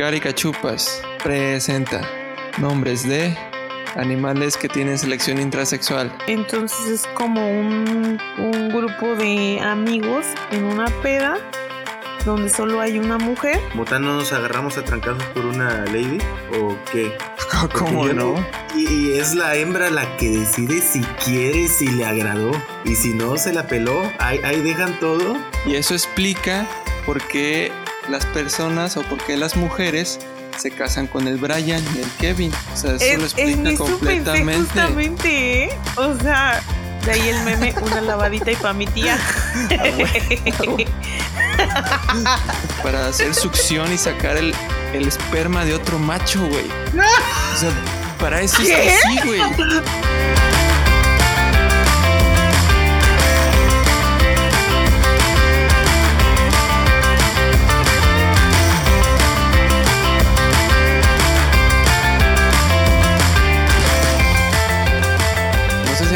Caricachupas 0.00 1.02
presenta 1.22 2.00
nombres 2.56 3.06
de 3.06 3.36
animales 3.96 4.56
que 4.56 4.66
tienen 4.66 4.98
selección 4.98 5.38
intrasexual. 5.38 6.10
Entonces 6.26 6.86
es 6.86 7.06
como 7.08 7.46
un, 7.46 8.18
un 8.38 8.68
grupo 8.70 9.14
de 9.14 9.60
amigos 9.60 10.24
en 10.52 10.64
una 10.64 10.86
peda 11.02 11.36
donde 12.24 12.48
solo 12.48 12.80
hay 12.80 12.98
una 12.98 13.18
mujer. 13.18 13.60
¿Botano 13.74 14.14
nos 14.14 14.32
agarramos 14.32 14.78
a 14.78 14.84
trancazos 14.86 15.22
por 15.34 15.44
una 15.44 15.84
lady 15.84 16.16
o 16.58 16.78
qué? 16.90 17.14
¿Cómo 17.74 18.06
no? 18.08 18.42
Y, 18.74 18.88
y 18.88 19.18
es 19.18 19.34
la 19.34 19.54
hembra 19.54 19.90
la 19.90 20.16
que 20.16 20.30
decide 20.30 20.80
si 20.80 21.02
quiere, 21.22 21.68
si 21.68 21.86
le 21.88 22.06
agradó. 22.06 22.52
Y 22.86 22.94
si 22.94 23.12
no, 23.12 23.36
se 23.36 23.52
la 23.52 23.66
peló. 23.66 24.00
Ahí, 24.18 24.40
ahí 24.44 24.62
dejan 24.62 24.98
todo. 24.98 25.36
Y 25.66 25.74
eso 25.74 25.92
explica 25.92 26.66
por 27.04 27.20
qué 27.20 27.70
las 28.10 28.26
personas 28.26 28.96
o 28.96 29.02
por 29.02 29.18
qué 29.24 29.36
las 29.36 29.56
mujeres 29.56 30.18
se 30.58 30.70
casan 30.70 31.06
con 31.06 31.26
el 31.28 31.36
Brian 31.38 31.82
y 31.94 31.98
el 32.00 32.10
Kevin. 32.18 32.52
O 32.74 32.76
sea, 32.76 32.94
eso 32.96 33.18
lo 33.20 33.26
Es, 33.26 33.34
en 33.38 33.66
explica 33.66 33.78
completamente. 33.84 34.58
justamente, 34.64 35.64
¿eh? 35.64 35.78
O 35.96 36.14
sea, 36.18 36.60
de 37.06 37.12
ahí 37.12 37.28
el 37.28 37.40
meme, 37.44 37.74
una 37.80 38.00
lavadita 38.02 38.50
y 38.50 38.56
pa' 38.56 38.72
mi 38.74 38.86
tía. 38.86 39.18
Para 42.82 43.06
hacer 43.08 43.34
succión 43.34 43.92
y 43.92 43.98
sacar 43.98 44.36
el, 44.36 44.54
el 44.92 45.06
esperma 45.08 45.64
de 45.64 45.74
otro 45.74 45.98
macho, 45.98 46.40
güey. 46.40 46.66
O 47.54 47.58
sea, 47.58 47.70
para 48.18 48.40
eso 48.42 48.58
¿Qué? 48.62 48.88
está 48.88 49.08
así, 49.08 49.18
güey. 49.26 49.40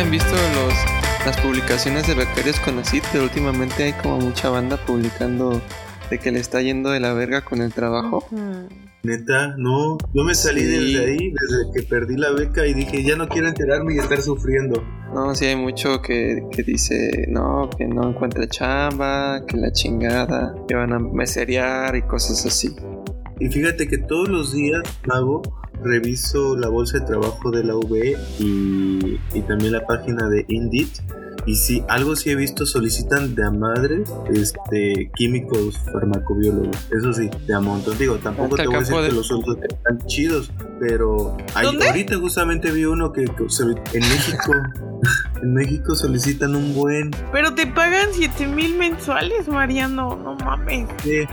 Han 0.05 0.11
visto 0.11 0.33
los, 0.35 0.75
las 1.27 1.41
publicaciones 1.41 2.07
de 2.07 2.15
becarios 2.15 2.61
con 2.61 2.79
ACID, 2.79 3.03
pero 3.11 3.25
últimamente 3.25 3.85
hay 3.85 3.93
como 3.95 4.19
mucha 4.19 4.51
banda 4.51 4.77
publicando 4.77 5.61
de 6.11 6.19
que 6.19 6.31
le 6.31 6.41
está 6.41 6.61
yendo 6.61 6.91
de 6.91 7.01
la 7.01 7.15
verga 7.15 7.41
con 7.43 7.63
el 7.63 7.73
trabajo. 7.73 8.27
Neta, 9.03 9.55
no. 9.57 9.97
Yo 10.13 10.23
me 10.25 10.35
salí 10.35 10.61
Sí. 10.61 10.67
desde 10.67 11.07
ahí, 11.07 11.31
desde 11.33 11.73
que 11.75 11.83
perdí 11.89 12.17
la 12.17 12.31
beca 12.33 12.67
y 12.67 12.75
dije, 12.75 13.03
ya 13.03 13.17
no 13.17 13.29
quiero 13.29 13.49
enterarme 13.49 13.95
y 13.95 13.99
estar 13.99 14.21
sufriendo. 14.21 14.83
No, 15.15 15.35
sí 15.35 15.47
hay 15.47 15.57
mucho 15.57 16.03
que, 16.03 16.43
que 16.53 16.63
dice, 16.63 17.27
no, 17.29 17.71
que 17.77 17.87
no 17.87 18.11
encuentra 18.11 18.47
chamba, 18.47 19.45
que 19.47 19.57
la 19.57 19.73
chingada, 19.73 20.55
que 20.69 20.75
van 20.75 20.93
a 20.93 20.99
meserear 20.99 21.97
y 21.97 22.03
cosas 22.03 22.45
así. 22.47 22.75
Y 23.41 23.49
fíjate 23.49 23.89
que 23.89 23.99
todos 23.99 24.29
los 24.29 24.53
días 24.55 24.83
hago, 25.11 25.43
reviso 25.85 26.57
la 26.57 26.69
bolsa 26.69 26.99
de 27.01 27.07
trabajo 27.07 27.51
de 27.51 27.65
la 27.65 27.77
UB 27.77 27.95
y, 28.41 29.21
y 29.35 29.41
también 29.47 29.73
la 29.73 29.87
página 29.87 30.29
de 30.29 30.45
Indeed. 30.49 30.89
Y 31.47 31.57
si 31.57 31.85
algo 31.89 32.17
sí 32.17 32.31
he 32.31 32.37
visto, 32.37 32.65
solicitan 32.65 33.35
de 33.35 33.45
a 33.45 33.51
madre 33.51 34.03
este, 34.33 35.11
químicos 35.15 35.79
farmacobiólogos. 35.93 36.75
Eso 36.91 37.13
sí, 37.13 37.29
de 37.47 37.53
a 37.55 37.61
montón. 37.61 37.99
Digo, 37.99 38.15
tampoco 38.17 38.57
te 38.57 38.67
voy 38.67 38.77
a 38.77 38.79
decir 38.79 38.97
que 38.97 39.13
los 39.13 39.27
sueldos 39.27 39.59
están 39.69 39.99
chidos, 40.07 40.51
pero 40.81 41.37
hay- 41.55 41.67
ahorita 41.67 42.17
justamente 42.17 42.71
vi 42.71 42.87
uno 42.87 43.13
que, 43.13 43.25
que 43.27 43.45
se- 43.49 43.63
en 43.65 43.75
México, 44.01 44.53
en 45.43 45.53
México 45.53 45.95
solicitan 45.95 46.57
un 46.57 46.75
buen. 46.75 47.11
Pero 47.31 47.55
te 47.55 47.67
pagan 47.67 48.09
7 48.13 48.47
mil 48.47 48.79
mensuales, 48.79 49.47
Mariano. 49.47 50.17
No 50.17 50.37
mames. 50.37 50.89
Sí, 51.03 51.25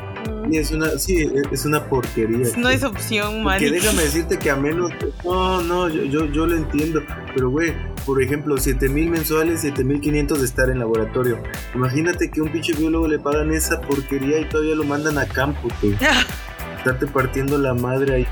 Sí, 0.49 0.57
es 0.57 0.71
una, 0.71 0.89
sí, 0.97 1.31
es 1.51 1.65
una 1.65 1.85
porquería. 1.85 2.47
No 2.57 2.69
es 2.69 2.83
opción, 2.83 3.35
Que 3.37 3.41
Mari. 3.41 3.69
déjame 3.69 4.03
decirte 4.03 4.37
que 4.37 4.49
a 4.49 4.55
menos. 4.55 4.91
No, 5.23 5.61
no, 5.61 5.87
yo, 5.89 6.03
yo, 6.03 6.25
yo 6.25 6.45
lo 6.45 6.57
entiendo. 6.57 7.01
Pero, 7.33 7.49
güey, 7.49 7.73
por 8.05 8.21
ejemplo, 8.21 8.57
7000 8.57 9.09
mensuales, 9.09 9.61
7500 9.61 10.39
de 10.39 10.45
estar 10.45 10.69
en 10.69 10.79
laboratorio. 10.79 11.41
Imagínate 11.73 12.29
que 12.29 12.39
a 12.39 12.43
un 12.43 12.51
pinche 12.51 12.73
biólogo 12.73 13.07
le 13.07 13.19
pagan 13.19 13.51
esa 13.53 13.79
porquería 13.81 14.39
y 14.39 14.45
todavía 14.45 14.75
lo 14.75 14.83
mandan 14.83 15.17
a 15.17 15.25
campo, 15.25 15.69
güey. 15.81 15.95
Estarte 16.77 17.07
partiendo 17.07 17.57
la 17.57 17.73
madre 17.73 18.15
ahí. 18.15 18.27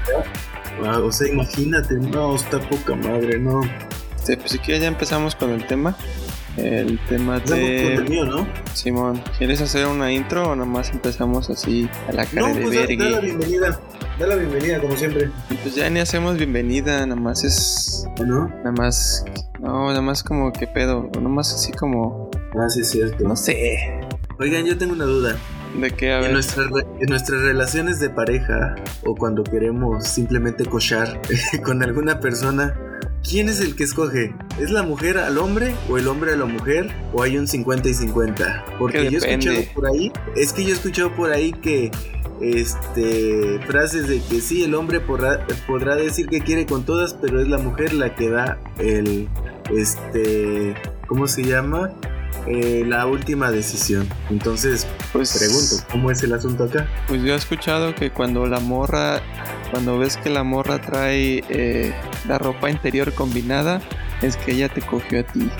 Ah, 0.85 0.99
o 0.99 1.11
sea, 1.11 1.27
imagínate, 1.27 1.95
no, 1.95 2.35
está 2.35 2.59
poca 2.59 2.95
madre, 2.95 3.37
no. 3.39 3.61
Este, 4.15 4.37
pues 4.37 4.51
si 4.51 4.59
quieres 4.59 4.81
ya 4.81 4.87
empezamos 4.87 5.35
con 5.35 5.51
el 5.51 5.65
tema. 5.67 5.95
El 6.63 6.99
tema 7.07 7.39
de... 7.39 8.03
mío, 8.09 8.25
¿no? 8.25 8.47
Simón, 8.73 9.21
¿quieres 9.37 9.61
hacer 9.61 9.87
una 9.87 10.11
intro 10.11 10.51
o 10.51 10.55
nomás 10.55 10.89
empezamos 10.91 11.49
así 11.49 11.89
a 12.07 12.11
la 12.11 12.25
cara 12.25 12.49
No, 12.49 12.55
de 12.55 12.61
pues 12.61 12.75
da, 12.75 13.05
da 13.05 13.09
la 13.11 13.19
bienvenida. 13.19 13.79
Da 14.19 14.27
la 14.27 14.35
bienvenida, 14.35 14.79
como 14.79 14.95
siempre. 14.97 15.29
Pues 15.63 15.75
ya 15.75 15.89
ni 15.89 15.99
hacemos 15.99 16.37
bienvenida, 16.37 17.05
nada 17.05 17.19
más 17.19 17.43
es... 17.43 18.05
¿No? 18.25 18.49
Nada 18.49 18.71
más... 18.73 19.23
No, 19.59 19.87
nada 19.87 20.01
más 20.01 20.23
como 20.23 20.51
que 20.53 20.67
pedo, 20.67 21.09
nada 21.15 21.29
más 21.29 21.53
así 21.53 21.71
como... 21.73 22.29
Ah, 22.59 22.69
sí, 22.69 22.81
es 22.81 22.89
cierto. 22.91 23.23
No 23.27 23.35
sé. 23.35 23.99
Oigan, 24.39 24.65
yo 24.65 24.77
tengo 24.77 24.93
una 24.93 25.05
duda. 25.05 25.35
¿De 25.79 25.91
qué? 25.91 26.11
A 26.11 26.17
En 26.17 26.21
ver. 26.23 26.33
nuestras, 26.33 26.67
re- 26.71 26.85
en 26.99 27.09
nuestras 27.09 27.41
relaciones 27.41 27.99
de 27.99 28.09
pareja 28.09 28.75
o 29.05 29.15
cuando 29.15 29.43
queremos 29.43 30.05
simplemente 30.07 30.65
cochar 30.65 31.21
con 31.63 31.83
alguna 31.83 32.19
persona, 32.19 32.73
¿quién 33.27 33.49
es 33.49 33.59
el 33.59 33.75
que 33.75 33.83
escoge? 33.83 34.33
¿Es 34.59 34.71
la 34.71 34.83
mujer 34.83 35.17
al 35.17 35.37
hombre 35.37 35.75
o 35.89 35.97
el 35.97 36.07
hombre 36.07 36.33
a 36.33 36.35
la 36.35 36.45
mujer? 36.45 36.89
¿O 37.13 37.23
hay 37.23 37.37
un 37.37 37.47
50 37.47 37.89
y 37.89 37.93
50? 37.93 38.65
Porque 38.77 38.99
Que 38.99 39.11
yo 39.11 39.19
he 39.19 39.29
escuchado 39.29 39.59
por 39.73 39.87
ahí, 39.87 40.11
es 40.35 40.53
que 40.53 40.63
yo 40.63 40.69
he 40.69 40.73
escuchado 40.73 41.15
por 41.15 41.31
ahí 41.31 41.51
que 41.51 41.91
este 42.41 43.59
frases 43.67 44.07
de 44.07 44.21
que 44.21 44.39
sí, 44.39 44.63
el 44.63 44.73
hombre 44.75 44.99
podrá, 44.99 45.45
podrá 45.67 45.95
decir 45.95 46.27
que 46.27 46.41
quiere 46.41 46.65
con 46.65 46.83
todas, 46.85 47.13
pero 47.13 47.41
es 47.41 47.47
la 47.47 47.57
mujer 47.57 47.93
la 47.93 48.15
que 48.15 48.29
da 48.29 48.59
el 48.77 49.27
este 49.75 50.73
¿cómo 51.07 51.27
se 51.27 51.43
llama? 51.43 51.91
Eh, 52.47 52.83
la 52.85 53.05
última 53.05 53.51
decisión. 53.51 54.07
Entonces, 54.29 54.87
Pues 55.11 55.37
Pregunto, 55.37 55.75
¿cómo 55.91 56.11
es 56.11 56.23
el 56.23 56.33
asunto 56.33 56.63
acá? 56.65 56.87
Pues 57.07 57.21
yo 57.21 57.33
he 57.33 57.37
escuchado 57.37 57.93
que 57.95 58.11
cuando 58.11 58.45
la 58.47 58.59
morra, 58.59 59.21
cuando 59.71 59.99
ves 59.99 60.17
que 60.17 60.29
la 60.29 60.43
morra 60.43 60.79
trae 60.79 61.43
eh, 61.49 61.93
la 62.27 62.37
ropa 62.37 62.69
interior 62.69 63.13
combinada, 63.13 63.81
es 64.21 64.35
que 64.37 64.51
ella 64.53 64.69
te 64.69 64.81
cogió 64.81 65.19
a 65.19 65.23
ti. 65.23 65.49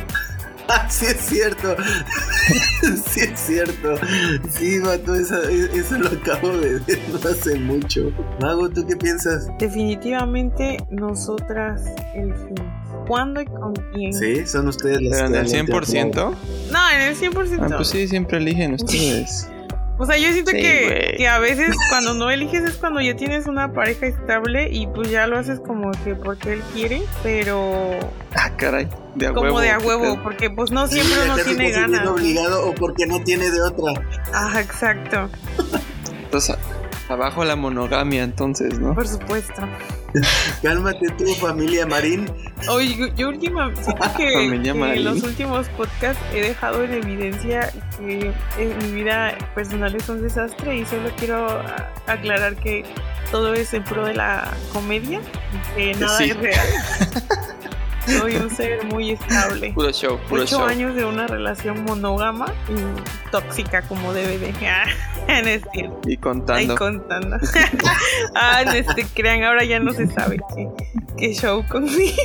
Ah, 0.71 0.87
sí 0.87 1.07
es 1.07 1.17
cierto. 1.21 1.75
sí 3.07 3.21
es 3.21 3.39
cierto. 3.39 3.95
Sí, 4.51 4.77
vato, 4.77 5.15
eso, 5.15 5.41
eso 5.49 5.97
lo 5.97 6.09
acabo 6.09 6.55
de 6.59 6.77
ver 6.77 6.99
no 7.11 7.17
hace 7.31 7.55
mucho. 7.55 8.11
Mago, 8.39 8.69
¿tú 8.69 8.85
qué 8.85 8.95
piensas? 8.95 9.47
Definitivamente 9.57 10.77
nosotras 10.91 11.81
el 12.13 12.35
fin. 12.35 12.55
¿Cuándo 13.09 13.41
y 13.41 13.45
con 13.47 13.73
quién? 13.93 14.13
Sí, 14.13 14.45
son 14.45 14.67
ustedes 14.69 15.01
las 15.01 15.11
Pero 15.19 15.27
en 15.27 15.35
el 15.35 15.49
realmente 15.51 15.73
100%. 15.73 16.35
No, 16.71 16.89
en 16.91 17.01
el 17.01 17.15
100%. 17.17 17.57
Ah, 17.59 17.67
pues 17.75 17.87
sí, 17.89 18.07
siempre 18.07 18.37
eligen 18.37 18.75
ustedes. 18.75 19.49
O 19.97 20.05
sea, 20.05 20.15
yo 20.17 20.31
siento 20.31 20.51
Sí, 20.51 20.61
que, 20.61 21.15
que 21.17 21.27
a 21.27 21.39
veces 21.39 21.75
cuando 21.89 22.13
no 22.13 22.29
eliges 22.29 22.63
es 22.63 22.77
cuando 22.77 23.01
ya 23.01 23.17
tienes 23.17 23.47
una 23.47 23.73
pareja 23.73 24.05
estable 24.05 24.69
y 24.71 24.87
pues 24.87 25.09
ya 25.11 25.27
lo 25.27 25.37
haces 25.37 25.59
como 25.59 25.91
que 26.05 26.15
porque 26.15 26.53
él 26.53 26.61
quiere, 26.73 27.01
pero 27.21 27.99
Ah, 28.33 28.49
caray. 28.55 28.87
De 29.15 29.27
a 29.27 29.33
como 29.33 29.41
huevo. 29.47 29.59
de 29.59 29.71
a 29.71 29.77
¿qué 29.79 29.85
huevo, 29.87 30.19
porque 30.23 30.49
pues 30.49 30.71
no 30.71 30.87
siempre 30.87 31.15
Sí, 31.15 31.21
uno 31.25 31.35
tiene 31.43 31.71
ganas. 31.71 32.07
obligado 32.07 32.65
o 32.69 32.73
porque 32.75 33.07
no 33.07 33.21
tiene 33.23 33.49
de 33.51 33.61
otra. 33.61 34.01
Ajá, 34.31 34.61
exacto, 34.61 35.29
Entonces, 36.23 36.55
abajo 37.09 37.43
la 37.43 37.57
monogamia, 37.57 38.23
entonces, 38.23 38.79
¿no? 38.79 38.93
por 38.95 39.05
supuesto. 39.07 39.63
Cálmate 40.61 41.07
tú, 41.17 41.25
familia 41.35 41.85
Marín. 41.85 42.29
Oye, 42.69 42.95
yo, 42.95 43.07
yo 43.15 43.29
última, 43.29 43.73
siento 43.75 44.05
que, 44.17 44.45
en 44.45 45.03
los 45.03 45.23
últimos 45.23 45.67
podcasts 45.69 46.21
he 46.33 46.41
dejado 46.41 46.83
en 46.83 46.93
evidencia 46.93 47.71
que 47.97 48.31
en 48.57 48.77
mi 48.79 48.91
vida 49.01 49.37
personal 49.55 49.95
es 49.95 50.09
un 50.09 50.21
desastre 50.21 50.77
y 50.77 50.85
solo 50.85 51.09
quiero 51.17 51.61
aclarar 52.07 52.55
que 52.57 52.83
todo 53.31 53.53
es 53.53 53.73
en 53.73 53.83
pro 53.83 54.05
de 54.05 54.15
la 54.15 54.51
comedia, 54.73 55.21
que 55.75 55.93
nada 55.95 56.17
Sí. 56.17 56.31
es 56.31 56.37
real. 56.37 56.67
Soy 58.05 58.35
un 58.35 58.49
ser 58.49 58.83
muy 58.85 59.11
estable. 59.11 59.71
Puro 59.73 59.91
show, 59.91 60.19
puro 60.27 60.43
Ocho 60.43 60.57
show. 60.57 60.65
años 60.65 60.95
de 60.95 61.05
una 61.05 61.27
relación 61.27 61.83
monógama 61.83 62.53
y 62.67 63.29
tóxica 63.31 63.81
como 63.83 64.13
debe 64.13 64.37
de. 64.37 64.53
Ah, 65.31 65.41
no 65.43 65.47
es 65.49 65.61
cierto. 65.71 66.09
Y 66.09 66.17
contando. 66.17 66.75
contando. 66.75 67.37
ah, 68.35 68.63
no 68.65 68.71
se 68.71 69.05
crean, 69.13 69.43
ahora 69.43 69.63
ya 69.63 69.79
no 69.79 69.93
se 69.93 70.07
sabe 70.07 70.39
qué, 70.55 70.67
qué 71.17 71.33
show 71.35 71.63
conmigo. 71.67 72.15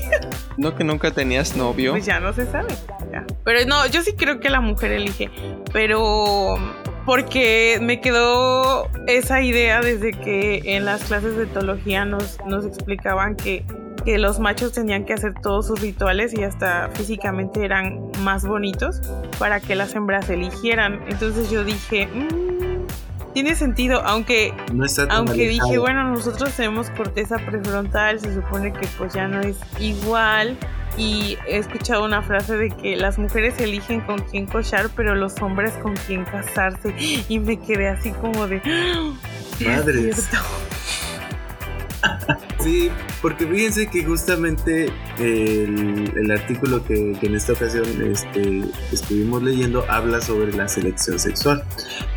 ¿No 0.56 0.74
que 0.74 0.84
nunca 0.84 1.10
tenías 1.10 1.54
novio? 1.54 1.92
Pues 1.92 2.06
ya 2.06 2.18
no 2.18 2.32
se 2.32 2.46
sabe. 2.50 2.74
ya. 3.12 3.26
Pero 3.44 3.66
no, 3.66 3.86
yo 3.88 4.00
sí 4.00 4.14
creo 4.14 4.40
que 4.40 4.48
la 4.48 4.62
mujer 4.62 4.90
elige. 4.92 5.30
Pero 5.70 6.56
porque 7.04 7.78
me 7.82 8.00
quedó 8.00 8.88
esa 9.06 9.42
idea 9.42 9.82
desde 9.82 10.12
que 10.12 10.62
en 10.64 10.86
las 10.86 11.04
clases 11.04 11.36
de 11.36 11.44
teología 11.46 12.04
nos, 12.06 12.38
nos 12.46 12.64
explicaban 12.64 13.36
que, 13.36 13.64
que 14.04 14.18
los 14.18 14.38
machos 14.38 14.72
tenían 14.72 15.04
que 15.04 15.12
hacer 15.14 15.34
todos 15.42 15.66
sus 15.66 15.80
rituales 15.80 16.34
y 16.34 16.42
hasta 16.42 16.90
físicamente 16.94 17.64
eran 17.64 18.10
más 18.22 18.44
bonitos 18.46 19.00
para 19.38 19.60
que 19.60 19.74
las 19.74 19.94
hembras 19.94 20.28
eligieran. 20.30 21.00
Entonces 21.08 21.50
yo 21.50 21.64
dije, 21.64 22.06
"Mm, 22.06 22.84
tiene 23.32 23.54
sentido, 23.54 24.02
aunque 24.04 24.54
No 24.72 24.84
aunque 25.10 25.48
dije, 25.48 25.78
bueno, 25.78 26.08
nosotros 26.10 26.52
tenemos 26.54 26.90
corteza 26.90 27.36
prefrontal, 27.38 28.20
se 28.20 28.32
supone 28.34 28.72
que 28.72 28.86
pues 28.98 29.12
ya 29.14 29.26
no 29.26 29.40
es 29.40 29.56
igual. 29.80 30.56
Y 30.96 31.36
he 31.48 31.58
escuchado 31.58 32.04
una 32.04 32.22
frase 32.22 32.56
de 32.56 32.70
que 32.70 32.94
las 32.96 33.18
mujeres 33.18 33.58
eligen 33.58 34.00
con 34.02 34.20
quién 34.20 34.46
cochar, 34.46 34.90
pero 34.94 35.16
los 35.16 35.34
hombres 35.42 35.72
con 35.82 35.94
quién 36.06 36.24
casarse. 36.24 36.94
Y 37.28 37.40
me 37.40 37.58
quedé 37.58 37.88
así 37.88 38.12
como 38.12 38.46
de. 38.46 38.62
"Ah, 38.64 39.10
Madres. 39.66 40.28
Cierto". 42.04 42.44
Sí, 42.64 42.90
porque 43.20 43.46
fíjense 43.46 43.88
que 43.88 44.04
justamente 44.04 44.90
el, 45.18 46.30
artículo 46.30 46.82
que, 46.82 47.12
que 47.20 47.26
en 47.26 47.34
esta 47.34 47.52
ocasión 47.52 47.84
este, 48.02 48.62
estuvimos 48.90 49.42
leyendo 49.42 49.84
habla 49.90 50.22
sobre 50.22 50.50
la 50.52 50.66
selección 50.66 51.18
sexual. 51.18 51.62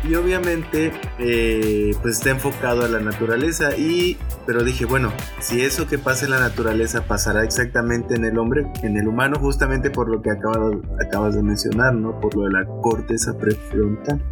Y 0.08 0.14
obviamente 0.14 0.92
eh, 1.18 1.94
pues 2.00 2.16
está 2.16 2.30
enfocado 2.30 2.84
a 2.84 2.88
la 2.88 3.00
naturaleza 3.00 3.76
y 3.76 4.16
pero 4.48 4.64
dije, 4.64 4.86
bueno, 4.86 5.12
si 5.40 5.60
eso 5.60 5.86
que 5.86 5.98
pasa 5.98 6.24
en 6.24 6.30
la 6.30 6.40
naturaleza 6.40 7.04
pasará 7.04 7.44
exactamente 7.44 8.14
en 8.14 8.24
el 8.24 8.38
hombre, 8.38 8.66
en 8.82 8.96
el 8.96 9.06
humano, 9.06 9.36
justamente 9.38 9.90
por 9.90 10.08
lo 10.08 10.22
que 10.22 10.30
acabas, 10.30 10.74
acabas 11.06 11.34
de 11.34 11.42
mencionar, 11.42 11.94
¿no? 11.94 12.18
Por 12.18 12.34
lo 12.34 12.44
de 12.44 12.52
la 12.52 12.64
corteza 12.80 13.36
prefrontal. 13.36 14.22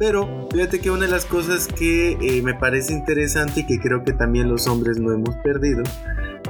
Pero 0.00 0.48
fíjate 0.50 0.80
que 0.80 0.90
una 0.90 1.04
de 1.04 1.12
las 1.12 1.26
cosas 1.26 1.68
que 1.68 2.12
eh, 2.12 2.40
me 2.42 2.54
parece 2.54 2.94
interesante 2.94 3.60
y 3.60 3.66
que 3.66 3.78
creo 3.78 4.02
que 4.02 4.14
también 4.14 4.48
los 4.48 4.66
hombres 4.66 4.98
no 4.98 5.12
hemos 5.12 5.36
perdido 5.44 5.82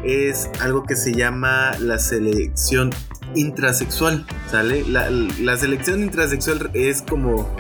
es 0.05 0.49
algo 0.61 0.85
que 0.85 0.95
se 0.95 1.13
llama 1.13 1.73
la 1.81 1.99
selección 1.99 2.91
intrasexual, 3.35 4.25
¿sale? 4.49 4.85
La, 4.87 5.11
la 5.11 5.57
selección 5.57 6.01
intrasexual 6.01 6.71
es 6.75 7.03
como 7.03 7.53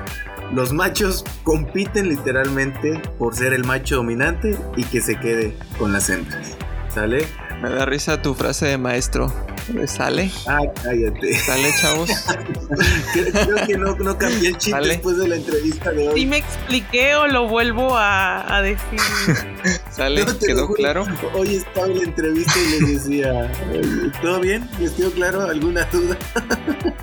los 0.55 0.73
machos 0.73 1.25
compiten 1.43 2.09
literalmente 2.09 3.03
por 3.19 3.35
ser 3.35 3.53
el 3.53 3.65
macho 3.65 3.97
dominante 3.97 4.57
y 4.77 4.85
que 4.85 5.01
se 5.01 5.19
quede 5.19 5.57
con 5.77 5.93
las 5.93 6.09
hembras, 6.09 6.57
¿sale? 6.95 7.27
Me 7.63 7.69
da 7.69 7.85
risa 7.85 8.23
tu 8.23 8.35
frase 8.35 8.67
de 8.67 8.79
maestro. 8.79 9.31
¿Sale? 9.87 10.31
Ah, 10.47 10.61
cállate. 10.83 11.35
¿Sale, 11.39 11.71
chavos? 11.81 12.11
Creo, 13.13 13.67
que 13.67 13.77
no, 13.77 13.95
no 13.97 14.17
cambié 14.19 14.49
el 14.49 14.59
chip 14.59 14.73
Dale. 14.73 14.89
después 14.89 15.19
de 15.19 15.29
la 15.29 15.37
entrevista 15.37 15.91
de 15.93 16.09
hoy. 16.09 16.21
¿Sí 16.21 16.27
me 16.27 16.39
expliqué 16.39 17.15
o 17.17 17.27
lo 17.29 17.47
vuelvo 17.49 17.97
a, 17.97 18.57
a 18.57 18.63
decir? 18.63 18.99
¿Sale? 19.91 20.25
No, 20.25 20.39
¿Quedó 20.39 20.67
juro. 20.67 20.77
claro? 20.77 21.07
Hoy 21.35 21.57
estaba 21.57 21.87
en 21.89 21.99
la 21.99 22.05
entrevista 22.05 22.55
y 22.59 22.81
les 22.81 23.05
decía, 23.05 23.53
¿todo 24.23 24.41
bien? 24.41 24.69
¿Les 24.81 24.93
quedó 24.93 25.11
claro? 25.13 25.43
¿Alguna 25.43 25.85
duda? 25.93 26.17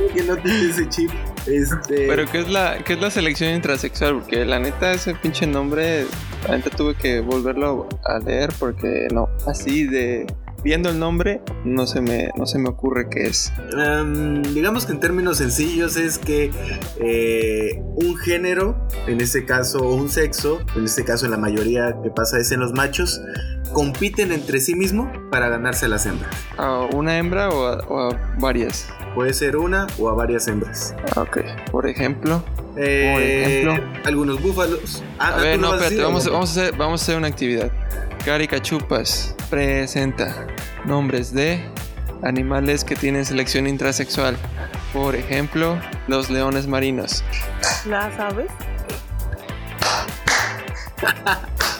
Que 0.14 0.22
no 0.22 0.36
tiene 0.36 0.70
ese 0.70 0.88
chip. 0.88 1.10
Este, 1.46 2.06
Pero 2.06 2.26
¿qué 2.26 2.40
es 2.40 2.50
la 2.50 2.82
qué 2.84 2.94
es 2.94 3.00
la 3.00 3.10
selección 3.10 3.54
intrasexual? 3.54 4.20
Porque 4.20 4.44
la 4.44 4.58
neta 4.58 4.92
ese 4.92 5.14
pinche 5.14 5.46
nombre, 5.46 6.06
la 6.48 6.56
neta 6.56 6.70
tuve 6.70 6.94
que 6.94 7.20
volverlo 7.20 7.88
a 8.04 8.18
leer 8.18 8.50
porque 8.58 9.08
no, 9.12 9.28
así 9.46 9.86
de 9.86 10.26
viendo 10.62 10.90
el 10.90 10.98
nombre 10.98 11.40
no 11.64 11.86
se 11.86 12.00
me 12.00 12.30
no 12.36 12.46
se 12.46 12.58
me 12.58 12.68
ocurre 12.68 13.08
qué 13.08 13.26
es. 13.26 13.52
digamos 14.54 14.86
que 14.86 14.92
en 14.92 15.00
términos 15.00 15.38
sencillos 15.38 15.96
es 15.96 16.18
que 16.18 16.50
eh, 17.00 17.82
un 17.94 18.16
género, 18.16 18.76
en 19.06 19.20
este 19.20 19.44
caso, 19.44 19.78
o 19.78 19.94
un 19.94 20.08
sexo, 20.08 20.60
en 20.76 20.84
este 20.84 21.04
caso 21.04 21.24
en 21.24 21.32
la 21.32 21.38
mayoría 21.38 21.96
que 22.02 22.10
pasa 22.10 22.38
es 22.38 22.52
en 22.52 22.60
los 22.60 22.72
machos, 22.72 23.20
compiten 23.72 24.32
entre 24.32 24.60
sí 24.60 24.74
mismo 24.74 25.10
para 25.30 25.48
ganarse 25.48 25.88
las 25.88 26.06
hembras. 26.06 26.30
¿A 26.56 26.80
una 26.92 27.18
hembra 27.18 27.48
o 27.50 27.66
a, 27.66 27.78
o 27.88 28.10
a 28.10 28.34
varias? 28.38 28.88
Puede 29.14 29.32
ser 29.34 29.56
una 29.56 29.86
o 29.98 30.08
a 30.08 30.14
varias 30.14 30.46
hembras. 30.48 30.94
Ah, 31.16 31.22
Ok, 31.22 31.38
por 31.70 31.88
ejemplo. 31.88 32.42
Eh, 32.76 33.64
ejemplo. 33.64 33.84
algunos 34.04 34.40
búfalos. 34.40 35.02
Ah, 35.18 35.34
A 35.34 35.36
ver, 35.40 35.56
¿tú 35.56 35.60
lo 35.62 35.66
no, 35.68 35.72
a 35.72 35.76
espérate, 35.76 36.02
vamos, 36.02 36.30
vamos, 36.30 36.56
a 36.56 36.60
hacer, 36.62 36.76
vamos 36.76 37.00
a 37.00 37.04
hacer 37.04 37.16
una 37.16 37.26
actividad. 37.28 37.70
Caricachupas 38.24 39.34
presenta 39.50 40.46
nombres 40.84 41.32
de 41.32 41.60
animales 42.22 42.84
que 42.84 42.94
tienen 42.96 43.24
selección 43.24 43.66
intrasexual. 43.66 44.36
Por 44.92 45.14
ejemplo, 45.16 45.78
los 46.06 46.30
leones 46.30 46.66
marinos. 46.66 47.24
¿La 47.86 48.14
sabes? 48.16 48.50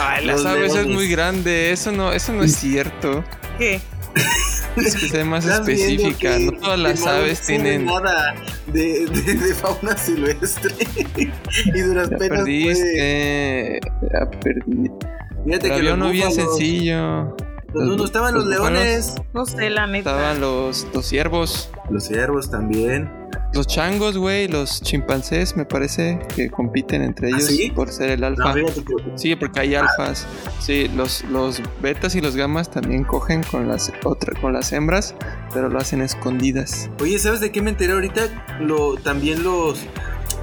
Ay, 0.00 0.24
las 0.26 0.44
aves 0.46 0.74
es 0.74 0.86
muy 0.86 1.08
grande, 1.08 1.70
eso 1.72 1.92
no, 1.92 2.12
eso 2.12 2.32
no 2.32 2.42
es 2.42 2.56
cierto. 2.56 3.24
¿Qué? 3.58 3.80
Es 4.76 4.96
que 4.96 5.08
sea 5.08 5.24
más 5.24 5.44
¿Estás 5.44 5.66
viendo 5.66 5.84
específica. 6.08 6.38
No 6.38 6.52
todas 6.52 6.78
las 6.78 7.00
no 7.04 7.10
aves 7.10 7.40
tienen. 7.46 7.84
nada 7.86 8.34
de, 8.66 9.06
de- 9.06 9.34
de 9.34 9.54
fauna 9.54 9.96
silvestre 9.96 10.72
y 11.74 11.80
duras 11.80 12.08
penas 12.08 12.18
puede- 12.18 12.28
perdiste. 12.28 13.80
Ya 14.12 14.30
perdí. 14.40 14.90
Fíjate 15.44 15.68
Pero 15.68 15.80
que 15.80 15.92
uno 15.92 16.10
bien 16.10 16.32
sencillo. 16.32 17.36
Los, 17.72 17.84
no, 17.86 17.96
no 17.96 18.04
estaban 18.04 18.34
los, 18.34 18.46
los 18.46 18.58
búfalos. 18.58 18.82
leones, 18.82 19.14
No 19.32 19.46
sé, 19.46 19.70
la 19.70 19.86
neta. 19.86 20.10
Estaban 20.10 20.40
los, 20.40 20.86
los 20.92 21.06
ciervos. 21.06 21.70
los 21.88 22.04
ciervos 22.04 22.50
también. 22.50 23.08
Los 23.52 23.66
changos, 23.66 24.16
güey, 24.16 24.46
los 24.48 24.80
chimpancés, 24.82 25.56
me 25.56 25.64
parece 25.64 26.18
que 26.34 26.50
compiten 26.50 27.02
entre 27.02 27.28
¿Ah, 27.28 27.30
ellos 27.36 27.46
sí? 27.48 27.70
por 27.74 27.90
ser 27.90 28.10
el 28.10 28.20
No, 28.20 28.26
alfa. 28.28 28.54
Sí, 29.16 29.34
porque 29.36 29.60
hay 29.60 29.74
alfas. 29.74 30.26
Sí, 30.60 30.88
los, 30.96 31.24
los 31.24 31.60
betas 31.82 32.14
y 32.14 32.20
los 32.20 32.36
gamas 32.36 32.70
también 32.70 33.02
cogen 33.04 33.42
con 33.42 33.66
las 33.68 33.92
otra, 34.04 34.38
con 34.40 34.52
las 34.52 34.72
hembras, 34.72 35.14
pero 35.52 35.68
lo 35.68 35.78
hacen 35.78 36.00
escondidas. 36.00 36.90
Oye, 37.00 37.18
¿sabes 37.18 37.40
de 37.40 37.50
qué 37.50 37.60
me 37.60 37.70
enteré 37.70 37.92
ahorita? 37.92 38.58
Lo, 38.60 38.94
también 38.96 39.42
los, 39.42 39.80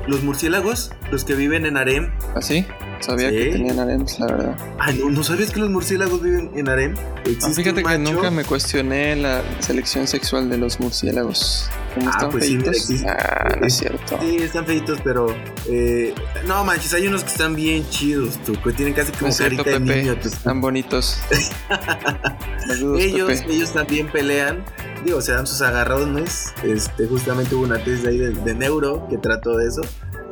los 0.08 0.24
murciélagos, 0.24 0.92
los 1.12 1.24
que 1.24 1.34
viven 1.36 1.66
en 1.66 1.78
harem. 1.78 2.12
¿Así? 2.36 2.66
Sabía 3.00 3.30
Sí. 3.30 3.36
que 3.38 3.46
tenían 3.52 3.80
harems, 3.80 4.20
la 4.20 4.26
verdad. 4.26 4.56
Ay, 4.80 5.00
¿no, 5.00 5.10
¿no 5.12 5.24
sabías 5.24 5.52
que 5.52 5.60
los 5.60 5.70
murciélagos 5.70 6.22
viven 6.22 6.52
en 6.56 6.68
harem? 6.68 6.96
Ah, 7.44 7.50
fíjate 7.54 7.84
que 7.84 7.98
nunca 8.00 8.32
me 8.32 8.44
cuestioné 8.44 9.16
la 9.16 9.42
selección 9.60 10.08
sexual 10.08 10.50
de 10.50 10.58
los 10.58 10.80
murciélagos. 10.80 11.70
¿Cómo 12.00 12.10
Ah, 12.10 12.14
están 12.16 12.32
pues 12.32 12.46
sí, 12.46 12.56
feitos? 12.56 12.76
existe. 12.76 13.10
ah, 13.10 13.56
no 13.60 13.66
es 13.68 13.74
cierto. 13.78 14.20
Sí, 14.22 14.36
están 14.38 14.66
feitos, 14.66 15.00
pero... 15.04 15.36
eh, 15.70 16.14
no 16.46 16.64
manches, 16.64 16.94
hay 16.94 17.08
unos 17.08 17.24
que 17.24 17.30
están 17.32 17.56
bien 17.56 17.88
chidos, 17.90 18.38
tú, 18.46 18.54
que 18.62 18.72
tienen 18.72 18.94
casi 18.94 19.12
No 19.14 19.20
como 19.20 19.32
cierto, 19.32 19.64
carita 19.64 19.80
de 19.80 19.86
Pepe. 19.86 20.02
niño. 20.04 20.16
tú. 20.20 20.28
Están 20.28 20.62
bonitos. 20.62 21.18
Saludos, 22.68 23.00
ellos, 23.02 23.28
Pepe. 23.42 23.54
ellos 23.54 23.74
también 23.74 24.08
pelean, 24.12 24.64
digo, 25.06 25.22
se 25.22 25.32
dan 25.32 25.48
sus 25.48 25.62
agarrones. 25.62 26.54
Este, 26.64 27.08
justamente 27.08 27.56
hubo 27.56 27.64
una 27.64 27.84
tesis 27.84 28.06
ahí 28.06 28.18
de, 28.18 28.30
de 28.32 28.54
neuro 28.54 29.08
que 29.10 29.18
trató 29.18 29.58
de 29.58 29.68
eso. 29.68 29.82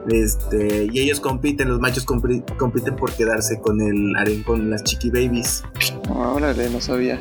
Este, 0.10 0.88
y 0.92 1.00
ellos 1.00 1.20
compiten, 1.20 1.68
los 1.70 1.80
machos 1.80 2.06
compiten 2.06 2.96
por 2.96 3.12
quedarse 3.14 3.60
con 3.60 3.82
el 3.82 4.16
harem, 4.16 4.44
con 4.44 4.70
las 4.70 4.84
chiqui 4.84 5.10
babies. 5.10 5.64
No, 6.08 6.34
órale, 6.36 6.70
no 6.70 6.80
sabía. 6.80 7.20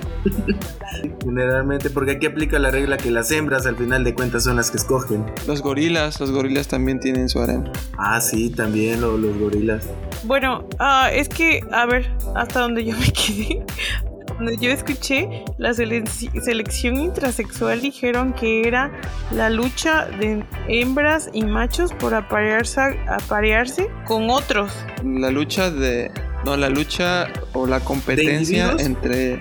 Generalmente, 1.23 1.91
porque 1.91 2.13
aquí 2.13 2.27
aplica 2.27 2.59
la 2.59 2.71
regla 2.71 2.97
que 2.97 3.11
las 3.11 3.31
hembras 3.31 3.67
al 3.67 3.77
final 3.77 4.05
de 4.05 4.15
cuentas 4.15 4.45
son 4.45 4.57
las 4.57 4.71
que 4.71 4.77
escogen. 4.77 5.25
Los 5.47 5.63
gorilas, 5.63 6.21
los 6.21 6.31
gorilas 6.31 6.69
también 6.69 7.01
tienen 7.01 7.29
su 7.29 7.41
harem. 7.41 7.65
Ah, 7.99 8.21
sí, 8.21 8.51
también 8.51 9.01
lo- 9.01 9.17
los 9.17 9.37
gorilas. 9.39 9.85
Bueno, 10.25 10.67
ah, 10.79 11.11
es 11.13 11.29
que, 11.29 11.61
a 11.73 11.87
ver, 11.87 12.11
hasta 12.35 12.61
donde 12.61 12.85
yo 12.85 12.97
me 12.97 13.07
quedé, 13.13 13.65
yo 14.61 14.71
escuché, 14.71 15.45
la 15.59 15.71
selec- 15.71 16.41
selección 16.43 16.97
intrasexual 16.97 17.81
dijeron 17.81 18.33
que 18.33 18.67
era 18.67 18.91
la 19.31 19.51
lucha 19.51 20.07
de 20.07 20.45
hembras 20.69 21.31
y 21.33 21.45
machos 21.45 21.93
por 21.93 22.15
aparearse, 22.15 22.81
aparearse 23.09 23.89
con 24.07 24.31
otros. 24.31 24.73
La 25.05 25.31
lucha 25.31 25.71
de. 25.71 26.11
No, 26.45 26.57
la 26.57 26.69
lucha 26.69 27.29
o 27.53 27.67
la 27.67 27.81
competencia 27.81 28.75
entre. 28.79 29.41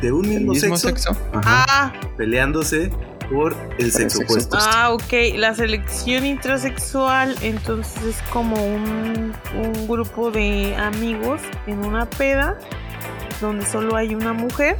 De 0.00 0.10
un 0.10 0.26
mismo, 0.28 0.52
mismo 0.52 0.76
sexo, 0.78 1.12
sexo. 1.12 1.28
Ajá, 1.34 1.64
Ah, 1.68 1.92
peleándose 2.16 2.90
por 3.30 3.54
el 3.78 3.92
sexo 3.92 4.20
opuesto. 4.22 4.56
ah, 4.58 4.90
ok, 4.92 5.12
la 5.34 5.54
selección 5.54 6.24
intrasexual 6.24 7.34
entonces 7.42 8.02
es 8.04 8.22
como 8.30 8.56
un, 8.56 9.34
un 9.54 9.86
grupo 9.88 10.30
de 10.30 10.74
amigos 10.76 11.42
en 11.66 11.84
una 11.84 12.08
peda 12.08 12.56
donde 13.40 13.66
solo 13.66 13.96
hay 13.96 14.14
una 14.14 14.32
mujer. 14.32 14.76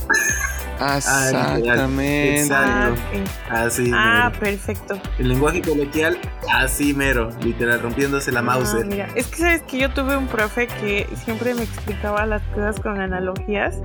Exactamente. 0.79 2.41
Exacto. 2.41 2.67
Ah, 2.69 2.91
ok. 2.93 3.51
Así, 3.51 3.91
Ah, 3.95 4.29
mero. 4.31 4.41
perfecto. 4.41 4.99
El 5.19 5.29
lenguaje 5.29 5.63
coloquial, 5.63 6.19
así 6.53 6.93
mero, 6.95 7.31
literal, 7.43 7.81
rompiéndose 7.81 8.31
la 8.33 8.41
Ah, 8.41 8.43
Mauser. 8.43 8.87
mira, 8.87 9.09
es 9.15 9.27
que 9.29 9.37
sabes 9.39 9.63
que 9.63 9.79
yo 9.79 9.91
tuve 9.91 10.17
un 10.17 10.27
profe 10.27 10.67
que 10.67 11.07
siempre 11.25 11.55
me 11.55 11.63
explicaba 11.63 12.27
las 12.27 12.43
cosas 12.55 12.79
con 12.81 13.01
analogías 13.01 13.77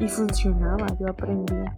y 0.00 0.08
funcionaba, 0.08 0.86
yo 0.98 1.08
aprendía. 1.10 1.72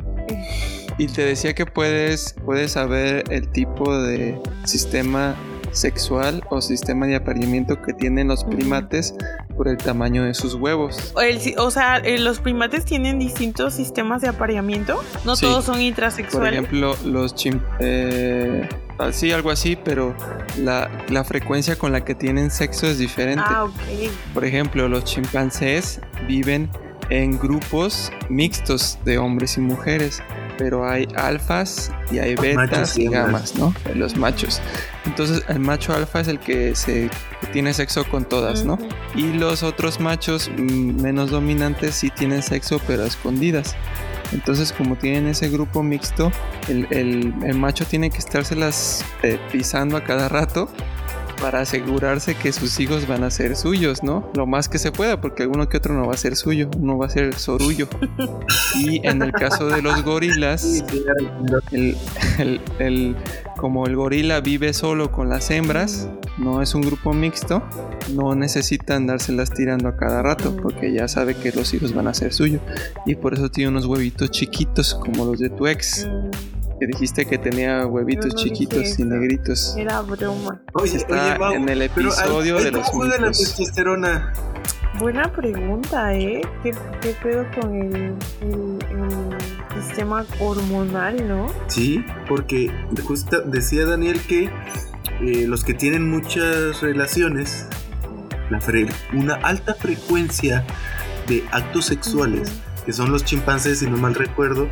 Y 0.99 1.07
te 1.09 1.23
decía 1.25 1.55
que 1.55 1.67
puedes, 1.67 2.35
puedes 2.45 2.73
saber 2.73 3.25
el 3.31 3.49
tipo 3.51 3.97
de 3.99 4.41
sistema 4.65 5.35
sexual 5.73 6.43
o 6.51 6.61
sistema 6.61 7.07
de 7.07 7.17
apareamiento 7.17 7.81
que 7.83 7.93
tienen 7.93 8.29
los 8.29 8.45
primates 8.45 9.15
por 9.57 9.69
el 9.69 9.77
tamaño 9.77 10.25
de 10.25 10.35
sus 10.35 10.55
huevos. 10.55 11.13
O, 11.15 11.21
el 11.21 11.41
si- 11.41 11.55
o 11.59 11.71
sea, 11.71 11.97
eh, 11.99 12.19
los 12.19 12.39
primates 12.41 12.85
tienen 12.85 13.19
distintos 13.19 13.75
sistemas 13.75 14.23
de 14.23 14.29
apareamiento, 14.29 15.03
no 15.25 15.37
Sí. 15.37 15.47
todos 15.47 15.65
son 15.65 15.75
Por 15.75 15.83
intrasexuales. 15.83 16.53
ejemplo, 16.53 16.97
los 17.05 17.35
chim- 17.35 17.61
eh, 17.81 18.69
así, 18.99 19.33
algo 19.33 19.51
así, 19.51 19.77
pero 19.77 20.15
la, 20.59 20.91
la 21.09 21.25
frecuencia 21.25 21.77
con 21.77 21.93
la 21.93 22.05
que 22.05 22.15
tienen 22.15 22.51
sexo 22.51 22.87
es 22.87 22.99
diferente. 22.99 23.43
Ah, 23.47 23.65
ok. 23.65 23.73
Por 24.35 24.45
ejemplo, 24.45 24.89
los 24.89 25.05
chimpancés 25.05 26.01
viven 26.27 26.69
en 27.11 27.39
grupos 27.39 28.11
mixtos 28.31 28.99
de 29.05 29.19
hombres 29.19 29.59
y 29.59 29.61
mujeres, 29.61 30.23
pero 30.63 30.89
hay 30.89 31.09
alfas 31.17 31.91
y 32.13 32.21
hay 32.21 32.37
betas 32.37 32.97
y 32.97 33.09
gamas, 33.09 33.57
¿no? 33.57 33.75
Los 33.97 34.17
machos. 34.17 34.61
Entonces, 35.07 35.43
el 35.49 35.59
macho 35.59 35.93
alfa 35.93 36.21
es 36.21 36.29
el 36.29 36.39
que 36.39 36.77
se 36.77 37.11
que 37.41 37.47
tiene 37.49 37.75
sexo 37.75 38.05
con 38.09 38.25
todas, 38.25 38.65
¿no? 38.65 38.79
Y 39.17 39.33
los 39.33 39.65
otros 39.65 39.99
machos 39.99 40.49
mm, 40.57 41.03
menos 41.03 41.31
dominantes 41.33 41.97
sí 41.97 42.11
tienen 42.11 42.45
sexo, 42.45 42.81
pero 42.87 43.03
a 43.03 43.07
escondidas. 43.09 43.75
Entonces, 44.33 44.73
como 44.73 44.95
tienen 44.97 45.27
ese 45.27 45.49
grupo 45.51 45.83
mixto, 45.83 46.31
el, 46.69 46.87
el- 46.91 47.35
el 47.45 47.59
macho 47.59 47.85
tiene 47.85 48.09
que 48.11 48.19
estárselas 48.19 49.05
eh, 49.25 49.41
pisando 49.51 49.97
a 49.97 50.05
cada 50.05 50.29
rato 50.29 50.69
para 51.43 51.61
asegurarse 51.61 52.37
que 52.37 52.53
sus 52.53 52.79
hijos 52.81 53.07
van 53.09 53.25
a 53.25 53.31
ser 53.31 53.57
suyos, 53.57 54.03
¿no? 54.05 54.31
Lo 54.35 54.47
más 54.47 54.69
que 54.69 54.79
se 54.79 54.93
pueda, 54.93 55.21
porque 55.21 55.43
alguno 55.43 55.69
que 55.69 55.77
otro 55.77 55.93
no 55.93 56.07
va 56.07 56.15
a 56.15 56.17
ser 56.17 56.37
suyo, 56.37 56.71
uno 56.79 56.97
va 56.97 57.07
a 57.07 57.11
ser 57.11 57.35
sorullo. 57.35 57.89
Y 58.79 59.07
en 59.07 59.21
el 59.23 59.33
caso 59.33 59.67
de 59.67 59.83
los 59.83 60.03
gorilas, 60.05 60.85
el, 61.73 61.97
el- 62.39 62.61
el- 62.79 63.17
como 63.57 63.87
el 63.87 63.95
gorila 63.97 64.41
vive 64.41 64.73
solo 64.73 65.13
con 65.13 65.29
las 65.29 65.51
hembras, 65.51 66.09
no 66.39 66.63
es 66.63 66.75
un 66.75 66.83
grupo 66.83 67.13
mixto, 67.13 67.63
no 68.13 68.35
necesita 68.35 68.97
andárselas 68.97 69.51
tirando 69.51 69.89
a 69.89 69.97
cada 69.97 70.23
rato, 70.23 70.57
porque 70.57 70.93
ya 70.93 71.07
sabe 71.07 71.35
que 71.37 71.53
los 71.53 71.73
hijos 71.75 71.95
van 71.95 72.09
a 72.09 72.15
ser 72.15 72.33
suyos. 72.33 72.61
Y 73.07 73.15
por 73.17 73.35
eso 73.35 73.51
tiene 73.51 73.71
unos 73.71 73.87
huevitos 73.87 74.31
chiquitos, 74.31 74.95
como 74.95 75.25
los 75.25 75.39
de 75.39 75.51
tu 75.51 75.67
ex, 75.67 76.09
que 76.83 76.87
dijiste 76.89 77.25
que 77.27 77.39
tenía 77.39 77.87
huevitos 77.87 78.35
no 78.35 78.43
chiquitos 78.43 78.99
y 78.99 79.05
negritos. 79.05 79.77
Era 79.79 80.01
broma. 80.01 80.61
Oye, 80.73 80.97
Está 80.97 81.27
oye, 81.29 81.39
Mau, 81.39 81.53
en 81.55 81.69
el 81.69 81.89
pero 81.95 82.09
episodio 82.09 82.57
de 82.59 82.73
los 82.73 82.87
¿Cómo 82.91 83.03
juega 83.03 83.15
la 83.21 83.27
mitos. 83.29 83.39
testosterona? 83.39 84.33
Buena 84.99 85.33
pregunta, 85.33 86.13
¿eh? 86.13 86.43
¿Qué, 86.65 86.75
qué 87.01 87.15
pedo 87.23 87.47
con 87.61 87.73
el, 87.77 87.95
el- 88.41 88.79
el 89.77 89.83
sistema 89.85 90.27
hormonal, 90.41 91.29
no? 91.29 91.47
Sí, 91.69 92.05
porque 92.29 92.69
justo 93.05 93.43
decía 93.43 93.87
Daniel 93.87 94.21
que 94.27 94.51
eh, 95.21 95.47
los 95.47 95.63
que 95.63 95.75
tienen 95.75 96.11
muchas 96.11 96.81
relaciones, 96.81 97.65
la 98.51 98.59
fre- 98.61 98.93
una 99.13 99.35
alta 99.35 99.75
frecuencia 99.75 100.65
de 101.29 101.45
actos 101.53 101.87
sexuales, 101.87 102.53
que 102.85 102.93
son 102.93 103.13
los 103.13 103.25
chimpancés, 103.25 103.79
si 103.79 103.87
no 103.89 103.97
mal 103.99 104.17
recuerdo, 104.17 104.69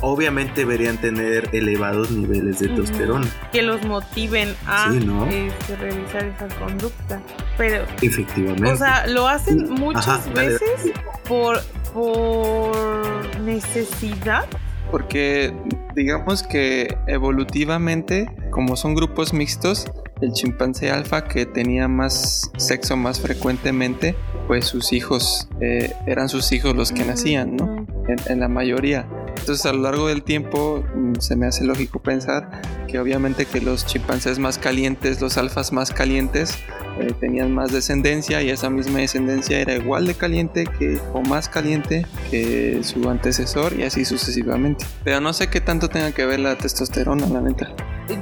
obviamente 0.00 0.60
deberían 0.60 0.98
tener 0.98 1.48
elevados 1.52 2.10
niveles 2.10 2.58
de 2.58 2.68
testosterona. 2.68 3.26
Que 3.52 3.62
los 3.62 3.82
motiven 3.84 4.54
a 4.66 4.90
Sí, 4.92 5.00
¿no? 5.04 5.26
este, 5.26 5.76
realizar 5.76 6.24
esa 6.24 6.48
conducta. 6.58 7.20
Pero, 7.56 7.84
Efectivamente. 8.02 8.70
o 8.70 8.76
sea, 8.76 9.06
lo 9.06 9.26
hacen 9.28 9.70
muchas 9.70 10.08
Ajá, 10.08 10.30
veces 10.34 10.92
por, 11.28 11.60
por 11.92 13.40
necesidad. 13.40 14.44
Porque 14.90 15.52
digamos 15.94 16.42
que 16.42 16.96
evolutivamente, 17.06 18.30
como 18.50 18.76
son 18.76 18.94
grupos 18.94 19.32
mixtos, 19.32 19.86
el 20.20 20.32
chimpancé 20.32 20.90
alfa 20.90 21.24
que 21.24 21.46
tenía 21.46 21.88
más 21.88 22.50
sexo 22.56 22.96
más 22.96 23.20
frecuentemente, 23.20 24.14
pues 24.46 24.66
sus 24.66 24.92
hijos 24.92 25.48
eh, 25.60 25.92
eran 26.06 26.28
sus 26.28 26.52
hijos 26.52 26.76
los 26.76 26.92
que 26.92 27.04
nacían, 27.04 27.56
¿no? 27.56 27.86
En, 28.08 28.16
en 28.28 28.40
la 28.40 28.48
mayoría. 28.48 29.06
Entonces 29.38 29.66
a 29.66 29.72
lo 29.72 29.82
largo 29.82 30.08
del 30.08 30.22
tiempo 30.22 30.84
mm, 30.94 31.14
se 31.20 31.36
me 31.36 31.46
hace 31.46 31.64
lógico 31.64 32.00
pensar 32.00 32.62
que 32.88 32.98
obviamente 32.98 33.46
que 33.46 33.60
los 33.60 33.86
chimpancés 33.86 34.38
más 34.38 34.58
calientes, 34.58 35.20
los 35.20 35.36
alfas 35.36 35.72
más 35.72 35.90
calientes, 35.90 36.58
eh, 37.00 37.12
tenían 37.18 37.52
más 37.52 37.72
descendencia 37.72 38.40
y 38.42 38.50
esa 38.50 38.70
misma 38.70 39.00
descendencia 39.00 39.58
era 39.58 39.74
igual 39.74 40.06
de 40.06 40.14
caliente 40.14 40.64
que 40.78 41.00
o 41.12 41.22
más 41.22 41.48
caliente 41.48 42.06
que 42.30 42.80
su 42.84 43.08
antecesor 43.10 43.72
y 43.78 43.82
así 43.82 44.04
sucesivamente. 44.04 44.86
Pero 45.02 45.20
no 45.20 45.32
sé 45.32 45.48
qué 45.48 45.60
tanto 45.60 45.88
tenga 45.88 46.12
que 46.12 46.24
ver 46.24 46.40
la 46.40 46.56
testosterona, 46.56 47.26
la 47.26 47.40
neta. 47.40 47.72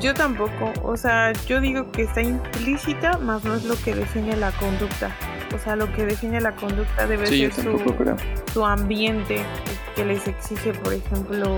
Yo 0.00 0.14
tampoco, 0.14 0.72
o 0.84 0.96
sea, 0.96 1.32
yo 1.46 1.60
digo 1.60 1.90
que 1.92 2.02
está 2.02 2.22
implícita, 2.22 3.18
más 3.18 3.44
no 3.44 3.54
es 3.56 3.64
lo 3.64 3.76
que 3.76 3.94
define 3.94 4.36
la 4.36 4.52
conducta. 4.52 5.14
O 5.54 5.58
sea, 5.58 5.76
lo 5.76 5.92
que 5.92 6.06
define 6.06 6.40
la 6.40 6.54
conducta 6.56 7.06
debe 7.06 7.26
Sí, 7.26 7.50
ser 7.50 7.52
su, 7.52 8.16
su 8.54 8.64
ambiente 8.64 9.44
que 9.94 10.04
les 10.04 10.26
exige, 10.28 10.72
por 10.74 10.92
ejemplo, 10.92 11.48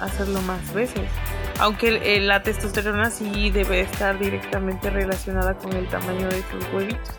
hacerlo 0.00 0.40
más 0.42 0.72
veces. 0.74 1.02
Aunque 1.58 2.16
el- 2.16 2.26
la 2.28 2.42
testosterona 2.42 3.10
sí 3.10 3.50
debe 3.50 3.80
estar 3.80 4.18
directamente 4.18 4.90
relacionada 4.90 5.54
con 5.54 5.72
el 5.72 5.88
tamaño 5.88 6.28
de 6.28 6.42
sus 6.50 6.72
huevitos. 6.74 7.10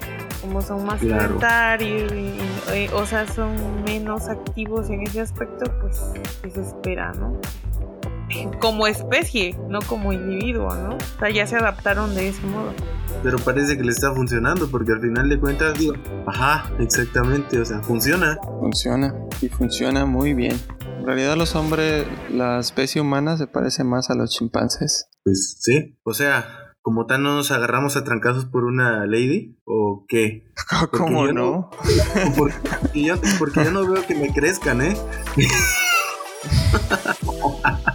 Como 0.41 0.61
son 0.61 0.85
más 0.85 0.99
Claro. 1.01 1.23
sedentarios, 1.23 2.11
y- 2.13 2.15
y- 2.17 2.41
eh, 2.71 2.89
o 2.93 3.05
sea, 3.07 3.27
son 3.27 3.83
menos 3.83 4.27
activos 4.29 4.89
en 4.91 5.01
ese 5.01 5.21
aspecto, 5.21 5.65
pues 5.81 5.99
¿qué 6.43 6.51
se 6.51 6.61
espera, 6.61 7.11
¿no? 7.13 7.39
Como 8.59 8.87
especie, 8.87 9.57
no 9.69 9.79
como 9.81 10.11
individuo, 10.13 10.73
¿no? 10.75 10.95
O 10.95 11.19
sea, 11.19 11.29
ya 11.29 11.47
se 11.47 11.55
adaptaron 11.55 12.13
de 12.13 12.29
ese 12.29 12.41
modo. 12.47 12.73
Pero 13.23 13.37
parece 13.39 13.77
que 13.77 13.83
le 13.83 13.91
está 13.91 14.13
funcionando, 14.13 14.69
porque 14.69 14.91
al 14.91 15.01
final 15.01 15.29
de 15.29 15.39
cuentas, 15.39 15.77
digo, 15.79 15.93
ajá, 16.27 16.69
exactamente, 16.79 17.59
o 17.59 17.65
sea, 17.65 17.81
funciona. 17.81 18.37
Funciona 18.59 19.15
y 19.41 19.47
funciona 19.49 20.05
muy 20.05 20.33
bien. 20.33 20.59
En 20.99 21.05
realidad 21.05 21.37
los 21.37 21.55
hombres, 21.55 22.05
la 22.29 22.59
especie 22.59 22.99
humana 23.01 23.37
se 23.37 23.47
parece 23.47 23.83
más 23.85 24.09
a 24.09 24.15
los 24.15 24.31
chimpancés. 24.31 25.07
Pues 25.23 25.57
sí. 25.61 25.97
O 26.03 26.13
sea, 26.13 26.73
como 26.81 27.05
tal 27.05 27.23
no 27.23 27.35
nos 27.35 27.51
agarramos 27.51 27.95
a 27.95 28.03
trancazos 28.03 28.45
por 28.45 28.65
una 28.65 29.05
lady, 29.05 29.57
¿o 29.63 30.05
qué? 30.07 30.51
¿Cómo 30.91 31.27
yo 31.27 31.33
no? 31.33 31.43
no- 31.51 31.69
Porque 32.37 32.55
yo, 33.01 33.15
porque 33.39 33.63
yo 33.63 33.71
no 33.71 33.87
veo 33.89 34.05
que 34.05 34.15
me 34.15 34.33
crezcan, 34.33 34.81
¿eh? 34.81 34.97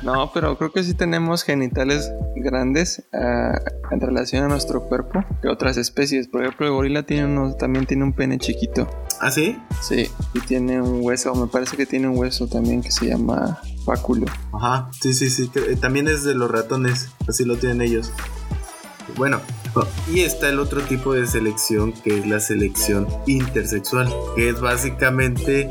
No, 0.03 0.31
pero 0.33 0.57
creo 0.59 0.73
que 0.73 0.83
sí 0.83 0.95
tenemos 0.95 1.43
genitales 1.43 2.13
grandes 2.37 3.03
ah, 3.13 3.59
en 3.91 4.01
relación 4.01 4.45
a 4.45 4.49
nuestro 4.49 4.89
cuerpo 4.89 5.25
que 5.43 5.49
otras 5.49 5.77
especies. 5.77 6.29
Por 6.29 6.43
ejemplo, 6.43 6.67
el 6.67 6.73
gorila 6.73 7.03
tiene 7.05 7.27
uno, 7.27 7.55
también 7.55 7.87
tiene 7.87 8.05
un 8.05 8.13
pene 8.13 8.39
chiquito. 8.39 8.89
¿Ah, 9.21 9.31
sí? 9.31 9.59
Sí, 9.81 10.09
y 10.35 10.41
tiene 10.41 10.81
un 10.81 11.01
hueso, 11.03 11.35
me 11.35 11.47
parece 11.47 11.77
que 11.77 11.87
tiene 11.87 12.09
un 12.09 12.17
hueso 12.19 12.49
también 12.49 12.83
que 12.83 12.91
se 12.91 13.07
llama 13.07 13.61
báculo. 13.85 14.27
Ajá, 14.53 14.91
sí, 15.01 15.13
sí, 15.15 15.31
sí. 15.31 15.51
eh, 15.55 15.77
También 15.81 16.09
es 16.09 16.25
de 16.25 16.35
los 16.35 16.51
ratones, 16.51 17.11
así 17.29 17.45
lo 17.45 17.57
tienen 17.57 17.83
ellos. 17.83 18.11
Bueno, 19.17 19.41
y 20.13 20.21
está 20.21 20.49
el 20.49 20.59
otro 20.59 20.81
tipo 20.83 21.13
de 21.13 21.27
selección 21.27 21.93
que 21.93 22.19
es 22.19 22.27
la 22.27 22.41
selección 22.41 23.07
intersexual, 23.27 24.09
que 24.37 24.49
es 24.49 24.61
básicamente 24.61 25.69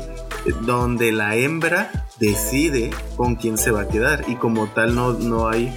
donde 0.62 1.12
la 1.12 1.36
hembra 1.36 2.06
decide 2.18 2.90
con 3.16 3.36
quién 3.36 3.58
se 3.58 3.70
va 3.70 3.82
a 3.82 3.88
quedar 3.88 4.24
y 4.28 4.36
como 4.36 4.68
tal 4.68 4.94
no, 4.94 5.12
no 5.12 5.48
hay 5.48 5.72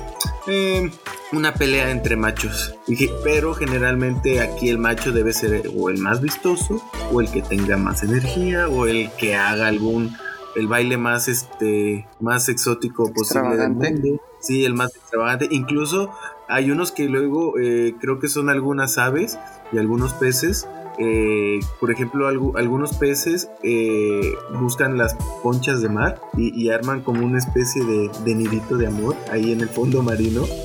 eh, 0.48 0.92
una 1.32 1.54
pelea 1.54 1.92
entre 1.92 2.16
machos. 2.16 2.76
Pero 3.24 3.54
generalmente 3.54 4.42
aquí 4.42 4.70
el 4.70 4.78
macho 4.78 5.12
debe 5.12 5.34
ser 5.34 5.64
o 5.76 5.90
el 5.90 5.98
más 5.98 6.22
vistoso 6.22 6.82
o 7.12 7.22
el 7.22 7.30
que 7.30 7.42
tenga 7.42 7.78
más 7.78 8.04
energía 8.04 8.68
o 8.68 8.86
el 8.86 9.12
que 9.18 9.36
haga 9.36 9.68
algún 9.68 10.16
el 10.56 10.68
baile 10.68 10.98
más 10.98 11.28
este 11.28 12.08
más 12.20 12.48
exótico 12.50 13.12
posible 13.12 13.58
del 13.58 13.72
mundo. 13.72 14.22
Sí, 14.40 14.64
el 14.64 14.74
más 14.74 14.96
extravagante. 14.96 15.48
Incluso 15.52 16.12
hay 16.48 16.72
unos 16.72 16.92
que 16.92 17.10
luego 17.10 17.58
eh, 17.60 17.96
creo 18.00 18.20
que 18.20 18.30
son 18.30 18.50
algunas 18.50 18.98
aves 18.98 19.38
y 19.72 19.78
algunos 19.78 20.14
peces. 20.14 20.68
Eh, 20.98 21.60
por 21.80 21.92
ejemplo, 21.92 22.30
algu- 22.32 22.58
algunos 22.58 22.94
peces 22.98 23.50
eh, 23.64 24.34
buscan 24.60 24.98
las 24.98 25.16
conchas 25.44 25.82
de 25.82 25.90
mar 25.90 26.20
y, 26.38 26.54
y 26.60 26.70
arman 26.70 27.02
como 27.02 27.26
una 27.26 27.38
especie 27.40 27.84
de, 27.84 28.10
de 28.24 28.36
nidito 28.36 28.78
de 28.78 28.88
amor 28.88 29.16
ahí 29.32 29.52
en 29.52 29.62
el 29.62 29.70
fondo 29.70 30.02
marino. 30.04 30.44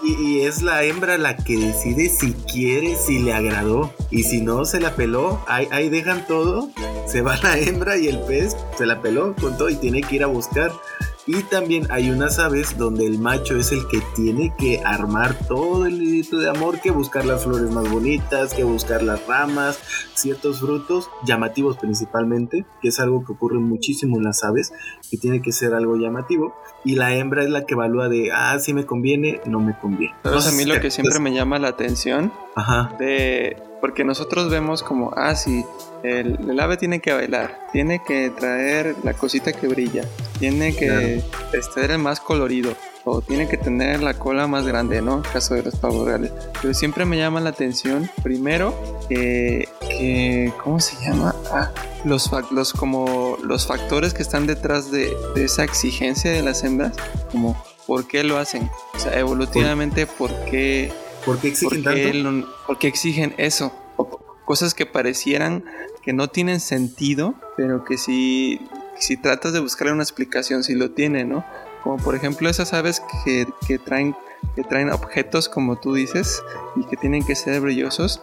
Y, 0.00 0.12
y 0.24 0.40
es 0.42 0.62
la 0.62 0.84
hembra 0.84 1.18
la 1.18 1.36
que 1.36 1.56
decide 1.58 2.08
si 2.08 2.32
quiere, 2.32 2.94
si 2.94 3.18
le 3.18 3.34
agradó. 3.34 3.92
Y 4.12 4.22
si 4.22 4.40
no, 4.40 4.64
se 4.64 4.78
la 4.80 4.94
peló. 4.94 5.40
Ahí, 5.48 5.66
ahí 5.72 5.88
dejan 5.90 6.24
todo. 6.28 6.70
Se 7.06 7.20
va 7.20 7.36
la 7.42 7.58
hembra 7.58 7.98
y 7.98 8.06
el 8.06 8.20
pez 8.20 8.56
se 8.78 8.86
la 8.86 9.02
peló 9.02 9.34
con 9.34 9.58
todo 9.58 9.68
y 9.68 9.74
tiene 9.74 10.00
que 10.02 10.14
ir 10.16 10.22
a 10.22 10.28
buscar. 10.28 10.70
Y 11.28 11.42
también 11.42 11.86
hay 11.90 12.10
unas 12.10 12.38
aves 12.38 12.78
donde 12.78 13.04
el 13.04 13.18
macho 13.18 13.58
es 13.58 13.70
el 13.70 13.86
que 13.88 14.00
tiene 14.16 14.54
que 14.58 14.80
armar 14.82 15.34
todo 15.46 15.84
el 15.84 15.98
nidito 15.98 16.38
de 16.38 16.48
amor, 16.48 16.80
que 16.80 16.90
buscar 16.90 17.26
las 17.26 17.44
flores 17.44 17.70
más 17.70 17.86
bonitas, 17.90 18.54
que 18.54 18.64
buscar 18.64 19.02
las 19.02 19.26
ramas, 19.26 19.78
ciertos 20.14 20.60
frutos, 20.60 21.10
llamativos 21.26 21.76
principalmente, 21.76 22.64
que 22.80 22.88
es 22.88 22.98
algo 22.98 23.26
que 23.26 23.32
ocurre 23.32 23.58
muchísimo 23.58 24.16
en 24.16 24.24
las 24.24 24.42
aves, 24.42 24.72
que 25.10 25.18
tiene 25.18 25.42
que 25.42 25.52
ser 25.52 25.74
algo 25.74 25.96
llamativo. 25.96 26.54
Y 26.82 26.94
la 26.94 27.14
hembra 27.14 27.44
es 27.44 27.50
la 27.50 27.66
que 27.66 27.74
evalúa 27.74 28.08
de, 28.08 28.32
ah, 28.32 28.58
si 28.58 28.72
me 28.72 28.86
conviene, 28.86 29.42
no 29.44 29.60
me 29.60 29.78
conviene. 29.78 30.14
¿Sabes 30.22 30.46
a 30.46 30.52
mí 30.52 30.64
lo 30.64 30.70
que 30.70 30.76
Entonces, 30.76 30.94
siempre 30.94 31.18
me 31.20 31.34
llama 31.34 31.58
la 31.58 31.68
atención? 31.68 32.32
Ajá, 32.56 32.96
De, 32.98 33.67
porque 33.80 34.04
nosotros 34.04 34.50
vemos 34.50 34.82
como, 34.82 35.12
ah, 35.16 35.34
sí, 35.34 35.64
el, 36.02 36.38
el 36.50 36.60
ave 36.60 36.76
tiene 36.76 37.00
que 37.00 37.12
bailar, 37.12 37.58
tiene 37.72 38.02
que 38.06 38.30
traer 38.30 38.94
la 39.04 39.14
cosita 39.14 39.52
que 39.52 39.66
brilla, 39.68 40.04
tiene 40.38 40.74
que 40.74 41.22
Claro. 41.50 41.62
ser 41.74 41.90
el 41.92 41.98
más 41.98 42.20
colorido. 42.20 42.72
o 43.04 43.22
tiene 43.22 43.48
que 43.48 43.56
tener 43.56 44.02
la 44.02 44.12
cola 44.12 44.46
más 44.48 44.66
grande, 44.66 45.00
¿no? 45.00 45.16
En 45.16 45.22
caso 45.22 45.54
de 45.54 45.62
los 45.62 45.76
pavos 45.76 46.04
reales. 46.06 46.30
Pero 46.60 46.74
siempre 46.74 47.06
me 47.06 47.16
llama 47.16 47.40
la 47.40 47.48
atención, 47.50 48.10
primero, 48.22 48.74
que, 49.08 49.66
que 49.80 50.52
¿cómo 50.62 50.78
se 50.78 50.94
llama? 51.02 51.34
Ah, 51.50 51.70
los, 52.04 52.30
los, 52.50 52.74
como 52.74 53.38
los 53.42 53.66
factores 53.66 54.12
que 54.12 54.20
están 54.20 54.46
detrás 54.46 54.90
de, 54.90 55.10
de 55.34 55.44
esa 55.44 55.64
exigencia 55.64 56.30
de 56.30 56.42
las 56.42 56.62
hembras, 56.64 56.92
como 57.32 57.56
por 57.86 58.06
qué 58.06 58.24
lo 58.24 58.36
hacen. 58.36 58.68
O 58.94 58.98
sea, 58.98 59.18
evolutivamente, 59.18 60.06
por 60.06 60.30
qué, 60.44 60.92
¿Por 61.24 61.38
qué 61.40 61.48
exigen 61.48 61.82
por 61.84 61.94
qué 61.94 62.02
tanto? 62.02 62.18
lo- 62.18 62.66
por 62.66 62.78
qué 62.78 62.88
exigen 62.88 63.34
eso. 63.38 63.72
Cosas 64.44 64.72
que 64.74 64.86
parecieran 64.86 65.64
que 66.02 66.12
no 66.14 66.28
tienen 66.28 66.60
sentido, 66.60 67.34
pero 67.56 67.84
que 67.84 67.98
si, 67.98 68.60
si 68.98 69.16
tratas 69.18 69.52
de 69.52 69.60
buscarle 69.60 69.92
una 69.92 70.02
explicación, 70.02 70.64
si 70.64 70.74
lo 70.74 70.90
tiene, 70.92 71.24
¿no? 71.24 71.44
Como 71.82 71.98
por 71.98 72.14
ejemplo 72.14 72.48
esas 72.48 72.72
aves 72.72 73.02
que, 73.24 73.46
que 73.66 73.78
traen, 73.78 74.16
que 74.56 74.62
traen 74.62 74.90
objetos, 74.90 75.48
como 75.50 75.76
tú 75.78 75.92
dices, 75.94 76.42
y 76.76 76.84
que 76.86 76.96
tienen 76.96 77.24
que 77.26 77.34
ser 77.34 77.60
brillosos, 77.60 78.22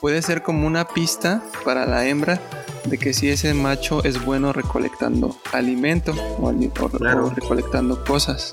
puede 0.00 0.22
ser 0.22 0.42
como 0.42 0.66
una 0.66 0.86
pista 0.88 1.42
para 1.64 1.86
la 1.86 2.06
hembra 2.06 2.40
de 2.84 2.98
que 2.98 3.12
si 3.14 3.28
ese 3.30 3.52
macho 3.54 4.04
es 4.04 4.24
bueno 4.24 4.52
recolectando 4.52 5.36
alimento 5.52 6.12
o, 6.38 6.48
o- 6.48 6.88
Claro. 6.90 7.26
o 7.26 7.30
recolectando 7.30 8.04
cosas. 8.04 8.52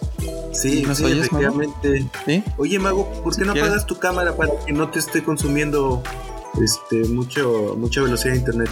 Sí, 0.51 0.83
¿Nos 0.83 0.97
sí, 0.99 1.05
oyes, 1.05 1.31
Mago? 1.31 1.43
efectivamente. 1.61 2.09
¿Sí? 2.25 2.43
Oye, 2.57 2.79
Mago, 2.79 3.07
¿por 3.23 3.33
qué 3.35 3.41
Si 3.41 3.47
no 3.47 3.53
quieres- 3.53 3.69
apagas 3.71 3.85
tu 3.85 3.97
cámara 3.99 4.35
para 4.35 4.51
que 4.65 4.73
no 4.73 4.89
te 4.89 4.99
esté 4.99 5.23
consumiendo 5.23 6.01
este 6.61 7.03
mucho 7.09 7.75
mucha 7.77 8.01
velocidad 8.01 8.33
de 8.33 8.39
internet? 8.39 8.69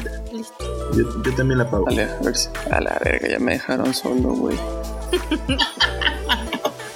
Yo, 0.94 1.24
yo 1.24 1.36
también 1.36 1.58
la 1.60 1.64
apago. 1.66 1.86
Dale, 1.86 2.04
a 2.04 2.20
ver 2.22 2.36
si. 2.38 2.50
A 2.72 2.82
la 2.82 3.00
verga, 3.04 3.28
ya 3.30 3.40
me 3.40 3.54
dejaron 3.54 3.94
solo, 3.94 4.30
güey. 4.34 4.58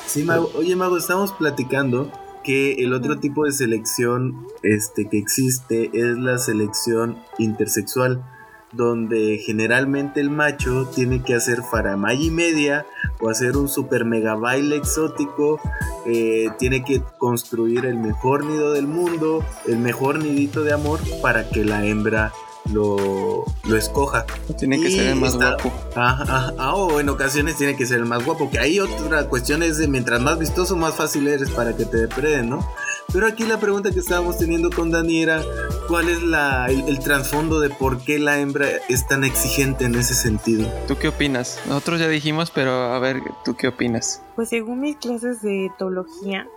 Sí, 0.08 0.24
Mago. 0.24 0.52
Oye, 0.58 0.76
Mago, 0.76 0.98
estamos 0.98 1.32
platicando 1.34 2.10
que 2.46 2.74
el 2.76 2.94
otro 2.94 3.20
tipo 3.20 3.46
de 3.46 3.52
selección 3.52 4.48
este, 4.62 5.10
que 5.10 5.18
existe 5.18 5.90
es 5.94 6.18
la 6.18 6.38
selección 6.38 7.18
intersexual, 7.40 8.24
donde 8.72 9.42
generalmente 9.44 10.20
el 10.20 10.30
macho 10.30 10.90
tiene 10.94 11.24
que 11.24 11.34
hacer 11.34 11.62
faramaya 11.64 12.22
y 12.22 12.30
media 12.30 12.86
o 13.20 13.30
hacer 13.30 13.58
un 13.58 13.68
super 13.68 14.06
mega 14.06 14.36
baile 14.36 14.76
exótico, 14.76 15.60
eh, 16.06 16.50
tiene 16.60 16.84
que 16.84 17.02
construir 17.18 17.86
el 17.86 17.98
mejor 17.98 18.46
nido 18.46 18.74
del 18.74 18.88
mundo, 18.88 19.44
el 19.66 19.80
mejor 19.80 20.20
nidito 20.20 20.64
de 20.64 20.74
amor 20.74 21.00
para 21.22 21.50
que 21.50 21.64
la 21.64 21.86
hembra 21.86 22.32
lo, 22.72 23.46
lo 23.64 23.78
escoja. 23.78 24.26
Tiene 24.58 24.80
que 24.80 24.90
Y 24.90 24.96
ser 24.96 25.08
el 25.08 25.16
más 25.16 25.34
está- 25.34 25.52
guapo. 25.56 25.72
Ajá, 25.96 26.24
ajá, 26.24 26.54
ah, 26.58 26.76
o 26.76 27.00
en 27.00 27.10
ocasiones 27.10 27.58
tiene 27.58 27.76
que 27.76 27.86
ser 27.86 27.98
el 28.00 28.06
más 28.06 28.24
guapo, 28.26 28.50
que 28.50 28.60
ahí 28.60 28.80
otra 28.80 29.28
cuestión 29.28 29.64
es 29.64 29.78
de 29.78 29.88
mientras 29.88 30.22
más 30.22 30.38
vistoso, 30.40 30.76
más 30.76 30.96
fácil 30.96 31.28
eres 31.28 31.50
para 31.52 31.76
que 31.76 31.86
te 31.86 31.98
depreden, 31.98 32.50
¿no? 32.50 32.68
Pero 33.14 33.28
aquí 33.28 33.44
la 33.46 33.60
pregunta 33.60 33.92
que 33.92 34.00
estábamos 34.00 34.38
teniendo 34.40 34.70
con 34.72 34.90
Dani 34.92 35.22
era, 35.22 35.42
¿cuál 35.88 36.10
es 36.10 36.22
la, 36.24 36.66
el, 36.68 36.82
el 36.90 37.00
trasfondo 37.00 37.60
de 37.60 37.70
por 37.70 38.00
qué 38.00 38.18
la 38.20 38.40
hembra 38.40 38.68
es 38.90 39.08
tan 39.08 39.24
exigente 39.24 39.86
en 39.86 39.96
ese 39.96 40.16
sentido? 40.16 40.68
¿Tú 40.88 40.98
qué 40.98 41.10
opinas? 41.10 41.60
Nosotros 41.68 42.00
ya 42.00 42.08
dijimos, 42.10 42.52
pero 42.52 42.72
a 42.94 43.00
ver, 43.00 43.22
¿tú 43.46 43.56
qué 43.56 43.68
opinas? 43.68 44.22
Pues 44.36 44.50
según 44.50 44.82
mis 44.82 44.98
clases 44.98 45.42
de 45.44 45.68
etología, 45.68 46.48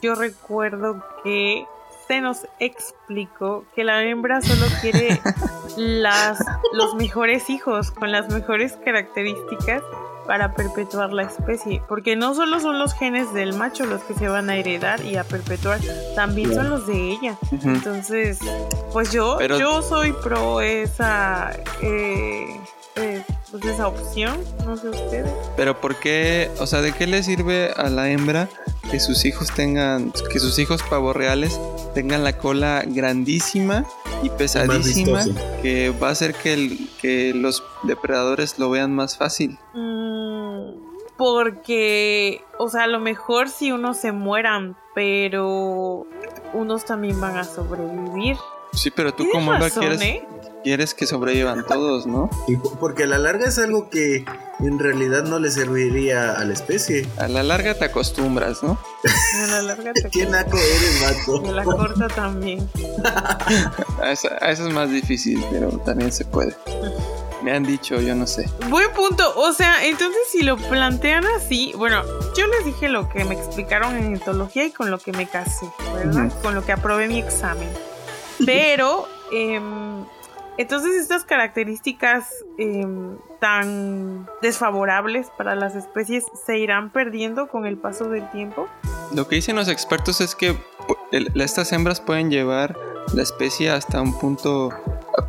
yo 0.00 0.14
recuerdo 0.14 1.04
que 1.22 1.64
se 2.08 2.20
nos 2.20 2.46
explicó 2.58 3.64
que 3.76 3.84
la 3.84 4.02
hembra 4.02 4.40
solo 4.40 4.66
quiere 4.80 5.20
las, 5.76 6.38
los 6.72 6.94
mejores 6.94 7.50
hijos 7.50 7.90
con 7.90 8.10
las 8.10 8.28
mejores 8.30 8.78
características 8.84 9.82
para 10.26 10.52
perpetuar 10.54 11.12
la 11.12 11.22
especie. 11.22 11.82
Porque 11.88 12.14
no 12.16 12.34
solo 12.34 12.60
son 12.60 12.78
los 12.78 12.92
genes 12.94 13.32
del 13.32 13.54
macho 13.54 13.86
los 13.86 14.02
que 14.02 14.14
se 14.14 14.28
van 14.28 14.50
a 14.50 14.56
heredar 14.56 15.00
y 15.02 15.16
a 15.16 15.24
perpetuar, 15.24 15.80
también 16.14 16.54
son 16.54 16.68
los 16.70 16.86
de 16.86 17.12
ella. 17.12 17.36
Entonces, 17.62 18.38
pues 18.92 19.10
yo, 19.12 19.36
Pero- 19.38 19.58
yo 19.58 19.80
soy 19.82 20.12
pro 20.12 20.60
esa, 20.60 21.52
eh, 21.82 22.60
eh, 22.96 23.24
pues 23.50 23.64
esa 23.64 23.88
opción. 23.88 24.38
No 24.64 24.76
sé 24.76 24.88
ustedes. 24.88 25.32
Pero 25.56 25.80
¿por 25.80 25.96
qué? 25.96 26.50
O 26.60 26.66
sea, 26.66 26.80
¿de 26.80 26.92
qué 26.92 27.06
le 27.06 27.22
sirve 27.22 27.70
a 27.76 27.88
la 27.88 28.10
hembra 28.10 28.48
que 28.90 29.00
sus 29.00 29.24
hijos 29.24 29.48
tengan, 29.54 30.12
que 30.32 30.38
sus 30.38 30.58
hijos 30.58 30.82
pavorreales 30.82 31.58
tengan 31.94 32.24
la 32.24 32.38
cola 32.38 32.82
grandísima 32.86 33.84
y 34.22 34.30
pesadísima 34.30 35.24
que 35.62 35.90
va 35.90 36.08
a 36.08 36.12
hacer 36.12 36.34
que, 36.34 36.54
el- 36.54 36.88
que 37.00 37.32
los 37.34 37.62
depredadores 37.84 38.58
lo 38.58 38.70
vean 38.70 38.94
más 38.94 39.16
fácil? 39.18 39.58
Mm, 39.74 40.70
porque, 41.16 42.42
o 42.58 42.68
sea, 42.68 42.84
a 42.84 42.86
lo 42.86 43.00
mejor 43.00 43.48
si 43.48 43.72
unos 43.72 43.96
se 43.98 44.12
mueran, 44.12 44.76
pero 44.94 46.06
unos 46.54 46.84
también 46.84 47.20
van 47.20 47.36
a 47.36 47.44
sobrevivir. 47.44 48.36
Sí, 48.72 48.90
pero 48.90 49.12
tú 49.12 49.26
como 49.32 49.52
hembra 49.52 49.68
razón, 49.68 49.80
quieres, 49.80 50.00
¿eh? 50.02 50.26
Quieres 50.64 50.94
que 50.94 51.06
sobrevivan 51.06 51.64
todos, 51.66 52.06
¿no? 52.06 52.28
Y 52.48 52.56
porque 52.56 53.04
a 53.04 53.06
la 53.06 53.18
larga 53.18 53.46
es 53.48 53.58
algo 53.58 53.88
que 53.90 54.24
en 54.60 54.78
realidad 54.78 55.22
no 55.24 55.38
le 55.38 55.50
serviría 55.50 56.32
a 56.32 56.44
la 56.44 56.52
especie. 56.52 57.06
A 57.18 57.28
la 57.28 57.42
larga 57.42 57.74
te 57.74 57.84
acostumbras, 57.84 58.62
¿no? 58.62 58.78
A 59.42 59.46
la 59.46 59.62
larga 59.62 59.92
te 59.92 60.08
¿Qué 60.10 60.26
naco 60.26 60.56
eres, 60.56 61.00
Y 61.44 61.48
a 61.48 61.52
la 61.52 61.64
mato? 61.64 61.76
corta 61.76 62.08
también. 62.08 62.68
A 64.02 64.12
eso, 64.12 64.28
a 64.40 64.50
eso 64.50 64.68
es 64.68 64.72
más 64.74 64.90
difícil, 64.90 65.44
pero 65.50 65.70
también 65.78 66.12
se 66.12 66.24
puede. 66.24 66.56
Me 67.42 67.52
han 67.52 67.62
dicho, 67.64 68.00
yo 68.00 68.14
no 68.14 68.26
sé. 68.26 68.48
Buen 68.68 68.92
punto. 68.92 69.32
O 69.36 69.52
sea, 69.52 69.84
entonces 69.86 70.20
si 70.30 70.42
lo 70.42 70.56
plantean 70.56 71.24
así, 71.36 71.72
bueno, 71.76 72.02
yo 72.36 72.46
les 72.46 72.64
dije 72.64 72.88
lo 72.88 73.08
que 73.08 73.24
me 73.24 73.34
explicaron 73.34 73.96
en 73.96 74.16
etología 74.16 74.64
y 74.66 74.70
con 74.70 74.90
lo 74.90 74.98
que 74.98 75.12
me 75.12 75.28
casé, 75.28 75.66
¿verdad? 75.94 76.32
Con 76.42 76.54
lo 76.54 76.64
que 76.64 76.72
aprobé 76.72 77.08
mi 77.08 77.18
examen. 77.18 77.68
Pero, 78.44 79.06
em, 79.32 80.04
entonces 80.58 81.00
estas 81.00 81.24
características 81.24 82.28
em, 82.58 83.16
tan 83.40 84.26
desfavorables 84.42 85.30
para 85.38 85.54
las 85.54 85.76
especies 85.76 86.24
se 86.44 86.58
irán 86.58 86.90
perdiendo 86.90 87.48
con 87.48 87.64
el 87.64 87.78
paso 87.78 88.08
del 88.10 88.28
tiempo. 88.30 88.68
Lo 89.14 89.28
que 89.28 89.36
dicen 89.36 89.56
los 89.56 89.68
expertos 89.68 90.20
es 90.20 90.34
que 90.34 90.56
estas 91.36 91.72
hembras 91.72 92.00
pueden 92.00 92.30
llevar 92.30 92.76
la 93.14 93.22
especie 93.22 93.70
hasta 93.70 94.02
un 94.02 94.18
punto 94.18 94.70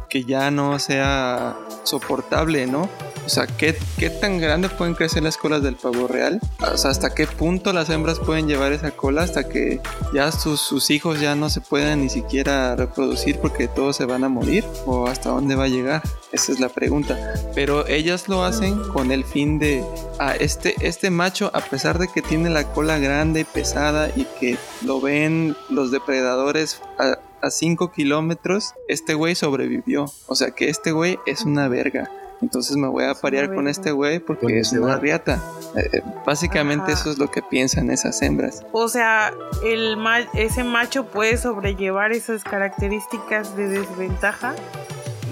que 0.09 0.23
ya 0.23 0.51
no 0.51 0.79
sea 0.79 1.57
soportable, 1.83 2.67
¿no? 2.67 2.89
O 3.25 3.31
sea, 3.31 3.45
¿qué, 3.45 3.77
qué 3.99 4.09
tan 4.09 4.39
grande 4.39 4.69
pueden 4.69 4.95
crecer 4.95 5.21
las 5.21 5.37
colas 5.37 5.61
del 5.61 5.75
pavo 5.75 6.07
real? 6.07 6.39
O 6.73 6.77
sea, 6.77 6.89
¿hasta 6.89 7.13
qué 7.13 7.27
punto 7.27 7.73
las 7.73 7.89
hembras 7.91 8.19
pueden 8.19 8.47
llevar 8.47 8.71
esa 8.73 8.89
cola? 8.91 9.21
Hasta 9.21 9.47
que 9.47 9.81
ya 10.13 10.31
sus, 10.31 10.59
sus 10.59 10.89
hijos 10.89 11.19
ya 11.19 11.35
no 11.35 11.49
se 11.49 11.61
puedan 11.61 12.01
ni 12.01 12.09
siquiera 12.09 12.75
reproducir 12.75 13.37
porque 13.37 13.67
todos 13.67 13.97
se 13.97 14.05
van 14.05 14.23
a 14.23 14.29
morir. 14.29 14.65
¿O 14.87 15.07
hasta 15.07 15.29
dónde 15.29 15.53
va 15.53 15.65
a 15.65 15.67
llegar? 15.67 16.01
Esa 16.31 16.51
es 16.51 16.59
la 16.59 16.69
pregunta. 16.69 17.17
Pero 17.53 17.85
ellas 17.87 18.27
lo 18.29 18.43
hacen 18.43 18.79
con 18.93 19.11
el 19.11 19.23
fin 19.23 19.59
de, 19.59 19.83
a 20.17 20.35
este, 20.35 20.73
este 20.81 21.11
macho, 21.11 21.51
a 21.53 21.61
pesar 21.61 21.99
de 21.99 22.07
que 22.07 22.23
tiene 22.23 22.49
la 22.49 22.63
cola 22.63 22.97
grande, 22.97 23.45
pesada 23.45 24.09
y 24.15 24.25
que 24.39 24.57
lo 24.83 25.01
ven 25.01 25.55
los 25.69 25.91
depredadores 25.91 26.81
a, 26.97 27.19
5 27.49 27.91
kilómetros, 27.91 28.73
este 28.87 29.13
güey 29.13 29.35
sobrevivió. 29.35 30.05
O 30.27 30.35
sea 30.35 30.51
que 30.51 30.69
este 30.69 30.91
güey 30.91 31.19
es 31.25 31.43
una 31.43 31.67
verga. 31.67 32.11
Entonces 32.41 32.77
me 32.77 32.87
voy 32.87 33.03
a 33.03 33.15
parear 33.15 33.53
con 33.53 33.67
este 33.67 33.91
güey 33.91 34.19
porque 34.19 34.59
es 34.59 34.69
se 34.69 34.79
una 34.79 34.97
riata. 34.97 35.43
Eh, 35.75 36.01
básicamente 36.25 36.93
Ajá. 36.93 37.01
eso 37.01 37.11
es 37.11 37.17
lo 37.17 37.29
que 37.29 37.41
piensan 37.41 37.91
esas 37.91 38.21
hembras. 38.21 38.63
O 38.71 38.87
sea, 38.87 39.33
el 39.65 39.97
ma- 39.97 40.21
ese 40.33 40.63
macho 40.63 41.05
puede 41.07 41.35
sobrellevar 41.37 42.13
esas 42.13 42.45
características 42.45 43.57
de 43.57 43.67
desventaja 43.67 44.55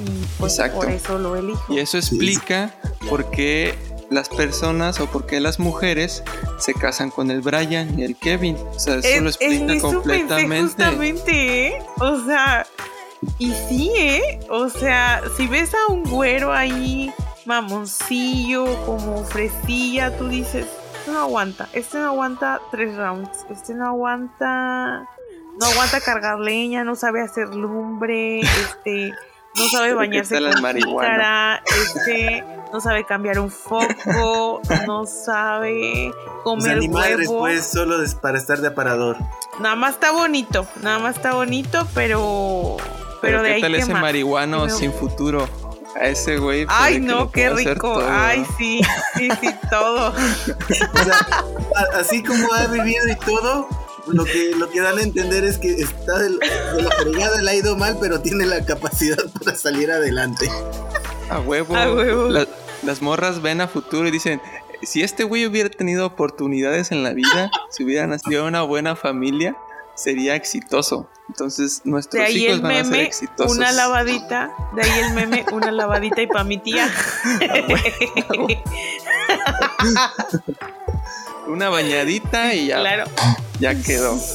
y 0.05 0.25
pues 0.37 0.59
por 0.75 0.89
eso 0.89 1.17
lo 1.17 1.37
elijo. 1.37 1.73
Y 1.73 1.79
eso 1.79 1.97
explica 1.97 2.73
por 3.09 3.31
qué 3.31 3.73
las 4.09 4.29
personas 4.29 4.99
o 4.99 5.07
por 5.07 5.25
qué 5.25 5.39
las 5.39 5.59
mujeres 5.59 6.23
se 6.59 6.73
casan 6.73 7.09
con 7.11 7.29
el 7.31 7.41
Brian 7.41 7.99
y 7.99 8.03
el 8.03 8.15
Kevin. 8.15 8.55
O 8.75 8.79
sea, 8.79 8.95
eso 8.95 9.07
Es- 9.07 9.21
lo 9.21 9.29
es- 9.29 9.35
explica 9.41 9.65
pensé 9.67 9.81
completamente. 9.81 10.63
justamente, 10.63 11.67
¿eh? 11.67 11.81
O 11.99 12.25
sea, 12.25 12.65
y 13.37 13.51
sí, 13.67 13.91
¿eh? 13.97 14.39
O 14.49 14.69
sea, 14.69 15.21
si 15.35 15.47
ves 15.47 15.71
a 15.73 15.91
un 15.91 16.03
güero 16.03 16.53
ahí, 16.53 17.11
mamoncillo, 17.45 18.65
como 18.85 19.23
fresilla, 19.25 20.15
tú 20.17 20.27
dices, 20.29 20.65
este 20.99 21.11
no 21.11 21.19
aguanta, 21.19 21.69
este 21.73 21.97
no 21.99 22.07
aguanta 22.07 22.61
tres 22.71 22.95
rounds, 22.95 23.29
este 23.49 23.73
no 23.73 23.87
aguanta, 23.87 25.07
no 25.59 25.65
aguanta 25.65 26.01
cargar 26.01 26.39
leña, 26.39 26.83
no 26.83 26.95
sabe 26.95 27.21
hacer 27.21 27.49
lumbre, 27.53 28.41
este, 28.41 29.13
no 29.57 29.69
sabe 29.69 29.87
¿Qué 29.89 29.93
bañarse 29.95 30.39
con 30.39 30.73
jícara, 30.75 31.63
este, 31.65 32.43
no 32.73 32.81
sabe 32.81 33.05
cambiar 33.05 33.39
un 33.39 33.49
foco, 33.51 34.61
no 34.85 35.05
sabe 35.05 36.11
O 36.39 36.43
comer 36.43 36.63
sea, 36.63 36.75
ni 36.75 36.87
madres, 36.89 37.27
huevo. 37.27 37.39
pues, 37.41 37.65
solo 37.65 37.97
para 38.21 38.37
estar 38.37 38.59
de 38.59 38.67
aparador. 38.67 39.17
Nada 39.59 39.75
más 39.75 39.93
está 39.95 40.11
bonito, 40.11 40.67
nada 40.81 40.99
más 40.99 41.15
está 41.15 41.33
bonito, 41.33 41.87
pero. 41.93 42.77
Pero, 43.21 43.41
de 43.41 43.47
¿qué 43.49 43.53
ahí 43.55 43.61
tal 43.61 43.71
qué 43.73 43.79
ese 43.79 43.93
más? 43.93 44.01
marihuano 44.01 44.63
Pero- 44.65 44.77
sin 44.77 44.93
futuro? 44.93 45.49
a 45.99 46.05
ese 46.09 46.37
güey. 46.37 46.65
puede 46.67 46.77
Ay, 46.79 46.99
no, 46.99 47.31
qué 47.31 47.49
rico. 47.49 47.99
Ay, 48.07 48.45
sí, 48.59 48.81
sí, 49.15 49.29
sí, 49.41 49.49
todo. 49.69 50.13
O 50.93 51.03
sea, 51.03 51.99
así 51.99 52.21
como 52.21 52.53
ha 52.53 52.67
vivido 52.67 53.07
y 53.09 53.15
todo, 53.15 53.67
lo 54.11 54.23
que, 54.25 54.51
lo 54.55 54.69
que 54.69 54.81
dan 54.81 54.97
a 54.97 55.01
entender 55.01 55.43
es 55.43 55.57
que 55.57 55.69
está 55.71 56.17
de, 56.19 56.29
la 56.29 56.89
fregada, 56.99 57.41
le 57.41 57.51
ha 57.51 57.55
ido 57.55 57.75
mal, 57.75 57.97
pero 57.99 58.21
tiene 58.21 58.45
la 58.45 58.63
capacidad 58.65 59.17
para 59.43 59.55
salir 59.55 59.91
adelante. 59.91 60.49
A 61.29 61.39
huevo. 61.39 61.75
A 61.75 61.91
huevo. 61.93 62.27
La- 62.29 62.47
las 62.83 63.01
morras 63.01 63.41
ven 63.41 63.59
a 63.61 63.67
futuro 63.67 64.07
y 64.07 64.11
dicen, 64.11 64.39
si 64.83 65.01
este 65.01 65.23
güey 65.23 65.45
hubiera 65.47 65.69
tenido 65.69 66.05
oportunidades 66.05 66.91
en 66.91 67.03
la 67.03 67.11
vida, 67.13 67.49
si 67.71 67.83
hubiera 67.83 68.05
nacido 68.07 68.41
en 68.41 68.47
una 68.49 68.61
buena 68.61 68.95
familia, 68.95 69.55
sería 69.95 70.35
exitoso. 70.35 71.09
Entonces 71.27 71.81
nuestros 71.83 72.21
De 72.21 72.25
ahí 72.27 72.45
hijos 72.45 72.55
el 72.57 72.61
van 72.61 72.71
a 72.71 72.75
ser 72.75 72.85
meme, 72.85 73.03
exitosos. 73.03 73.57
una 73.57 73.71
lavadita. 73.73 74.51
De 74.75 74.83
ahí 74.83 74.99
el 75.01 75.13
meme, 75.13 75.45
una 75.51 75.71
lavadita 75.71 76.21
y 76.21 76.27
pa' 76.27 76.43
mi 76.43 76.57
tía. 76.59 76.87
Una 81.47 81.69
bañadita 81.69 82.53
y 82.53 82.67
ya, 82.67 82.79
Claro. 82.79 83.05
ya 83.59 83.75
quedó. 83.75 84.17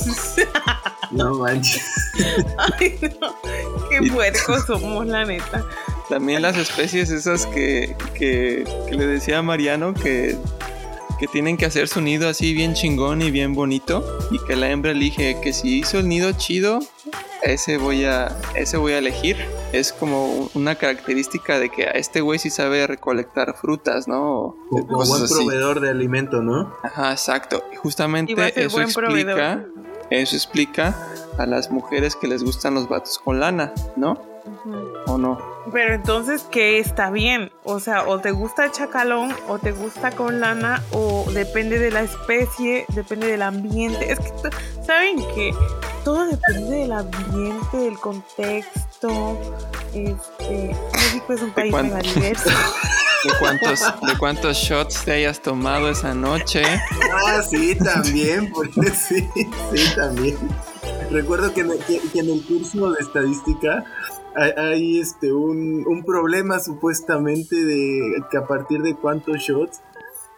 No 1.11 1.35
manches. 1.35 1.82
Ay, 2.80 2.98
no. 3.20 3.37
Qué 3.90 4.11
puercos 4.11 4.64
somos, 4.66 5.06
la 5.06 5.26
neta. 5.26 5.62
También 6.08 6.40
las 6.40 6.56
especies 6.56 7.11
esas 7.11 7.44
que, 7.46 7.94
que, 8.14 8.64
que 8.88 8.94
le 8.94 9.06
decía 9.06 9.38
a 9.38 9.42
Mariano 9.42 9.92
que, 9.92 10.38
que 11.22 11.28
tienen 11.28 11.56
que 11.56 11.66
hacer 11.66 11.87
su 11.87 12.00
nido 12.00 12.28
así 12.28 12.52
bien 12.52 12.74
chingón 12.74 13.22
y 13.22 13.30
bien 13.30 13.54
bonito 13.54 14.04
y 14.32 14.40
que 14.40 14.56
la 14.56 14.70
hembra 14.70 14.90
elige 14.90 15.40
que 15.40 15.52
si 15.52 15.78
hizo 15.78 16.00
el 16.00 16.08
nido 16.08 16.32
chido, 16.32 16.80
ese 17.44 17.78
voy 17.78 18.04
a, 18.06 18.37
ese 18.56 18.76
voy 18.76 18.94
a 18.94 18.98
elegir. 18.98 19.37
Es 19.72 19.92
como 19.92 20.50
una 20.54 20.74
característica 20.74 21.61
de 21.61 21.68
que 21.68 21.85
a 21.85 21.92
este 21.92 22.22
güey 22.22 22.40
sí 22.40 22.50
sabe 22.50 22.88
recolectar 22.88 23.54
frutas, 23.56 24.08
¿no? 24.08 24.30
O 24.46 24.56
Como 24.68 25.04
buen 25.04 25.22
así. 25.22 25.32
proveedor 25.32 25.78
de 25.78 25.90
alimento, 25.90 26.42
¿no? 26.42 26.74
Ajá, 26.82 27.12
exacto. 27.12 27.62
Y 27.72 27.76
justamente 27.76 28.32
eso 28.61 28.80
explica, 28.80 29.06
proveedor. 29.06 29.72
Eso 30.20 30.37
explica 30.37 30.94
a 31.38 31.46
las 31.46 31.70
mujeres 31.70 32.16
que 32.16 32.29
les 32.29 32.42
gustan 32.42 32.75
los 32.75 32.88
vatos 32.88 33.18
con 33.18 33.40
lana, 33.40 33.72
¿no? 33.96 34.20
¿O 35.07 35.18
no? 35.18 35.38
Pero 35.72 35.94
entonces, 35.94 36.42
¿qué 36.51 36.79
está 36.79 37.11
bien? 37.11 37.53
O 37.62 37.79
sea, 37.79 38.09
o 38.09 38.18
te 38.18 38.33
gusta 38.33 38.64
el 38.64 38.72
chacalón, 38.72 39.35
o 39.48 39.59
te 39.59 39.72
gusta 39.72 40.11
con 40.11 40.40
lana, 40.40 40.83
o 40.90 41.25
depende 41.33 41.79
de 41.79 41.90
la 41.90 42.03
especie, 42.03 42.85
depende 42.88 43.29
del 43.29 43.42
ambiente. 43.42 44.12
Es 44.12 44.18
que, 44.18 44.33
¿saben 44.85 45.18
que 45.35 45.55
Todo 46.05 46.27
depende 46.27 46.77
del 46.79 46.92
ambiente, 46.92 47.77
del 47.77 47.98
contexto. 47.98 49.38
Este, 49.94 50.77
México 50.94 51.33
es 51.33 51.42
un 51.42 51.51
país 51.53 51.72
mega 51.72 51.98
diverso. 52.01 52.51
¿De 53.24 53.30
cuántos, 53.38 53.80
¿De 54.06 54.18
cuántos 54.18 54.56
shots 54.56 55.04
te 55.04 55.12
hayas 55.12 55.40
tomado 55.40 55.88
esa 55.88 56.12
noche? 56.14 56.62
Ah, 57.12 57.40
sí, 57.42 57.76
también, 57.76 58.50
porque 58.50 58.90
sí, 58.90 59.28
sí, 59.72 59.94
también. 59.94 60.37
Recuerdo 61.11 61.54
que 61.54 61.61
en, 61.61 61.70
el 61.70 62.44
curso 62.44 62.90
de 62.90 63.00
estadística 63.00 63.85
hay, 64.35 64.50
hay, 64.56 65.00
este 65.00 65.32
un, 65.32 65.85
un 65.87 66.04
problema 66.04 66.58
supuestamente 66.58 67.54
de 67.54 68.24
que 68.30 68.38
a 68.38 68.46
partir 68.46 68.82
de 68.82 68.96
cuántos 68.96 69.37
shots 69.38 69.80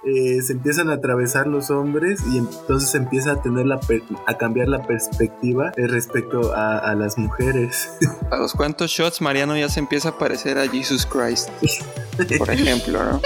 eh, 0.07 0.43
se 0.43 0.53
empiezan 0.53 0.91
a 0.91 0.95
atravesar 0.95 1.47
los 1.47 1.71
hombres 1.71 2.21
y 2.31 2.39
entonces 2.39 2.91
se 2.91 2.99
empieza 2.99 3.33
a 3.33 3.43
tener 3.43 3.67
la 3.67 3.81
per- 3.81 4.03
a 4.27 4.37
cambiar 4.37 4.69
la 4.69 4.83
perspectiva 4.83 5.73
eh, 5.77 5.87
respecto 5.87 6.55
a, 6.55 6.79
a 6.79 6.95
las 6.95 7.17
mujeres. 7.19 7.91
A 8.31 8.37
los 8.37 8.53
cuantos 8.53 8.91
shots 8.91 9.21
Mariano 9.21 9.57
ya 9.57 9.69
se 9.69 9.81
empieza 9.81 10.11
a 10.11 10.19
parecer 10.19 10.59
a 10.59 10.69
Jesus 10.69 11.07
Christ, 11.07 11.49
por 12.39 12.51
ejemplo, 12.51 12.99
¿no? 13.03 13.21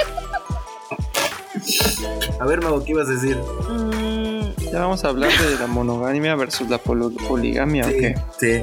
A 2.40 2.46
ver, 2.46 2.62
Mago, 2.62 2.84
¿qué 2.84 2.92
ibas 2.92 3.08
a 3.08 3.12
decir? 3.12 3.36
Mm, 3.68 4.70
Ya 4.72 4.80
vamos 4.80 5.04
a 5.04 5.08
hablar 5.08 5.30
de 5.32 5.58
la 5.58 5.66
monogamia 5.66 6.34
versus 6.36 6.68
la 6.68 6.78
poligamia, 6.78 7.84
¿o 7.86 7.88
Sí, 7.90 7.96
qué? 7.98 8.14
sí, 8.38 8.62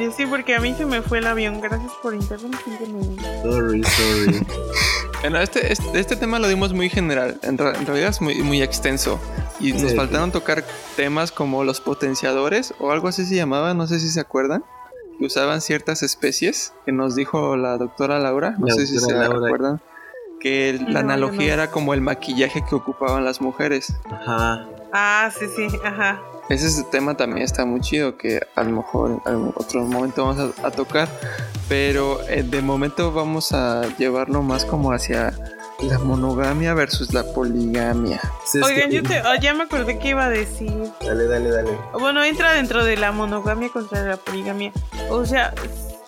yo 0.00 0.12
sí, 0.12 0.26
porque 0.26 0.54
a 0.54 0.60
mí 0.60 0.74
se 0.74 0.84
me 0.86 1.02
fue 1.02 1.18
el 1.18 1.26
avión. 1.26 1.60
Gracias 1.60 1.92
por 2.02 2.14
interrumpirme. 2.14 3.16
sorry, 3.42 3.82
sorry. 3.84 4.46
Bueno, 5.28 5.40
este, 5.40 5.72
este, 5.72 5.98
este 5.98 6.14
tema 6.14 6.38
lo 6.38 6.46
dimos 6.46 6.72
muy 6.72 6.88
general, 6.88 7.40
en, 7.42 7.58
ra- 7.58 7.74
en 7.76 7.84
realidad 7.84 8.10
es 8.10 8.20
muy, 8.20 8.36
muy 8.44 8.62
extenso 8.62 9.18
y 9.58 9.72
nos 9.72 9.90
Sí. 9.90 9.96
faltaron 9.96 10.30
tocar 10.30 10.62
temas 10.94 11.32
como 11.32 11.64
los 11.64 11.80
potenciadores 11.80 12.72
o 12.78 12.92
algo 12.92 13.08
así 13.08 13.26
se 13.26 13.34
llamaba, 13.34 13.74
no 13.74 13.88
sé 13.88 13.98
si 13.98 14.08
se 14.08 14.20
acuerdan, 14.20 14.62
que 15.18 15.26
usaban 15.26 15.60
ciertas 15.62 16.04
especies 16.04 16.72
que 16.84 16.92
nos 16.92 17.16
dijo 17.16 17.56
la 17.56 17.76
doctora 17.76 18.20
Laura, 18.20 18.54
no 18.56 18.66
La 18.68 18.74
sé 18.74 18.86
si 18.86 18.94
se 18.94 19.00
doctora 19.00 19.28
Laura. 19.28 19.46
acuerdan, 19.48 19.80
que 20.38 20.70
el- 20.70 20.84
No, 20.84 20.90
la 20.92 21.00
analogía 21.00 21.48
no. 21.48 21.52
era 21.54 21.70
como 21.72 21.92
el 21.92 22.02
maquillaje 22.02 22.62
que 22.68 22.76
ocupaban 22.76 23.24
las 23.24 23.40
mujeres. 23.40 23.94
Ajá. 24.08 24.64
Ah, 24.92 25.28
sí, 25.36 25.46
sí, 25.56 25.66
ajá. 25.84 26.22
Ese 26.48 26.84
tema 26.84 27.16
también 27.16 27.42
está 27.44 27.64
muy 27.64 27.80
chido 27.80 28.16
que 28.16 28.40
a 28.54 28.62
lo 28.62 28.70
mejor 28.76 29.10
en 29.10 29.20
algún 29.24 29.52
otro 29.56 29.82
momento 29.82 30.24
vamos 30.26 30.54
a, 30.62 30.66
a 30.66 30.70
tocar, 30.70 31.08
pero 31.68 32.20
eh, 32.28 32.44
de 32.44 32.62
momento 32.62 33.10
vamos 33.12 33.52
a 33.52 33.82
llevarlo 33.98 34.42
más 34.42 34.64
como 34.64 34.92
hacia 34.92 35.34
la 35.82 35.98
monogamia 35.98 36.72
versus 36.74 37.12
la 37.12 37.24
poligamia. 37.34 38.20
Oigan, 38.62 38.90
que- 38.90 38.96
yo 38.96 39.02
te, 39.02 39.18
ah, 39.18 39.38
ya 39.40 39.54
me 39.54 39.64
acordé 39.64 39.98
que 39.98 40.10
iba 40.10 40.24
a 40.24 40.30
decir. 40.30 40.72
Dale, 41.04 41.26
dale, 41.26 41.50
dale. 41.50 41.70
Bueno, 41.98 42.22
entra 42.22 42.52
dentro 42.52 42.84
de 42.84 42.96
la 42.96 43.10
monogamia 43.12 43.68
contra 43.70 44.02
la 44.04 44.16
poligamia. 44.16 44.72
O 45.10 45.26
sea, 45.26 45.52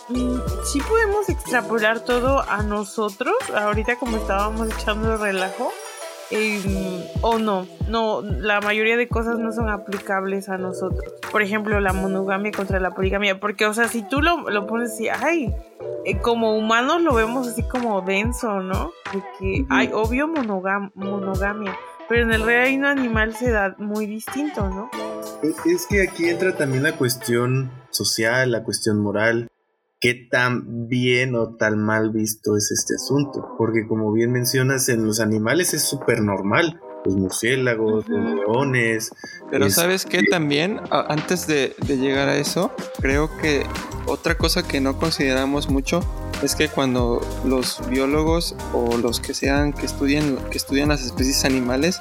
mm, 0.09 0.39
sí 0.73 0.81
podemos 0.89 1.29
extrapolar 1.29 2.01
todo 2.01 2.49
a 2.49 2.63
nosotros, 2.63 3.35
ahorita 3.55 3.97
como 3.99 4.17
estábamos 4.19 4.69
echando 4.79 5.15
el 5.15 5.19
relajo. 5.21 5.73
O 7.23 7.39
no, 7.39 7.67
no, 7.89 8.23
la 8.23 8.61
mayoría 8.61 8.97
de 8.97 9.09
cosas 9.09 9.39
no 9.39 9.53
son 9.53 9.69
aplicables 9.69 10.49
a 10.49 10.59
nosotros. 10.59 11.03
Por 11.31 11.43
ejemplo, 11.43 11.81
la 11.81 11.93
monogamia 11.93 12.53
contra 12.53 12.81
la 12.81 12.91
poligamia. 12.95 13.41
Porque, 13.41 13.67
o 13.67 13.75
sea, 13.75 13.89
si 13.89 14.03
tú 14.03 14.21
lo, 14.23 14.49
lo 14.51 14.67
pones 14.67 14.93
así, 14.93 15.09
ay, 15.09 15.55
eh, 16.05 16.19
como 16.21 16.57
humanos 16.57 17.03
lo 17.03 17.15
vemos 17.15 17.47
así 17.49 17.63
como 17.63 18.01
denso, 18.03 18.61
¿no? 18.61 18.93
De 19.13 19.23
que 19.39 19.63
Ujú. 19.63 19.67
hay 19.75 19.91
obvio 19.93 20.29
monogam- 20.29 20.91
monogamia. 20.95 21.77
Pero 22.09 22.23
en 22.23 22.33
el 22.33 22.43
reino 22.43 22.89
animal 22.89 23.35
se 23.35 23.51
da 23.51 23.75
muy 23.79 24.07
distinto, 24.07 24.69
¿no? 24.69 24.91
Es- 25.43 25.67
Es 25.67 25.87
que 25.87 26.03
aquí 26.09 26.29
entra 26.29 26.57
también 26.57 26.83
la 26.83 26.93
cuestión 26.93 27.71
social, 27.91 28.51
la 28.51 28.63
cuestión 28.65 28.99
moral. 29.01 29.49
¿Qué 30.01 30.15
tan 30.31 30.87
bien 30.87 31.35
o 31.35 31.57
tan 31.57 31.85
mal 31.85 32.13
visto 32.13 32.57
es 32.57 32.71
este 32.71 32.95
asunto? 32.95 33.57
Porque 33.59 33.85
como 33.89 34.13
bien 34.13 34.31
mencionas, 34.31 34.89
en 34.89 35.05
los 35.05 35.19
animales 35.19 35.75
es 35.75 35.83
súper 35.83 36.21
normal. 36.21 36.81
Los 37.05 37.15
murciélagos, 37.17 38.09
los 38.09 38.35
leones. 38.35 39.11
Pero 39.51 39.67
Es- 39.67 39.75
sabes 39.75 40.05
que 40.05 40.23
también, 40.25 40.81
antes 40.91 41.47
de, 41.47 41.75
de 41.87 41.97
llegar 41.97 42.29
a 42.29 42.37
eso, 42.37 42.71
creo 43.01 43.31
que 43.39 43.65
otra 44.07 44.37
cosa 44.37 44.67
que 44.67 44.81
no 44.81 44.99
consideramos 44.99 45.69
mucho 45.71 46.01
es 46.43 46.55
que 46.55 46.69
cuando 46.69 47.21
los 47.45 47.81
biólogos 47.89 48.55
o 48.73 48.97
los 48.97 49.21
que 49.21 49.35
sean 49.35 49.73
que 49.73 49.87
estudian, 49.87 50.37
que 50.51 50.59
estudian 50.59 50.89
las 50.89 51.03
especies 51.05 51.45
animales, 51.45 52.01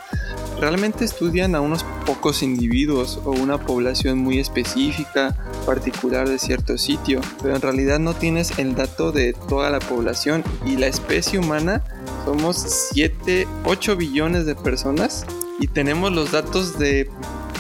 realmente 0.60 1.06
estudian 1.06 1.56
a 1.56 1.62
unos 1.62 1.84
pocos 2.06 2.44
individuos 2.44 3.20
o 3.26 3.32
una 3.32 3.58
población 3.60 4.20
muy 4.20 4.40
específica, 4.40 5.36
particular 5.66 6.28
de 6.30 6.38
cierto 6.40 6.78
sitio, 6.78 7.20
pero 7.42 7.56
en 7.56 7.62
realidad 7.62 8.00
no 8.00 8.14
tienes 8.14 8.58
el 8.60 8.76
dato 8.76 9.12
de 9.12 9.34
toda 9.50 9.70
la 9.70 9.80
población 9.80 10.44
y 10.66 10.78
la 10.78 10.88
especie 10.88 11.40
humana 11.40 11.84
somos 12.26 12.90
7, 12.94 13.48
8 13.66 13.96
billones 13.96 14.46
de 14.46 14.56
personas 14.56 15.26
y 15.60 15.68
tenemos 15.68 16.12
los 16.12 16.32
datos 16.32 16.78
de, 16.78 17.10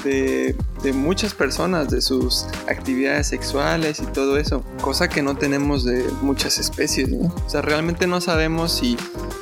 de, 0.03 0.55
de 0.83 0.93
muchas 0.93 1.33
personas, 1.33 1.89
de 1.89 2.01
sus 2.01 2.45
actividades 2.67 3.27
sexuales 3.27 3.99
y 3.99 4.05
todo 4.07 4.37
eso, 4.37 4.63
cosa 4.81 5.07
que 5.09 5.21
no 5.21 5.35
tenemos 5.35 5.83
de 5.83 6.05
muchas 6.21 6.57
especies, 6.59 7.09
¿no? 7.09 7.33
O 7.45 7.49
sea, 7.49 7.61
realmente 7.61 8.07
no 8.07 8.21
sabemos 8.21 8.71
si, 8.71 8.97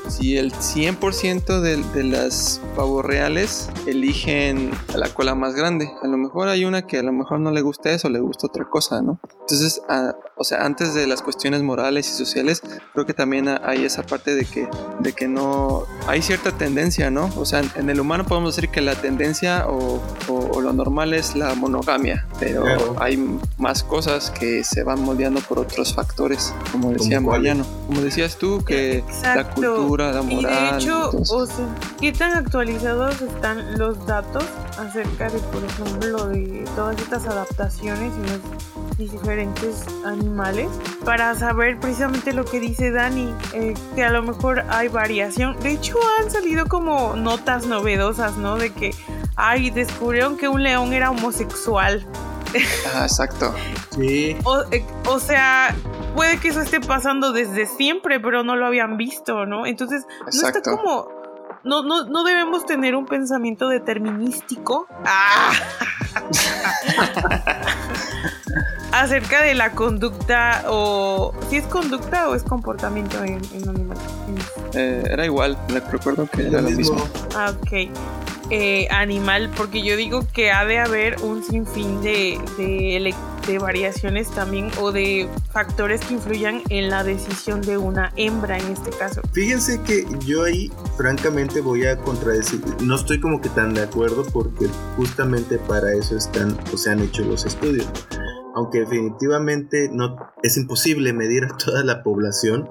si 0.10 0.38
el 0.38 0.54
100% 0.54 1.60
de, 1.62 1.78
de 1.78 2.04
las 2.04 2.62
pavos 2.76 3.04
reales 3.06 3.69
eligen 3.86 4.71
a 4.93 4.98
la 4.98 5.10
cola 5.10 5.36
más 5.36 5.56
grande. 5.56 5.89
A 6.02 6.08
lo 6.08 6.17
mejor 6.17 6.48
hay 6.48 6.65
una 6.65 6.86
que 6.88 7.00
a 7.00 7.04
lo 7.04 7.12
mejor 7.12 7.39
no 7.39 7.52
le 7.52 7.62
gusta 7.62 7.91
eso, 7.91 8.10
le 8.10 8.19
gusta 8.19 8.48
otra 8.48 8.65
cosa, 8.69 9.02
¿no? 9.02 9.19
Entonces, 9.41 9.82
o 10.38 10.43
sea, 10.43 10.65
antes 10.65 10.93
de 10.93 11.08
las 11.08 11.21
cuestiones 11.21 11.62
morales 11.63 12.10
y 12.10 12.13
sociales, 12.13 12.62
creo 12.93 13.06
que 13.06 13.13
también 13.13 13.48
ha- 13.48 13.62
hay 13.63 13.86
esa 13.86 14.04
parte 14.04 14.36
de 14.36 14.45
que, 14.45 14.67
de 15.00 15.13
que 15.13 15.28
no 15.28 15.84
hay 16.08 16.21
cierta 16.21 16.52
tendencia, 16.52 17.12
¿no? 17.12 17.30
O 17.38 17.45
sea, 17.45 17.62
en 17.76 17.89
el 17.89 18.00
humano 18.00 18.26
podemos 18.26 18.56
decir 18.56 18.69
que 18.69 18.82
la 18.82 18.95
tendencia 18.95 19.67
o- 19.67 20.02
o 20.28 20.62
lo 20.62 20.74
normal 20.74 21.13
es 21.13 21.35
la 21.36 21.54
monogamia, 21.56 22.26
pero 22.39 22.63
Claro. 22.63 22.95
hay 23.00 23.39
más 23.58 23.84
cosas 23.84 24.32
que 24.32 24.63
se 24.63 24.84
van 24.84 25.02
moldeando 25.02 25.39
por 25.41 25.60
otros 25.60 25.93
factores, 25.93 26.54
como 26.71 26.91
decía 26.91 27.17
¿Como? 27.17 27.32
Mariano. 27.32 27.65
Como 27.88 28.02
decías 28.02 28.38
tú, 28.38 28.63
que 28.65 29.04
la 29.06 29.13
Exacto. 29.13 29.76
cultura, 29.76 30.12
la 30.12 30.21
Y 30.24 30.36
moral. 30.36 30.71
de 30.78 30.84
hecho, 30.84 31.12
o 31.30 31.45
sea, 31.45 31.65
¿qué 32.02 32.12
tan 32.12 32.32
actual 32.32 32.45
actualizados 32.56 33.21
están 33.21 33.78
los 33.78 34.06
datos 34.08 34.45
acerca 34.80 35.30
de, 35.30 35.39
por 35.39 35.63
ejemplo, 35.63 36.26
de 36.28 36.63
todas 36.76 36.98
estas 37.00 37.26
adaptaciones 37.28 38.12
y 38.17 38.30
los 38.30 38.98
diferentes 38.98 39.84
animales 40.06 40.69
para 41.04 41.36
saber 41.36 41.78
precisamente 41.80 42.34
lo 42.34 42.45
que 42.45 42.60
dice 42.60 42.91
Dani, 42.91 43.30
eh, 43.54 43.74
que 43.95 44.04
a 44.04 44.10
lo 44.10 44.24
mejor 44.24 44.63
hay 44.69 44.88
variación. 44.88 45.60
De 45.60 45.71
hecho, 45.71 45.98
han 46.19 46.32
salido 46.32 46.65
como 46.67 47.15
notas 47.15 47.65
novedosas, 47.67 48.38
¿no? 48.38 48.56
De 48.56 48.71
que, 48.71 48.91
ay, 49.36 49.69
descubrieron 49.69 50.38
que 50.38 50.48
un 50.48 50.63
león 50.63 50.93
era 50.93 51.12
homosexual. 51.15 52.06
Ah, 52.93 53.04
exacto. 53.04 53.54
Sí. 53.91 54.38
O, 54.43 54.62
eh, 54.71 54.86
o 55.08 55.19
sea, 55.19 55.75
puede 56.15 56.39
que 56.39 56.49
eso 56.49 56.62
esté 56.62 56.80
pasando 56.80 57.34
desde 57.34 57.65
siempre, 57.65 58.19
pero 58.19 58.43
no 58.43 58.56
lo 58.56 58.65
habían 58.65 58.97
visto, 58.97 59.45
¿no? 59.45 59.65
Entonces, 59.65 60.06
no 60.21 60.47
está 60.47 60.62
como. 60.62 61.08
No, 61.63 61.82
no, 61.82 62.06
no 62.06 62.23
debemos 62.23 62.65
tener 62.67 62.95
un 62.95 63.08
pensamiento 63.08 63.67
determinístico 63.69 64.86
¡Ah! 65.04 65.51
acerca 69.01 69.41
de 69.43 69.53
la 69.55 69.71
conducta 69.71 70.63
o 70.69 71.34
si 71.49 71.58
es 71.58 71.65
conducta 71.65 72.29
o 72.29 72.36
es 72.36 72.43
comportamiento 72.43 73.23
en, 73.23 73.41
en 73.53 73.69
animales. 73.69 74.03
Eh, 74.73 75.03
era 75.10 75.25
igual, 75.25 75.58
me 75.71 75.79
recuerdo 75.79 76.27
que 76.27 76.47
era 76.47 76.62
Lo 76.62 76.69
mismo. 76.69 76.95
mismo. 76.95 77.10
Ah, 77.36 77.53
ok. 77.62 77.89
Eh, 78.51 78.88
animal, 78.91 79.49
porque 79.58 79.81
yo 79.84 79.97
digo 79.97 80.23
que 80.31 80.51
ha 80.51 80.65
de 80.65 80.77
haber 80.77 81.19
un 81.23 81.43
sinfín 81.43 81.99
de, 82.03 82.39
de, 82.60 83.15
de 83.47 83.58
variaciones 83.58 84.29
también 84.29 84.69
o 84.79 84.91
de 84.91 85.27
factores 85.51 86.01
que 86.01 86.13
influyan 86.13 86.62
en 86.69 86.91
la 86.91 87.03
decisión 87.03 87.62
de 87.62 87.79
una 87.79 88.13
hembra 88.17 88.60
en 88.60 88.71
este 88.71 88.91
caso. 88.91 89.21
Fíjense 89.34 89.81
que 89.81 90.05
yo 90.27 90.43
ahí 90.43 90.71
francamente 90.95 91.60
voy 91.60 91.88
a 91.88 91.97
contradecir, 91.97 92.62
no 92.81 92.95
estoy 92.97 93.19
como 93.19 93.41
que 93.41 93.49
tan 93.49 93.73
de 93.73 93.81
acuerdo 93.81 94.23
porque 94.31 94.67
justamente 94.95 95.58
para 95.58 95.91
eso 95.93 96.15
están 96.15 96.55
o 96.71 96.77
se 96.77 96.91
han 96.91 97.01
hecho 97.01 97.23
los 97.23 97.47
estudios. 97.47 97.88
Aunque 98.56 98.80
definitivamente 98.80 99.89
no 99.91 100.15
es 100.41 100.58
imposible 100.58 101.13
medir 101.13 101.44
a 101.46 101.58
toda 101.58 101.84
la 101.84 102.02
población, 102.04 102.70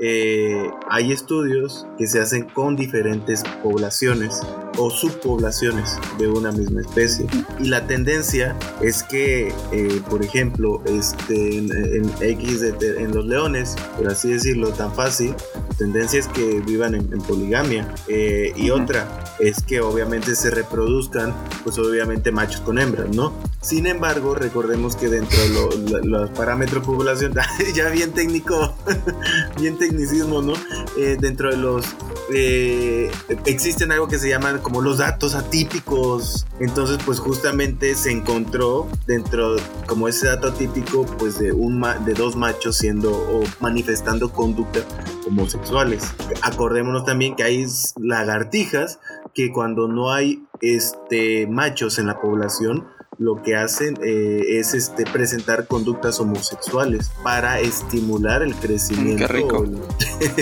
eh, 0.00 0.70
hay 0.90 1.12
estudios 1.12 1.86
que 1.98 2.08
se 2.08 2.20
hacen 2.20 2.48
con 2.48 2.74
diferentes 2.74 3.44
poblaciones 3.62 4.40
o 4.76 4.90
subpoblaciones 4.90 5.96
de 6.18 6.26
una 6.26 6.50
misma 6.50 6.80
especie. 6.80 7.26
Y 7.60 7.68
la 7.68 7.86
tendencia 7.86 8.56
es 8.80 9.04
que, 9.04 9.52
eh, 9.70 10.00
por 10.10 10.24
ejemplo, 10.24 10.82
este, 10.86 11.58
en, 11.58 11.70
en 11.72 12.10
X, 12.20 12.60
de- 12.60 13.00
en 13.02 13.14
los 13.14 13.24
leones, 13.24 13.76
por 13.96 14.08
así 14.08 14.32
decirlo, 14.32 14.70
tan 14.70 14.92
fácil, 14.92 15.32
tendencia 15.78 16.18
es 16.18 16.26
que 16.28 16.60
vivan 16.60 16.96
en, 16.96 17.12
en 17.12 17.20
poligamia. 17.22 17.86
Eh, 18.08 18.52
y 18.56 18.70
otra 18.70 19.06
es 19.38 19.62
que 19.62 19.80
obviamente 19.80 20.34
se 20.34 20.50
reproduzcan, 20.50 21.32
pues 21.62 21.78
obviamente 21.78 22.32
machos 22.32 22.60
con 22.62 22.78
hembras, 22.80 23.14
¿no? 23.14 23.32
Sin 23.64 23.86
embargo, 23.86 24.34
recordemos 24.34 24.94
que 24.94 25.08
dentro 25.08 25.38
de 25.40 26.06
los 26.06 26.28
parámetros 26.30 26.84
población, 26.84 27.32
ya 27.74 27.88
bien 27.88 28.12
técnico, 28.12 28.74
bien 29.58 29.78
tecnicismo, 29.78 30.42
¿no? 30.42 30.52
Eh, 30.98 31.16
dentro 31.18 31.50
de 31.50 31.56
los 31.56 31.86
eh, 32.32 33.10
existen 33.46 33.90
algo 33.90 34.06
que 34.06 34.18
se 34.18 34.28
llaman 34.28 34.58
como 34.58 34.82
los 34.82 34.98
datos 34.98 35.34
atípicos. 35.34 36.46
Entonces, 36.60 36.98
pues 37.06 37.20
justamente 37.20 37.94
se 37.94 38.10
encontró 38.10 38.86
dentro, 39.06 39.56
como 39.86 40.08
ese 40.08 40.26
dato 40.26 40.48
atípico, 40.48 41.06
pues 41.18 41.38
de 41.38 41.52
un 41.52 41.78
ma- 41.78 41.98
de 41.98 42.12
dos 42.12 42.36
machos 42.36 42.76
siendo 42.76 43.12
o 43.12 43.44
manifestando 43.60 44.30
conducta 44.30 44.80
homosexuales. 45.26 46.04
Acordémonos 46.42 47.06
también 47.06 47.34
que 47.34 47.44
hay 47.44 47.64
lagartijas 47.98 48.98
que 49.32 49.50
cuando 49.52 49.88
no 49.88 50.12
hay 50.12 50.44
este 50.60 51.46
machos 51.46 51.98
en 51.98 52.06
la 52.06 52.20
población 52.20 52.86
lo 53.18 53.42
que 53.42 53.54
hacen 53.56 53.98
eh, 54.02 54.58
es 54.58 54.74
este 54.74 55.04
presentar 55.04 55.66
conductas 55.66 56.18
homosexuales 56.20 57.10
para 57.22 57.60
estimular 57.60 58.42
el 58.42 58.54
crecimiento 58.54 59.26
qué 59.26 59.32
rico. 59.32 59.64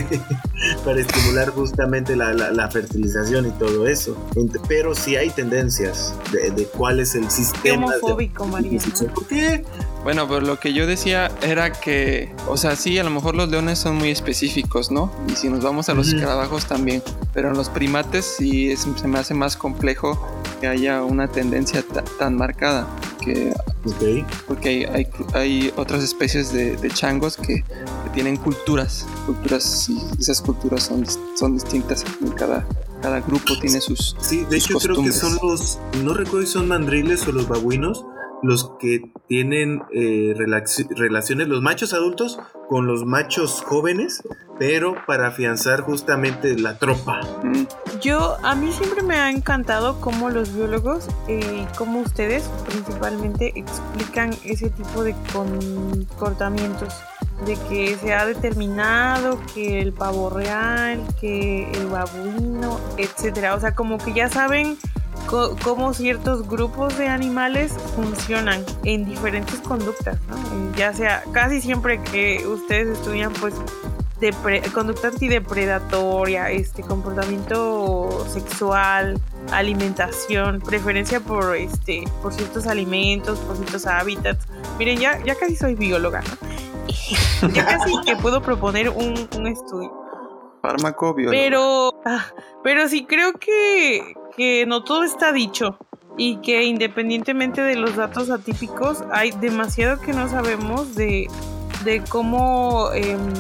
para 0.85 1.01
estimular 1.01 1.51
justamente 1.51 2.17
la, 2.17 2.33
la- 2.33 2.51
la 2.51 2.71
fertilización 2.71 3.47
y 3.47 3.51
todo 3.53 3.87
eso. 3.87 4.17
Pero 4.69 4.95
sí 4.95 5.17
hay 5.17 5.31
tendencias 5.31 6.15
de, 6.33 6.51
de 6.51 6.65
cuál 6.67 7.01
es 7.01 7.15
el 7.15 7.25
Qué 7.25 7.31
sistema. 7.31 7.93
de- 7.93 7.99
homofóbico, 7.99 8.47
Mariano. 8.47 8.79
¿Por 9.15 9.27
qué? 9.27 9.65
Bueno, 10.05 10.27
pero 10.29 10.41
lo 10.41 10.59
que 10.59 10.73
yo 10.73 10.87
decía 10.87 11.31
era 11.43 11.71
que, 11.73 12.35
o 12.49 12.57
sea, 12.57 12.75
sí, 12.75 12.99
a 12.99 13.05
lo 13.05 13.11
mejor 13.11 13.37
los 13.37 13.49
leones 13.49 13.79
son 13.79 13.97
muy 13.97 14.11
específicos, 14.11 14.91
¿no? 14.91 15.13
Y 15.29 15.37
si 15.37 15.49
nos 15.49 15.63
vamos 15.63 15.89
a 15.89 15.95
los 15.95 16.09
escarabajos 16.17 16.67
también, 16.67 17.03
pero 17.33 17.51
en 17.51 17.57
los 17.57 17.69
primates 17.69 18.25
sí 18.39 18.73
es- 18.73 18.85
se 19.01 19.07
me 19.09 19.19
hace 19.21 19.33
más 19.35 19.57
complejo 19.57 20.21
que 20.61 20.67
haya 20.67 21.05
una 21.05 21.29
tendencia 21.29 21.83
ta- 21.83 22.03
tan 22.19 22.37
marcada, 22.37 22.89
que, 23.25 23.53
porque 24.49 24.69
hay, 24.69 24.85
hay, 24.85 25.07
hay 25.35 25.73
otras 25.77 26.03
especies 26.03 26.53
de, 26.53 26.77
de 26.77 26.91
changos 26.91 27.37
que, 27.37 27.63
que 27.63 28.11
tienen 28.13 28.37
culturas, 28.37 29.07
culturas 29.27 29.89
y 29.89 30.01
esas 30.21 30.41
culturas 30.41 30.83
son, 30.83 31.05
dis- 31.05 31.19
son 31.39 31.55
distintas 31.55 32.05
en 32.21 32.31
cada, 32.33 32.67
cada 33.01 33.21
grupo 33.21 33.55
tiene 33.61 33.81
sus... 33.81 34.17
Sí, 34.21 34.45
de 34.51 34.61
sus 34.61 34.71
hecho 34.71 34.79
creo 34.81 34.97
que 35.05 35.13
son 35.13 35.39
los, 35.43 35.79
no 36.03 36.13
recuerdo 36.15 36.45
si 36.47 36.53
son 36.55 36.67
mandriles 36.69 37.27
o 37.29 37.33
los 37.33 37.47
babuinos, 37.47 38.05
los 38.43 38.73
que 38.81 39.13
tienen 39.29 39.83
eh, 39.93 40.35
relaci- 40.37 40.89
relaciones, 40.97 41.49
los 41.49 41.63
machos 41.63 41.93
adultos 41.93 42.39
con 42.69 42.87
los 42.87 43.05
machos 43.05 43.63
jóvenes, 43.65 44.23
pero 44.59 44.95
para 45.07 45.29
afianzar 45.29 45.83
justamente 45.83 46.59
la 46.59 46.79
tropa. 46.79 47.21
Mm, 47.43 47.65
Yo, 48.01 48.37
a 48.43 48.55
mí 48.55 48.73
siempre 48.73 49.03
me 49.03 49.15
ha 49.17 49.31
encantado 49.31 50.01
cómo 50.01 50.29
los 50.31 50.55
biólogos 50.55 51.09
eh, 51.29 51.65
y 51.65 51.77
cómo 51.77 52.01
ustedes 52.01 52.45
principalmente 52.69 53.53
explican 53.55 54.31
ese 54.45 54.71
tipo 54.71 55.05
de 55.05 55.15
comportamientos. 55.33 56.95
De 57.47 57.57
que 57.69 57.97
se 57.97 58.15
ha 58.15 58.25
determinado 58.25 59.37
que 59.53 59.81
el 59.81 59.93
pavo 59.93 60.31
real, 60.31 61.01
que 61.21 61.69
el 61.73 61.87
babuino, 61.89 62.79
etcétera. 62.99 63.55
O 63.57 63.61
sea, 63.61 63.75
como 63.75 63.99
que 63.99 64.13
ya 64.13 64.29
saben 64.29 64.77
cómo 65.27 65.95
ciertos 65.95 66.49
grupos 66.49 66.97
de 66.99 67.09
animales 67.09 67.73
funcionan 67.95 68.65
en 68.85 69.05
diferentes 69.05 69.61
conductas, 69.61 70.19
¿no? 70.29 70.77
Ya 70.77 70.93
sea, 70.93 71.25
casi 71.33 71.61
siempre 71.61 72.03
que 72.03 72.47
ustedes 72.47 72.99
estudian, 72.99 73.33
pues, 73.35 73.55
conducta 74.73 75.09
antidepredatoria, 75.09 76.51
este 76.51 76.83
comportamiento 76.83 78.25
sexual, 78.29 79.21
alimentación, 79.51 80.61
preferencia 80.61 81.19
por 81.19 81.57
este, 81.57 82.05
por 82.23 82.33
ciertos 82.33 82.67
alimentos, 82.67 83.39
por 83.41 83.57
ciertos 83.57 83.87
hábitats. 83.87 84.47
Miren, 84.79 84.99
ya, 84.99 85.19
ya 85.25 85.35
casi 85.35 85.57
soy 85.57 85.75
bióloga, 85.75 86.23
¿no? 86.23 87.49
ya 87.53 87.65
casi 87.65 87.93
que 88.05 88.15
puedo 88.17 88.41
proponer 88.43 88.91
un, 88.91 89.29
un 89.37 89.47
estudio. 89.47 89.93
fármaco, 90.61 91.15
biólogo. 91.15 91.37
Pero, 91.37 91.93
ah, 92.05 92.27
pero 92.63 92.89
sí 92.89 93.07
creo 93.07 93.33
que, 93.33 94.15
que 94.37 94.67
no 94.67 94.85
todo 94.85 95.05
está 95.05 95.33
dicho 95.33 95.79
y 96.17 96.37
que 96.37 96.65
independientemente 96.65 97.63
de 97.63 97.77
los 97.77 97.97
datos 97.97 98.31
atípicos 98.31 99.03
hay 99.13 99.31
demasiado 99.33 100.01
que 100.01 100.13
no 100.13 100.29
sabemos 100.29 100.95
de, 100.95 101.29
de 101.85 102.03
cómo, 102.09 102.91
em, 102.93 103.33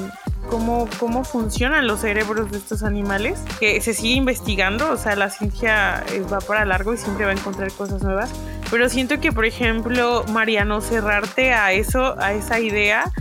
cómo, 0.48 0.88
cómo 0.98 1.24
funcionan 1.24 1.86
los 1.86 2.00
cerebros 2.00 2.50
de 2.50 2.58
estos 2.58 2.82
animales, 2.82 3.42
que 3.60 3.80
se 3.80 3.94
sigue 3.94 4.14
investigando, 4.14 4.90
o 4.90 4.96
sea, 4.96 5.16
la 5.16 5.30
ciencia 5.30 6.04
eh, 6.12 6.22
va 6.32 6.38
para 6.40 6.64
largo 6.64 6.94
y 6.94 6.98
siempre 6.98 7.24
va 7.24 7.32
a 7.32 7.34
encontrar 7.34 7.70
cosas 7.72 8.02
nuevas, 8.02 8.30
pero 8.70 8.88
siento 8.88 9.20
que, 9.20 9.32
por 9.32 9.44
ejemplo, 9.44 10.24
Mariano, 10.32 10.80
cerrarte 10.80 11.52
a 11.52 11.72
eso, 11.72 12.18
a 12.18 12.32
esa 12.32 12.58
idea, 12.58 13.12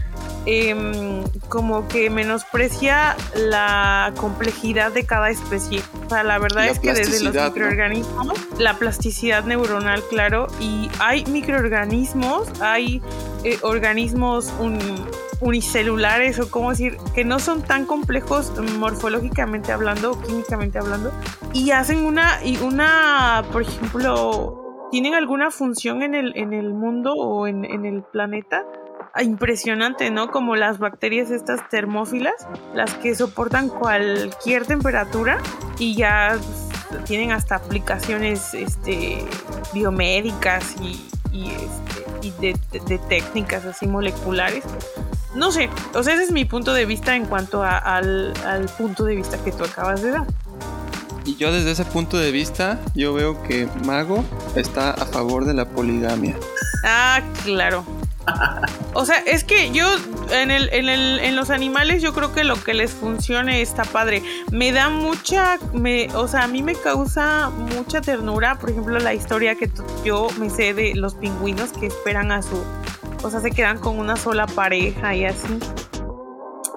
em, 0.46 1.24
como 1.50 1.88
que 1.88 2.10
menosprecia 2.10 3.16
la 3.36 4.14
complejidad 4.18 4.92
de 4.92 5.06
cada 5.06 5.30
especie. 5.30 5.82
O 6.06 6.10
sea, 6.10 6.24
la 6.24 6.40
verdad 6.40 6.66
La 6.66 6.72
es 6.72 6.80
que 6.80 6.94
desde 6.94 7.24
los 7.24 7.34
plasticidad, 7.34 7.44
¿no? 7.48 7.54
microorganismos, 7.54 8.40
la 8.60 8.74
plasticidad 8.76 9.44
neuronal, 9.46 10.04
claro, 10.10 10.48
y 10.60 10.90
hay 11.00 11.24
microorganismos, 11.26 12.48
hay 12.62 13.02
eh, 13.44 13.58
organismos 13.62 14.52
un- 14.60 14.80
unicelulares 15.42 16.40
o 16.40 16.50
cómo 16.52 16.70
decir, 16.70 16.98
que 17.16 17.24
no 17.26 17.40
son 17.40 17.64
tan 17.64 17.86
complejos 17.86 18.52
morfológicamente 18.78 19.72
hablando 19.72 20.12
o 20.12 20.22
químicamente 20.22 20.78
hablando, 20.78 21.12
y 21.54 21.72
hacen 21.72 22.06
una, 22.06 22.44
y 22.44 22.58
una, 22.58 23.44
por 23.52 23.64
ejemplo, 23.64 24.88
tienen 24.92 25.14
alguna 25.16 25.50
función 25.52 26.04
en 26.04 26.14
el, 26.16 26.36
en 26.38 26.54
el 26.54 26.74
mundo 26.74 27.14
o 27.14 27.48
en, 27.48 27.66
en 27.66 27.86
el 27.86 28.04
planeta 28.04 28.64
impresionante, 29.20 30.10
¿no? 30.12 30.32
Como 30.32 30.56
las 30.56 30.80
bacterias 30.80 31.32
estas 31.32 31.68
termófilas, 31.70 32.34
las 32.74 32.94
que 32.96 33.14
soportan 33.16 33.68
cualquier 33.70 34.66
temperatura 34.66 35.38
y 35.78 35.96
ya 35.96 36.38
pues, 36.90 37.04
tienen 37.06 37.32
hasta 37.32 37.56
aplicaciones 37.56 38.54
este, 38.54 39.24
biomédicas 39.74 40.76
y, 40.82 41.06
y, 41.32 41.50
este, 41.52 42.28
y 42.28 42.32
de, 42.42 42.58
de- 42.72 42.80
de 42.86 42.98
técnicas 43.00 43.66
así 43.66 43.88
moleculares. 43.88 44.64
No 45.36 45.52
sé, 45.52 45.70
o 45.94 46.04
sea, 46.04 46.14
ese 46.14 46.24
es 46.24 46.32
mi 46.32 46.46
punto 46.46 46.74
de 46.74 46.86
vista 46.86 47.16
en 47.16 47.26
cuanto 47.26 47.64
a- 47.64 47.78
al, 47.78 48.34
al 48.46 48.66
punto 48.66 49.04
de 49.06 49.16
vista 49.16 49.38
que 49.44 49.52
tú 49.52 49.64
acabas 49.64 50.02
de 50.02 50.12
dar. 50.12 50.26
Y 51.24 51.36
yo 51.36 51.52
desde 51.54 51.72
ese 51.72 51.86
punto 51.86 52.18
de 52.18 52.32
vista, 52.32 52.80
yo 52.96 53.14
veo 53.14 53.42
que 53.44 53.68
Mago 53.86 54.24
está 54.56 54.92
a 54.92 55.06
favor 55.06 55.46
de 55.46 55.54
la 55.54 55.66
poligamia. 55.66 56.36
Ah, 56.84 57.22
claro. 57.46 57.86
O 58.94 59.06
sea, 59.06 59.20
es 59.20 59.46
que 59.46 59.72
yo 59.72 59.88
en, 60.32 60.52
el, 60.52 60.70
en, 60.74 60.90
el, 60.90 61.20
en 61.20 61.38
los 61.38 61.50
animales 61.50 62.02
yo 62.02 62.14
creo 62.14 62.34
que 62.34 62.44
lo 62.44 62.62
que 62.62 62.74
les 62.74 62.92
funcione 62.92 63.62
está 63.62 63.84
padre. 63.84 64.22
Me 64.52 64.74
da 64.74 64.90
mucha, 64.90 65.60
me, 65.72 66.14
o 66.14 66.28
sea, 66.28 66.44
a 66.44 66.48
mí 66.48 66.62
me 66.62 66.76
causa 66.76 67.50
mucha 67.50 68.02
ternura, 68.02 68.60
por 68.60 68.70
ejemplo, 68.70 69.00
la 69.00 69.14
historia 69.14 69.56
que 69.56 69.72
yo 70.04 70.28
me 70.38 70.50
sé 70.50 70.74
de 70.74 70.94
los 70.96 71.16
pingüinos 71.16 71.72
que 71.72 71.86
esperan 71.86 72.34
a 72.34 72.42
su, 72.42 72.62
o 73.24 73.30
sea, 73.30 73.40
se 73.40 73.52
quedan 73.52 73.80
con 73.80 73.98
una 73.98 74.18
sola 74.18 74.46
pareja 74.46 75.16
y 75.16 75.24
así 75.24 75.58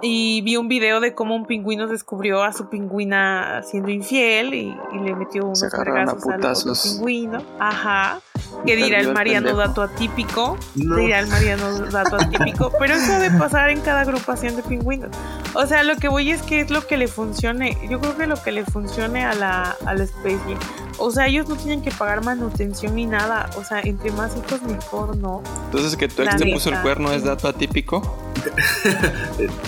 y 0.03 0.43
vi 0.43 0.57
un 0.57 0.69
video 0.69 1.01
de 1.01 1.15
cómo 1.15 1.35
un 1.35 1.47
pingüino 1.47 1.87
descubrió 1.87 2.43
a 2.43 2.53
su 2.53 2.69
pingüina 2.69 3.63
siendo 3.63 3.91
infiel 3.91 4.55
y, 4.55 4.77
le 5.03 5.15
metió 5.15 5.45
unos 5.45 5.63
cargazos 5.71 6.27
al 6.27 6.45
otro 6.45 6.73
pingüino. 6.83 7.43
Ajá. 7.59 8.21
Que 8.65 8.77
dirá 8.77 9.01
el 9.01 9.13
Mariano 9.13 9.55
dato 9.55 9.83
atípico. 9.83 10.57
Dirá 10.75 11.21
el 11.21 11.27
Mariano 11.27 11.79
dato 11.91 12.17
atípico. 12.17 12.73
pero 12.79 12.95
eso 12.95 13.19
debe 13.19 13.39
pasar 13.39 13.71
en 13.71 13.81
cada 13.81 14.01
agrupación 14.01 14.57
de 14.57 14.63
pingüinos. 14.63 15.11
O 15.55 15.67
sea, 15.67 15.83
lo 15.85 15.97
que 15.97 16.09
voy 16.09 16.31
es 16.31 16.43
que 16.43 16.61
es 16.61 16.71
lo 16.71 16.87
que 16.87 16.97
le 16.97 17.09
funcione. 17.09 17.77
Yo 17.91 18.01
creo 18.01 18.17
que 18.17 18.27
lo 18.27 18.43
que 18.43 18.53
le 18.53 18.65
funcione 18.65 19.25
a 19.25 19.35
la, 19.35 19.77
a 19.85 19.95
la 19.95 20.05
especie. 20.05 20.57
O 20.99 21.11
sea, 21.11 21.27
ellos 21.27 21.49
no 21.49 21.57
tienen 21.57 21.83
que 21.83 21.91
pagar 21.91 22.25
manutención 22.25 22.95
ni 22.95 23.07
nada. 23.07 23.51
O 23.59 23.65
sea, 23.65 23.81
entre 23.81 24.11
más 24.13 24.37
hijos 24.37 24.63
mejor, 24.63 25.17
¿no? 25.17 25.43
Entonces, 25.67 25.97
que 25.97 26.09
tu 26.09 26.23
ex 26.23 26.37
te 26.37 26.53
puso 26.53 26.71
el 26.71 26.81
cuerno 26.81 27.13
es 27.13 27.25
dato 27.25 27.49
atípico. 27.49 28.17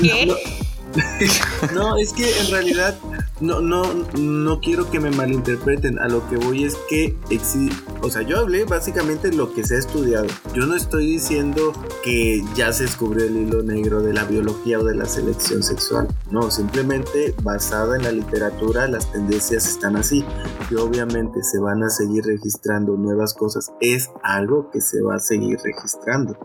¿Qué? 0.00 0.25
No, 1.74 1.96
es 1.96 2.12
que 2.12 2.38
en 2.40 2.50
realidad 2.50 2.98
no, 3.40 3.60
no, 3.60 3.82
no 4.18 4.60
quiero 4.60 4.90
que 4.90 5.00
me 5.00 5.10
malinterpreten. 5.10 5.98
A 5.98 6.08
lo 6.08 6.26
que 6.28 6.36
voy 6.36 6.64
es 6.64 6.76
que 6.88 7.16
o 8.02 8.10
sea, 8.10 8.22
yo 8.22 8.38
hablé 8.38 8.64
básicamente 8.64 9.32
lo 9.32 9.52
que 9.52 9.64
se 9.64 9.76
ha 9.76 9.78
estudiado. 9.78 10.26
Yo 10.54 10.66
no 10.66 10.74
estoy 10.74 11.06
diciendo 11.06 11.72
que 12.02 12.42
ya 12.54 12.72
se 12.72 12.84
descubrió 12.84 13.26
el 13.26 13.36
hilo 13.36 13.62
negro 13.62 14.02
de 14.02 14.12
la 14.12 14.24
biología 14.24 14.78
o 14.78 14.84
de 14.84 14.94
la 14.94 15.06
selección 15.06 15.62
sexual. 15.62 16.08
No, 16.30 16.50
simplemente 16.50 17.34
basada 17.42 17.96
en 17.96 18.04
la 18.04 18.12
literatura, 18.12 18.88
las 18.88 19.10
tendencias 19.12 19.66
están 19.66 19.96
así. 19.96 20.24
Y 20.70 20.76
obviamente 20.76 21.42
se 21.42 21.58
van 21.58 21.82
a 21.82 21.90
seguir 21.90 22.24
registrando 22.24 22.96
nuevas 22.96 23.34
cosas. 23.34 23.72
Es 23.80 24.10
algo 24.22 24.70
que 24.70 24.80
se 24.80 25.02
va 25.02 25.16
a 25.16 25.20
seguir 25.20 25.58
registrando 25.62 26.38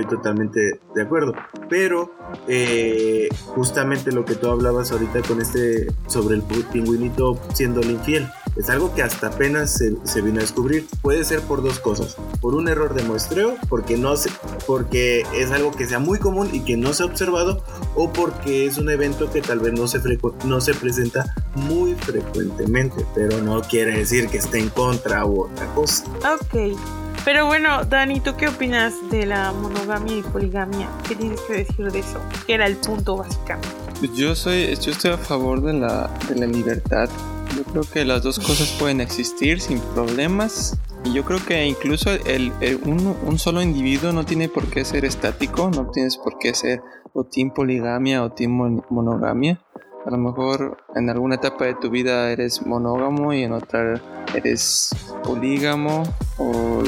estoy 0.00 0.16
totalmente 0.16 0.80
de 0.94 1.02
acuerdo. 1.02 1.32
Pero 1.68 2.12
eh, 2.46 3.28
justamente 3.46 4.12
lo 4.12 4.24
que 4.24 4.34
tú 4.34 4.48
hablabas 4.48 4.92
ahorita 4.92 5.22
con 5.22 5.40
este 5.40 5.86
sobre 6.06 6.36
el 6.36 6.42
pingüinito 6.42 7.38
siendo 7.52 7.80
el 7.80 7.90
infiel, 7.90 8.28
es 8.56 8.68
algo 8.70 8.92
que 8.94 9.02
hasta 9.02 9.28
apenas 9.28 9.80
se, 10.04 10.20
vino 10.20 10.38
a 10.38 10.42
descubrir. 10.42 10.86
Puede 11.00 11.24
ser 11.24 11.40
por 11.42 11.62
dos 11.62 11.78
cosas. 11.78 12.16
Por 12.40 12.54
un 12.54 12.68
error 12.68 12.94
de 12.94 13.02
muestreo, 13.04 13.56
porque, 13.68 13.96
no 13.96 14.16
se, 14.16 14.30
porque 14.66 15.24
es 15.34 15.50
algo 15.52 15.70
que 15.70 15.86
sea 15.86 16.00
muy 16.00 16.18
común 16.18 16.48
y 16.52 16.60
que 16.60 16.76
no 16.76 16.92
se 16.92 17.04
ha 17.04 17.06
observado, 17.06 17.62
o 17.94 18.12
porque 18.12 18.66
es 18.66 18.78
un 18.78 18.90
evento 18.90 19.30
que 19.30 19.42
tal 19.42 19.60
vez 19.60 19.72
no 19.74 19.86
se, 19.86 20.00
no 20.44 20.60
se 20.60 20.74
presenta 20.74 21.34
muy 21.54 21.94
frecuentemente, 21.94 23.06
pero 23.14 23.40
no 23.42 23.62
quiere 23.62 23.96
decir 23.96 24.28
que 24.28 24.38
esté 24.38 24.58
en 24.58 24.70
contra 24.70 25.24
u 25.24 25.44
otra 25.44 25.66
cosa. 25.74 26.04
Ok. 26.34 27.07
Pero 27.28 27.44
bueno, 27.44 27.84
Dani, 27.84 28.20
¿tú 28.20 28.36
qué 28.38 28.48
opinas 28.48 28.94
de 29.10 29.26
la 29.26 29.52
monogamia 29.52 30.16
y 30.16 30.22
poligamia? 30.22 30.88
¿Qué 31.06 31.14
tienes 31.14 31.38
que 31.42 31.52
decir 31.56 31.92
de 31.92 31.98
eso? 31.98 32.18
¿Qué 32.46 32.54
era 32.54 32.64
el 32.64 32.76
punto 32.76 33.18
básicamente? 33.18 33.68
Yo 34.14 34.34
soy, 34.34 34.74
yo 34.76 34.92
estoy 34.92 35.10
a 35.10 35.18
favor 35.18 35.60
de 35.60 35.74
la, 35.74 36.08
de 36.26 36.36
la 36.36 36.46
libertad. 36.46 37.10
Yo 37.54 37.64
creo 37.64 37.82
que 37.82 38.06
las 38.06 38.22
dos 38.22 38.38
cosas 38.38 38.74
pueden 38.80 39.02
existir 39.02 39.60
sin 39.60 39.78
problemas. 39.78 40.80
Y 41.04 41.12
yo 41.12 41.22
creo 41.26 41.44
que 41.44 41.66
incluso 41.66 42.12
el, 42.12 42.50
un, 42.86 43.14
un, 43.22 43.38
solo 43.38 43.60
individuo 43.60 44.10
no 44.10 44.24
tiene 44.24 44.48
por 44.48 44.66
qué 44.70 44.86
ser 44.86 45.04
estático, 45.04 45.70
no 45.70 45.90
tienes 45.90 46.16
por 46.16 46.38
qué 46.38 46.54
ser 46.54 46.80
o 47.12 47.24
team 47.24 47.52
poligamia 47.52 48.24
o 48.24 48.32
team 48.32 48.80
monogamia. 48.88 49.60
A 50.08 50.10
lo 50.10 50.16
mejor 50.16 50.78
en 50.94 51.10
alguna 51.10 51.34
etapa 51.34 51.66
de 51.66 51.74
tu 51.74 51.90
vida 51.90 52.30
eres 52.30 52.64
monógamo 52.64 53.34
y 53.34 53.42
en 53.42 53.52
otra 53.52 54.00
eres 54.34 54.88
polígamo 55.22 56.02
o, 56.38 56.82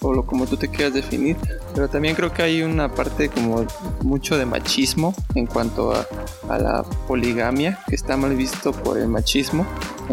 lo 0.00 0.24
como 0.24 0.46
tú 0.46 0.56
te 0.56 0.68
quieras 0.68 0.94
definir. 0.94 1.36
Pero 1.74 1.90
también 1.90 2.14
creo 2.14 2.32
que 2.32 2.42
hay 2.42 2.62
una 2.62 2.88
parte 2.88 3.28
como 3.28 3.66
mucho 4.02 4.38
de 4.38 4.46
machismo 4.46 5.14
en 5.34 5.44
cuanto 5.44 5.92
a, 5.92 6.06
la 6.48 6.82
poligamia, 7.06 7.78
que 7.88 7.94
está 7.94 8.16
mal 8.16 8.34
visto 8.36 8.72
por 8.72 8.96
el 8.96 9.08
machismo. 9.08 9.66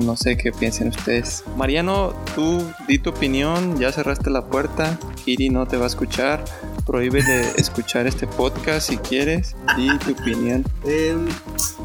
No 0.03 0.17
sé 0.17 0.35
qué 0.35 0.51
piensen 0.51 0.89
ustedes. 0.89 1.45
Mariano, 1.55 2.11
tú 2.35 2.61
di 2.89 2.99
tu 2.99 3.11
opinión, 3.11 3.79
ya 3.79 3.93
cerraste 3.93 4.29
la 4.29 4.45
puerta, 4.45 4.99
Kiri 5.23 5.49
no 5.49 5.65
te 5.65 5.77
va 5.77 5.85
a 5.85 5.87
escuchar 5.87 6.43
prohíbe 6.89 7.21
de 7.21 7.41
escuchar 7.57 8.07
este 8.07 8.25
podcast 8.25 8.89
si 8.89 8.97
quieres. 8.97 9.55
Y 9.77 9.95
tu 9.99 10.11
opinión. 10.11 10.65
Em, 10.85 11.27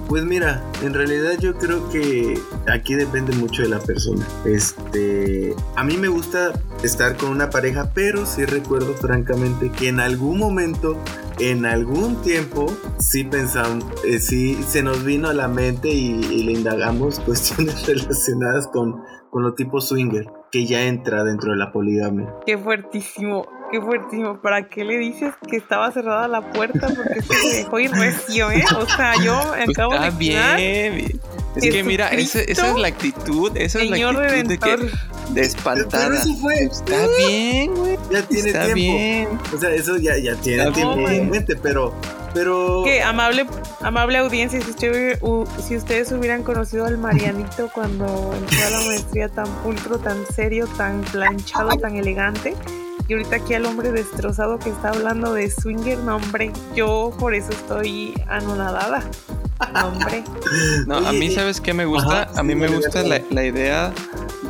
pues 0.09 0.25
mira, 0.25 0.63
en 0.83 0.95
realidad 0.95 1.39
yo 1.41 1.55
creo 1.55 1.89
que 1.91 2.39
aquí 2.67 2.95
depende 2.95 3.35
mucho 3.37 3.63
de 3.63 3.69
la 3.69 3.81
persona. 3.81 4.27
Este, 4.45 5.55
a 5.77 5.85
mí 5.85 5.97
me 5.97 6.09
gusta 6.09 6.53
estar 6.83 7.17
con 7.17 7.31
una 7.31 7.51
pareja, 7.51 7.91
pero 7.95 8.27
sí 8.27 8.45
recuerdo 8.45 8.95
francamente 8.95 9.71
que 9.71 9.89
en 9.89 10.01
algún 10.01 10.39
momento 10.39 10.97
en 11.39 11.67
algún 11.67 12.23
tiempo 12.23 12.67
sí 12.99 13.25
pensamos, 13.25 13.85
eh, 14.05 14.19
sí 14.19 14.55
se 14.63 14.83
nos 14.83 15.05
vino 15.05 15.29
a 15.29 15.35
la 15.35 15.49
mente 15.49 15.89
y, 15.89 16.45
le 16.45 16.53
indagamos 16.53 17.21
cuestiones 17.27 17.87
relacionadas 17.87 18.69
con, 18.69 19.03
con 19.31 19.43
lo 19.43 19.55
tipo 19.55 19.81
swinger, 19.81 20.27
que 20.53 20.67
ya 20.67 20.85
entra 20.85 21.25
dentro 21.25 21.53
de 21.53 21.57
la 21.57 21.73
poligamia. 21.73 22.35
Qué 22.47 22.59
fuertísimo 22.59 23.47
qué 23.75 23.81
fuertísimo. 23.81 24.37
¿Para 24.41 24.69
qué 24.69 24.85
le 24.85 24.99
dices 24.99 25.35
que 25.51 25.57
estaba 25.57 25.91
cerrada 25.91 26.29
la 26.29 26.53
puerta? 26.53 26.89
Porque 26.95 27.23
se 27.23 27.57
dejó 27.57 27.81
ir 27.81 27.91
recio, 27.91 28.51
¿eh? 28.53 28.65
O 28.77 28.87
sea, 28.87 29.15
yo 29.23 29.41
pues 29.65 29.69
acabo 29.71 29.95
está 29.95 30.11
bien. 30.11 31.21
Es 31.57 31.71
que 31.71 31.83
mira, 31.83 32.09
esa, 32.11 32.41
es 32.41 32.59
la 32.59 32.89
actitud, 32.89 33.57
esa 33.57 33.83
es 33.83 33.91
la 33.91 33.97
actitud 33.97 34.49
de 34.49 34.59
que 34.59 34.91
de 35.31 35.41
espantada. 35.41 36.15
Está 36.15 37.07
bien, 37.19 37.75
güey. 37.75 37.99
Ya 38.11 38.23
tiene 38.23 38.49
está 38.49 38.65
tiempo. 38.65 38.75
Bien. 38.75 39.29
O 39.53 39.59
sea, 39.59 39.71
eso 39.71 39.97
ya, 39.97 40.17
ya 40.19 40.37
tiene 40.37 40.71
tiempo 40.71 41.09
en 41.09 41.31
mente, 41.31 41.57
pero 41.57 41.93
pero 42.33 42.83
que 42.85 43.01
amable 43.01 43.47
amable 43.81 44.19
audiencia 44.19 44.61
si, 44.61 44.73
si 44.73 45.77
ustedes 45.77 46.11
hubieran 46.11 46.43
conocido 46.43 46.85
al 46.85 46.99
Marianito 46.99 47.71
cuando 47.73 48.35
entró 48.37 48.59
a 48.67 48.71
la 48.71 48.87
maestría 48.87 49.29
tan 49.29 49.47
pulcro 49.63 49.99
tan 49.99 50.27
serio 50.27 50.67
tan 50.77 51.03
planchado 51.03 51.77
tan 51.77 51.95
elegante 51.95 52.57
y 53.09 53.13
ahorita 53.13 53.37
aquí 53.37 53.55
al 53.55 53.67
hombre 53.67 53.93
destrozado 53.93 54.59
que 54.59 54.71
está 54.71 54.91
hablando 54.91 55.35
de 55.35 55.51
swinger, 55.51 55.99
no 55.99 56.17
hombre, 56.17 56.53
yo 56.75 57.13
por 57.19 57.35
eso 57.35 57.51
estoy 57.51 58.15
anonadada. 58.29 59.03
No, 59.73 59.89
hombre. 59.89 60.25
No, 60.87 60.97
a 60.97 61.13
mí 61.13 61.31
sabes 61.31 61.61
qué 61.61 61.73
me 61.73 61.85
gusta, 61.85 62.29
a 62.35 62.43
mí 62.43 62.55
me 62.55 62.69
gusta 62.69 63.03
la, 63.03 63.21
la 63.31 63.45
idea 63.45 63.93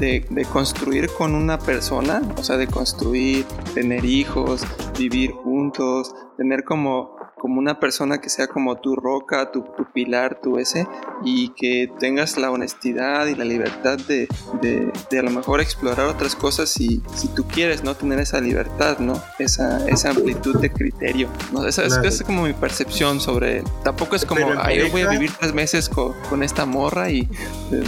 de, 0.00 0.26
de, 0.28 0.44
construir 0.44 1.08
con 1.10 1.34
una 1.34 1.58
persona, 1.58 2.22
o 2.36 2.42
sea, 2.42 2.56
de 2.56 2.66
construir, 2.66 3.44
tener 3.74 4.04
hijos, 4.04 4.62
vivir 4.98 5.32
juntos, 5.32 6.14
tener 6.36 6.64
como 6.64 7.13
como 7.44 7.58
una 7.58 7.78
persona 7.78 8.22
que 8.22 8.30
sea 8.30 8.46
como 8.46 8.76
tu 8.76 8.96
roca, 8.96 9.52
tu, 9.52 9.66
pilar, 9.92 10.40
tu 10.40 10.56
ese, 10.56 10.88
y 11.26 11.50
que 11.50 11.92
tengas 12.00 12.38
la 12.38 12.50
honestidad 12.50 13.26
y 13.26 13.34
la 13.34 13.44
libertad 13.44 13.98
de, 13.98 14.26
de, 14.62 15.18
a 15.18 15.22
lo 15.22 15.30
mejor 15.30 15.60
explorar 15.60 16.06
otras 16.06 16.34
cosas 16.36 16.70
si, 16.70 17.02
si 17.14 17.28
tú 17.28 17.44
quieres, 17.46 17.84
¿no? 17.84 17.94
Tener 17.94 18.18
esa 18.18 18.40
libertad, 18.40 18.98
¿no? 18.98 19.22
Esa, 19.38 19.86
esa 19.86 20.08
amplitud 20.08 20.58
de 20.58 20.72
criterio. 20.72 21.28
¿no? 21.52 21.66
Esa, 21.66 21.84
es, 21.84 22.22
como 22.22 22.44
mi 22.44 22.54
percepción 22.54 23.20
sobre... 23.20 23.62
Tampoco 23.82 24.16
es 24.16 24.24
como, 24.24 24.46
ay, 24.58 24.78
yo 24.78 24.90
voy 24.90 25.02
a 25.02 25.10
vivir 25.10 25.30
tres 25.38 25.52
meses 25.52 25.90
con, 25.90 26.14
con 26.30 26.42
esta 26.42 26.64
morra 26.64 27.10
y 27.10 27.28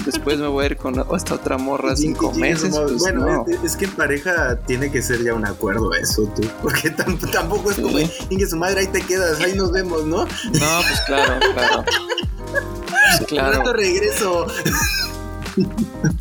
después 0.05 0.39
me 0.39 0.49
voy 0.49 0.65
a 0.65 0.67
ir 0.67 0.77
con 0.77 1.03
esta 1.17 1.35
otra 1.35 1.57
morra 1.57 1.97
cinco 1.97 2.31
meses. 2.33 2.77
Pues 2.77 2.99
bueno, 2.99 3.47
es, 3.65 3.75
que 3.75 3.87
en 3.87 3.93
pareja 3.93 4.61
tiene 4.67 4.93
que 4.93 5.01
ser 5.01 5.25
ya 5.25 5.33
un 5.33 5.47
acuerdo 5.47 5.95
eso, 5.95 6.31
tú. 6.37 6.47
Porque 6.63 6.91
tampoco 6.91 7.71
es 7.71 7.79
como, 7.79 7.97
que 7.97 8.47
su 8.47 8.57
madre 8.59 8.81
ahí 8.81 8.87
te 8.89 9.01
quedas, 9.01 9.46
ahí 9.47 9.55
nos 9.55 9.73
vemos, 9.73 10.05
¿no? 10.05 10.25
No, 10.25 10.81
pues 10.87 11.01
claro, 11.07 11.39
claro. 11.55 11.85
Pues 13.19 13.21
claro. 13.29 13.73
regreso. 13.73 14.47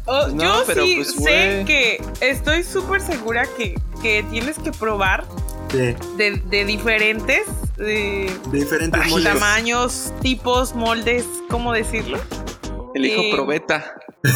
Oh, 0.06 0.30
yo 0.30 0.64
sí 0.66 0.96
pues, 0.98 1.16
sé 1.16 1.64
que 1.68 2.02
estoy 2.22 2.64
súper 2.64 3.02
segura 3.02 3.46
que, 3.58 3.76
que, 4.02 4.24
tienes 4.32 4.58
que 4.60 4.72
probar 4.72 5.26
de, 5.74 5.98
de, 6.50 6.66
diferentes 6.66 7.46
de, 7.76 8.32
diferentes 8.52 9.24
tamaños, 9.24 10.14
tipos, 10.22 10.74
moldes, 10.74 11.26
¿cómo 11.50 11.74
decirlo? 11.74 12.18
El 12.94 13.06
hijo 13.06 13.22
eh, 13.22 13.32
probeta. 13.34 13.98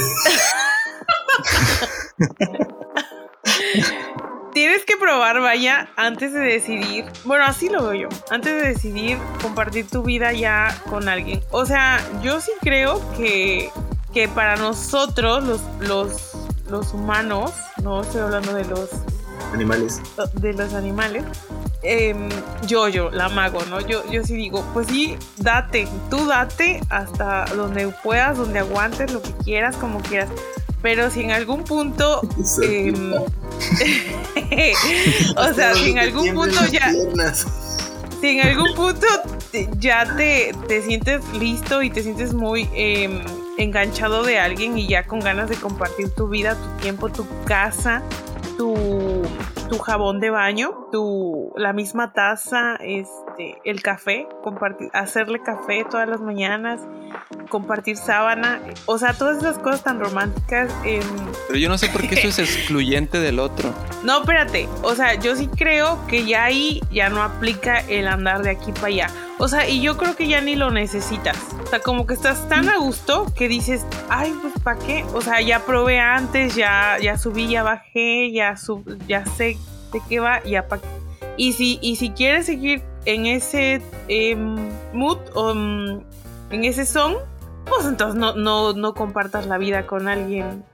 Tienes 4.54 4.84
que 4.86 4.98
probar, 4.98 5.40
vaya, 5.42 5.90
antes 5.96 6.34
de 6.34 6.40
decidir. 6.40 7.06
Bueno, 7.24 7.46
así 7.46 7.70
lo 7.70 7.84
veo 7.84 7.94
yo. 7.94 8.10
Antes 8.32 8.62
de 8.62 8.70
decidir 8.70 9.18
compartir 9.42 9.88
tu 9.88 10.04
vida 10.04 10.34
ya 10.34 10.76
con 10.90 11.08
alguien. 11.08 11.42
O 11.52 11.66
sea, 11.66 12.00
yo 12.22 12.42
sí 12.42 12.52
creo 12.62 13.02
que 13.16 13.70
que 14.14 14.28
para 14.28 14.56
nosotros, 14.56 15.44
los, 15.44 15.62
los, 15.80 16.32
los 16.70 16.94
humanos, 16.94 17.54
no 17.84 18.02
estoy 18.02 18.22
hablando 18.22 18.54
de 18.54 18.66
los 18.66 18.90
Animales. 19.54 20.02
de 20.34 20.54
los 20.54 20.74
animales, 20.74 21.24
em, 21.82 22.30
yo, 22.68 22.88
yo, 22.88 23.10
la 23.10 23.30
mago, 23.30 23.60
¿no? 23.70 23.80
Yo, 23.80 24.04
yo 24.12 24.24
sí 24.24 24.36
digo, 24.36 24.64
pues 24.74 24.88
sí, 24.88 25.18
date, 25.38 25.88
tú 26.10 26.28
date 26.28 26.82
hasta 26.90 27.46
donde 27.56 27.88
puedas, 28.04 28.38
donde 28.38 28.60
aguantes, 28.60 29.12
lo 29.12 29.22
que 29.22 29.32
quieras, 29.44 29.76
como 29.78 30.02
quieras. 30.02 30.30
Pero 30.82 31.10
si 31.10 31.22
en 31.22 31.32
algún 31.32 31.64
punto, 31.64 32.22
em, 32.64 33.14
o 35.38 35.54
sea, 35.54 35.74
si 35.76 35.92
en 35.92 36.00
algún 36.00 36.34
punto 36.34 36.66
ya, 36.72 36.92
si 38.22 38.28
en 38.28 38.48
algún 38.48 38.74
punto 38.76 39.06
ya 39.80 40.16
te, 40.16 40.54
te 40.68 40.82
sientes 40.82 41.22
listo 41.34 41.82
y 41.82 41.90
te 41.90 42.04
sientes 42.04 42.34
muy 42.34 42.70
em, 42.74 43.22
enganchado 43.58 44.24
de 44.24 44.40
alguien 44.40 44.78
y 44.78 44.88
ya 44.88 45.06
con 45.06 45.20
ganas 45.20 45.50
de 45.50 45.56
compartir 45.56 46.10
tu 46.12 46.30
vida, 46.30 46.56
tu 46.56 46.82
tiempo, 46.82 47.10
tu 47.10 47.26
casa, 47.46 48.02
tu, 48.58 49.24
tu 49.70 49.78
jabón 49.78 50.20
de 50.20 50.30
baño, 50.30 50.88
tu, 50.92 51.54
la 51.56 51.74
misma 51.74 52.12
taza, 52.14 52.76
este, 52.82 53.58
el 53.64 53.82
café, 53.82 54.28
compartir, 54.44 54.90
hacerle 54.94 55.42
café 55.42 55.86
todas 55.90 56.08
las 56.10 56.20
mañanas, 56.22 56.82
compartir 57.50 57.96
sábana, 57.98 58.60
o 58.86 58.98
sea, 58.98 59.14
todas 59.14 59.38
esas 59.38 59.60
cosas 59.60 59.84
tan 59.84 60.00
románticas. 60.00 60.72
em, 60.84 61.02
Pero 61.48 61.60
yo 61.60 61.70
no 61.70 61.78
sé 61.78 61.88
por 61.90 62.02
qué 62.08 62.16
eso 62.16 62.28
es 62.28 62.40
excluyente 62.58 63.20
del 63.20 63.40
otro. 63.40 63.74
no, 64.04 64.20
espérate. 64.22 64.68
O 64.82 64.96
sea, 64.96 65.16
yo 65.16 65.36
sí 65.36 65.48
creo 65.48 66.00
que 66.08 66.26
ya 66.26 66.46
ahí 66.46 66.82
ya 66.92 67.10
no 67.10 67.22
aplica 67.22 67.80
el 67.80 68.08
andar 68.08 68.42
de 68.42 68.52
aquí 68.52 68.72
para 68.72 68.88
allá. 68.88 69.08
O 69.42 69.48
sea, 69.48 69.70
y 69.70 69.82
yo 69.82 69.96
creo 69.98 70.18
que 70.18 70.28
ya 70.28 70.42
ni 70.42 70.56
lo 70.56 70.70
necesitas. 70.70 71.38
O 71.64 71.68
sea, 71.68 71.80
como 71.80 72.06
que 72.06 72.14
estás 72.14 72.48
tan 72.50 72.68
a 72.68 72.78
gusto 72.78 73.26
que 73.36 73.48
dices, 73.48 73.86
ay, 74.10 74.34
pues 74.42 74.54
¿para 74.62 74.78
qué? 74.80 75.06
O 75.14 75.22
sea, 75.22 75.40
ya 75.42 75.66
probé 75.66 76.00
antes, 76.00 76.56
ya, 76.56 76.98
ya 77.02 77.18
subí, 77.18 77.48
ya 77.48 77.64
bajé, 77.64 78.32
ya, 78.34 78.58
sub, 78.58 78.84
ya 79.08 79.26
sé 79.26 79.58
de 79.94 80.02
qué 80.10 80.20
va, 80.20 80.44
ya 80.44 80.68
para 80.68 80.82
qué. 80.82 80.88
Y 81.38 81.54
si, 81.54 81.80
y 81.82 81.96
si 81.96 82.10
quieres 82.10 82.48
seguir 82.48 82.82
en 83.06 83.26
ese 83.28 83.82
em, 84.10 84.58
mood 84.92 85.20
o 85.34 85.54
mm, 85.56 86.02
en 86.52 86.64
ese 86.66 86.86
son, 86.86 87.16
pues 87.66 87.86
entonces 87.86 88.20
no, 88.20 88.36
no, 88.36 88.74
no 88.74 88.94
compartas 88.94 89.48
la 89.48 89.58
vida 89.58 89.88
con 89.88 90.10
alguien. 90.10 90.66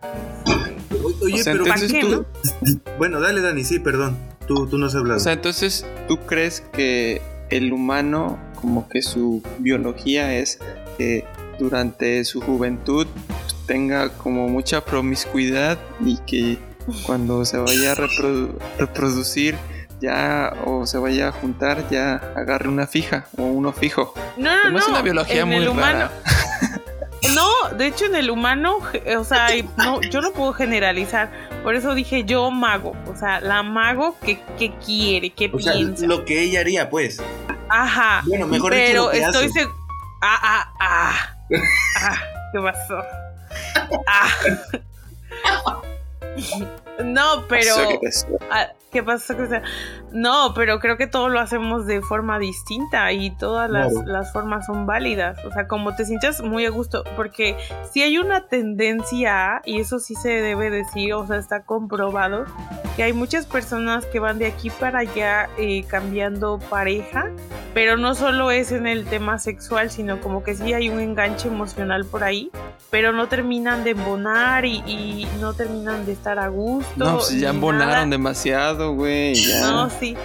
Oye, 1.22 1.36
O 1.36 1.38
sea, 1.44 1.54
pero 1.54 1.66
¿Para 1.66 1.76
entonces 1.76 1.92
qué, 1.92 2.02
tú- 2.02 2.26
no? 2.64 2.82
bueno, 2.98 3.20
dale 3.20 3.42
Dani, 3.42 3.64
sí, 3.64 3.78
perdón. 3.78 4.18
Tú, 4.48 4.66
tú 4.68 4.80
no 4.80 4.88
has 4.88 4.96
hablado. 4.96 5.18
O 5.18 5.20
sea, 5.24 5.34
entonces, 5.34 5.86
¿tú 6.08 6.18
crees 6.26 6.62
que 6.74 7.22
el 7.50 7.72
humano, 7.74 8.40
como 8.66 8.90
que 8.90 9.04
su 9.04 9.44
biología 9.60 10.34
es 10.34 10.58
que 10.98 11.24
durante 11.60 12.26
su 12.26 12.42
juventud 12.42 13.06
tenga 13.68 14.10
como 14.10 14.48
mucha 14.48 14.84
promiscuidad 14.84 15.78
y 16.04 16.18
que 16.26 16.58
cuando 17.06 17.46
se 17.46 17.58
vaya 17.60 17.92
a 17.92 17.96
reprodu- 17.96 18.58
reproducir 18.80 19.56
ya 20.02 20.52
o 20.66 20.88
se 20.88 20.98
vaya 20.98 21.28
a 21.28 21.32
juntar 21.32 21.88
ya 21.92 22.16
agarre 22.36 22.68
una 22.70 22.88
fija 22.88 23.28
o 23.38 23.44
uno 23.44 23.72
fijo? 23.72 24.16
No, 24.36 24.50
no, 24.56 24.62
Como 24.64 24.74
no. 24.74 24.80
es 24.80 24.88
una 24.88 25.02
biología 25.04 25.42
en 25.44 25.48
muy 25.48 25.58
el 25.58 25.68
humano, 25.70 26.00
rara. 26.00 26.12
No, 27.36 27.76
de 27.76 27.88
hecho 27.88 28.06
en 28.06 28.16
el 28.16 28.30
humano, 28.30 28.78
o 29.18 29.24
sea, 29.24 29.48
no, 29.78 30.00
yo 30.02 30.22
no 30.22 30.32
puedo 30.32 30.54
generalizar. 30.54 31.32
Por 31.64 31.74
eso 31.76 31.96
dije 31.96 32.24
yo 32.24 32.52
mago. 32.52 32.96
O 33.12 33.16
sea, 33.16 33.42
la 33.42 33.64
mago 33.64 34.16
que, 34.24 34.40
que 34.60 34.72
quiere, 34.76 35.32
que 35.32 35.50
o 35.52 35.60
sea, 35.60 35.74
piensa. 35.74 36.06
lo 36.06 36.24
que 36.24 36.42
ella 36.44 36.60
haría, 36.60 36.88
pues. 36.90 37.20
Ajá. 37.70 38.24
Bueno, 38.26 38.48
mejor 38.48 38.74
dicho, 38.74 38.86
pero 38.88 39.12
que 39.12 39.20
estoy 39.20 39.50
seguro. 39.50 39.76
Ah, 40.22 40.40
ah, 40.42 40.74
ah. 40.80 41.36
Ah, 42.02 42.18
¿qué 42.52 42.60
pasó? 42.60 43.04
Ah. 44.08 44.30
No, 47.04 47.46
pero. 47.48 47.76
Ah, 48.50 48.72
¿Qué 48.96 49.04
pasa? 49.04 49.36
Cristian? 49.36 49.62
No, 50.14 50.54
pero 50.56 50.80
creo 50.80 50.96
que 50.96 51.06
todo 51.06 51.28
lo 51.28 51.42
hacemos 51.42 51.86
de 51.86 52.02
forma 52.02 52.40
distinta 52.40 53.12
y 53.12 53.30
todas 53.30 53.70
las, 53.70 53.92
Claro. 53.92 54.08
las 54.08 54.32
formas 54.32 54.66
son 54.68 54.86
válidas. 54.86 55.38
O 55.44 55.52
sea, 55.52 55.68
como 55.68 55.94
te 55.98 56.06
sientas 56.06 56.42
muy 56.42 56.66
a 56.66 56.70
gusto, 56.70 57.04
porque 57.18 57.58
si 57.92 58.04
hay 58.04 58.18
una 58.18 58.48
tendencia, 58.48 59.62
y 59.66 59.82
eso 59.82 60.00
sí 60.00 60.16
se 60.16 60.30
debe 60.30 60.70
decir, 60.70 61.14
o 61.14 61.28
sea, 61.28 61.36
está 61.36 61.64
comprobado, 61.64 62.46
que 62.96 63.04
hay 63.04 63.12
muchas 63.12 63.46
personas 63.46 64.06
que 64.06 64.20
van 64.22 64.40
de 64.40 64.46
aquí 64.46 64.70
para 64.70 65.00
allá 65.00 65.50
eh, 65.58 65.84
cambiando 65.90 66.60
pareja, 66.70 67.32
pero 67.74 67.98
no 67.98 68.16
solo 68.16 68.50
es 68.52 68.72
en 68.72 68.88
el 68.88 69.04
tema 69.04 69.40
sexual, 69.40 69.90
sino 69.92 70.22
como 70.22 70.42
que 70.42 70.56
sí 70.56 70.72
hay 70.72 70.88
un 70.88 71.02
enganche 71.02 71.50
emocional 71.50 72.06
por 72.06 72.24
ahí, 72.24 72.50
pero 72.90 73.12
no 73.12 73.28
terminan 73.28 73.84
de 73.84 73.92
embonar 73.92 74.66
y, 74.66 74.78
y 74.88 75.28
no 75.40 75.54
terminan 75.54 76.06
de 76.06 76.14
estar 76.14 76.40
a 76.40 76.48
gusto. 76.48 76.92
No, 76.96 77.18
pues 77.18 77.32
ya 77.40 77.50
embonaron 77.50 77.90
nada. 77.94 78.06
demasiado, 78.06 78.94
güey. 78.94 79.36
Ya. 79.36 79.60
No, 79.62 79.90
sí. 79.90 80.16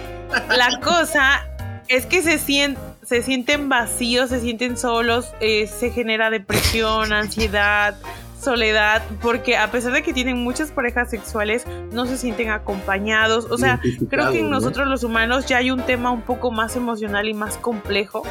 La 0.55 0.79
cosa 0.79 1.47
es 1.87 2.05
que 2.05 2.21
se, 2.21 2.37
sien- 2.39 2.77
se 3.03 3.21
sienten 3.23 3.67
vacíos, 3.67 4.29
se 4.29 4.39
sienten 4.39 4.77
solos, 4.77 5.33
eh, 5.41 5.67
se 5.67 5.91
genera 5.91 6.29
depresión, 6.29 7.11
ansiedad, 7.11 7.95
soledad, 8.41 9.03
porque 9.21 9.57
a 9.57 9.69
pesar 9.69 9.91
de 9.91 10.01
que 10.01 10.13
tienen 10.13 10.37
muchas 10.43 10.71
parejas 10.71 11.09
sexuales, 11.09 11.65
no 11.91 12.05
se 12.05 12.17
sienten 12.17 12.49
acompañados. 12.49 13.45
O 13.51 13.57
sea, 13.57 13.79
creo 14.09 14.31
que 14.31 14.39
en 14.39 14.49
¿no? 14.49 14.59
nosotros 14.59 14.87
los 14.87 15.03
humanos 15.03 15.45
ya 15.45 15.57
hay 15.57 15.69
un 15.71 15.81
tema 15.81 16.11
un 16.11 16.21
poco 16.21 16.49
más 16.51 16.75
emocional 16.77 17.27
y 17.27 17.33
más 17.33 17.57
complejo 17.57 18.23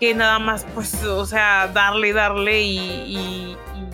que 0.00 0.14
nada 0.14 0.38
más, 0.38 0.66
pues, 0.74 1.02
o 1.04 1.26
sea, 1.26 1.68
darle, 1.68 2.12
darle 2.12 2.60
y, 2.62 2.78
y- 2.78 3.56
y 3.74 3.88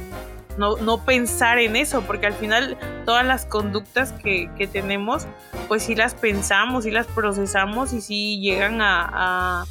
no, 0.58 0.76
no 0.76 1.04
pensar 1.04 1.58
en 1.58 1.76
eso, 1.76 2.02
porque 2.02 2.26
al 2.26 2.34
final 2.34 2.76
todas 3.04 3.24
las 3.26 3.44
conductas 3.46 4.12
que, 4.12 4.50
que 4.56 4.66
tenemos, 4.66 5.26
pues 5.68 5.82
sí 5.82 5.94
las 5.94 6.14
pensamos, 6.14 6.84
sí 6.84 6.90
las 6.90 7.06
procesamos 7.06 7.92
y 7.92 8.00
sí 8.00 8.40
llegan 8.40 8.80
a, 8.80 9.08
a- 9.12 9.64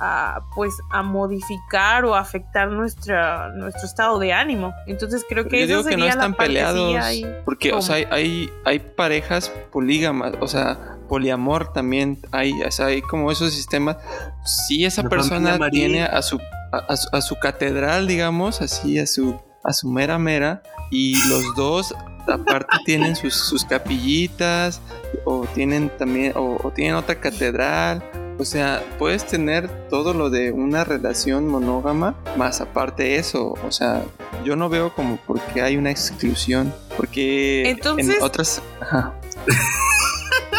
a, 0.00 0.40
pues 0.56 0.74
a 0.90 1.02
modificar 1.02 2.04
o 2.04 2.16
afectar 2.16 2.68
nuestra, 2.68 3.50
nuestro 3.50 3.84
estado 3.86 4.18
de 4.18 4.32
ánimo. 4.32 4.72
Entonces 4.88 5.24
creo 5.28 5.46
que 5.46 5.60
Yo 5.60 5.66
digo 5.66 5.84
que 5.84 5.96
no 5.96 6.02
sería 6.04 6.10
están 6.10 6.34
peleados. 6.34 6.96
ahí. 6.96 7.24
Porque, 7.44 7.72
o 7.72 7.80
sea, 7.80 7.96
hay, 8.10 8.50
hay 8.64 8.80
parejas 8.80 9.50
polígamas, 9.72 10.32
o 10.40 10.48
sea, 10.48 10.93
poliamor 11.08 11.72
también 11.72 12.18
hay, 12.32 12.52
o 12.62 12.70
sea, 12.70 12.86
hay 12.86 13.02
como 13.02 13.30
esos 13.30 13.52
sistemas. 13.52 13.96
Si 14.44 14.84
esa 14.84 15.02
La 15.02 15.08
persona 15.08 15.58
tiene 15.70 16.02
a 16.04 16.22
su, 16.22 16.38
a, 16.72 16.78
a 16.78 16.96
su, 16.96 17.08
a 17.12 17.20
su 17.20 17.36
catedral, 17.36 18.06
digamos, 18.06 18.60
así, 18.60 18.98
a 18.98 19.06
su, 19.06 19.40
a 19.62 19.72
su 19.72 19.88
mera 19.88 20.18
mera, 20.18 20.62
y 20.90 21.16
los 21.28 21.54
dos 21.54 21.94
aparte 22.26 22.76
tienen 22.84 23.16
sus, 23.16 23.34
sus 23.34 23.64
capillitas, 23.64 24.80
o 25.24 25.46
tienen 25.54 25.90
también, 25.96 26.32
o, 26.36 26.58
o 26.62 26.70
tienen 26.70 26.94
otra 26.94 27.20
catedral. 27.20 28.02
O 28.36 28.44
sea, 28.44 28.82
puedes 28.98 29.24
tener 29.24 29.68
todo 29.88 30.12
lo 30.12 30.28
de 30.28 30.50
una 30.50 30.82
relación 30.82 31.46
monógama, 31.46 32.16
más 32.36 32.60
aparte 32.60 33.14
eso. 33.14 33.54
O 33.64 33.70
sea, 33.70 34.02
yo 34.44 34.56
no 34.56 34.68
veo 34.68 34.92
como 34.92 35.18
por 35.18 35.40
qué 35.40 35.62
hay 35.62 35.76
una 35.76 35.92
exclusión. 35.92 36.74
Porque 36.96 37.70
Entonces- 37.70 38.16
en 38.16 38.22
otras. 38.22 38.60
Ajá. 38.80 39.14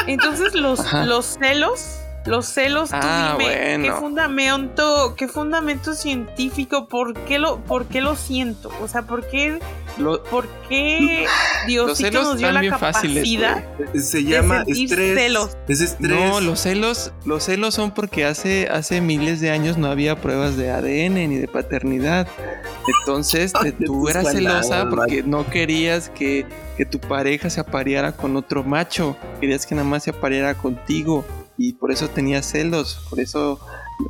Entonces 0.08 0.54
los, 0.54 0.80
Ajá. 0.80 1.06
los 1.06 1.38
celos, 1.40 1.95
los 2.26 2.46
celos, 2.48 2.90
tú 2.90 2.96
Ah, 3.00 3.36
dime, 3.38 3.52
bueno. 3.54 3.84
¿qué 3.84 3.92
fundamento, 4.00 5.16
qué 5.16 5.28
fundamento 5.28 5.94
científico, 5.94 6.88
por 6.88 7.14
qué 7.26 7.38
lo, 7.40 7.60
por 7.64 7.86
qué 7.86 8.02
lo 8.02 8.16
siento? 8.16 8.72
O 8.82 8.88
sea, 8.88 9.04
¿por 9.04 9.28
qué, 9.28 9.60
Lo- 9.98 10.22
por 10.24 10.48
qué 10.68 11.26
Diosito 11.68 12.24
nos 12.24 12.38
dio 12.38 12.52
la 12.52 12.78
fáciles. 12.78 13.24
capacidad? 13.24 13.64
Se 13.96 14.24
llama 14.24 14.66
sentir 14.66 14.84
estrés. 14.92 15.16
celos. 15.20 15.58
Es 15.68 15.82
estrés. 15.82 16.10
No, 16.20 16.42
los 16.42 16.60
celos, 16.62 17.14
los 17.26 17.44
celos 17.44 17.76
son 17.76 17.92
porque 17.92 18.26
hace, 18.26 18.68
hace 18.70 19.00
miles 19.02 19.40
de 19.40 19.52
años 19.52 19.78
no 19.78 19.88
había 19.88 20.16
pruebas 20.20 20.58
de 20.58 20.72
ADN 20.72 21.30
ni 21.30 21.38
de 21.38 21.48
paternidad. 21.48 22.28
Entonces 23.02 23.54
te- 23.62 23.72
tú 23.72 24.10
eras 24.10 24.32
celosa 24.32 24.88
porque 24.90 25.24
no 25.24 25.46
querías 25.50 26.10
que, 26.10 26.46
que 26.78 26.86
tu 26.86 27.00
pareja 27.00 27.50
se 27.50 27.60
apareara 27.62 28.12
con 28.14 28.36
otro 28.36 28.64
macho. 28.64 29.16
Querías 29.40 29.66
que 29.66 29.76
nada 29.76 29.88
más 29.88 30.04
se 30.04 30.10
apareara 30.10 30.56
contigo. 30.56 31.24
Y 31.58 31.74
por 31.74 31.92
eso 31.92 32.10
tenías 32.10 32.46
celos. 32.46 33.06
Por 33.10 33.20
eso, 33.20 33.60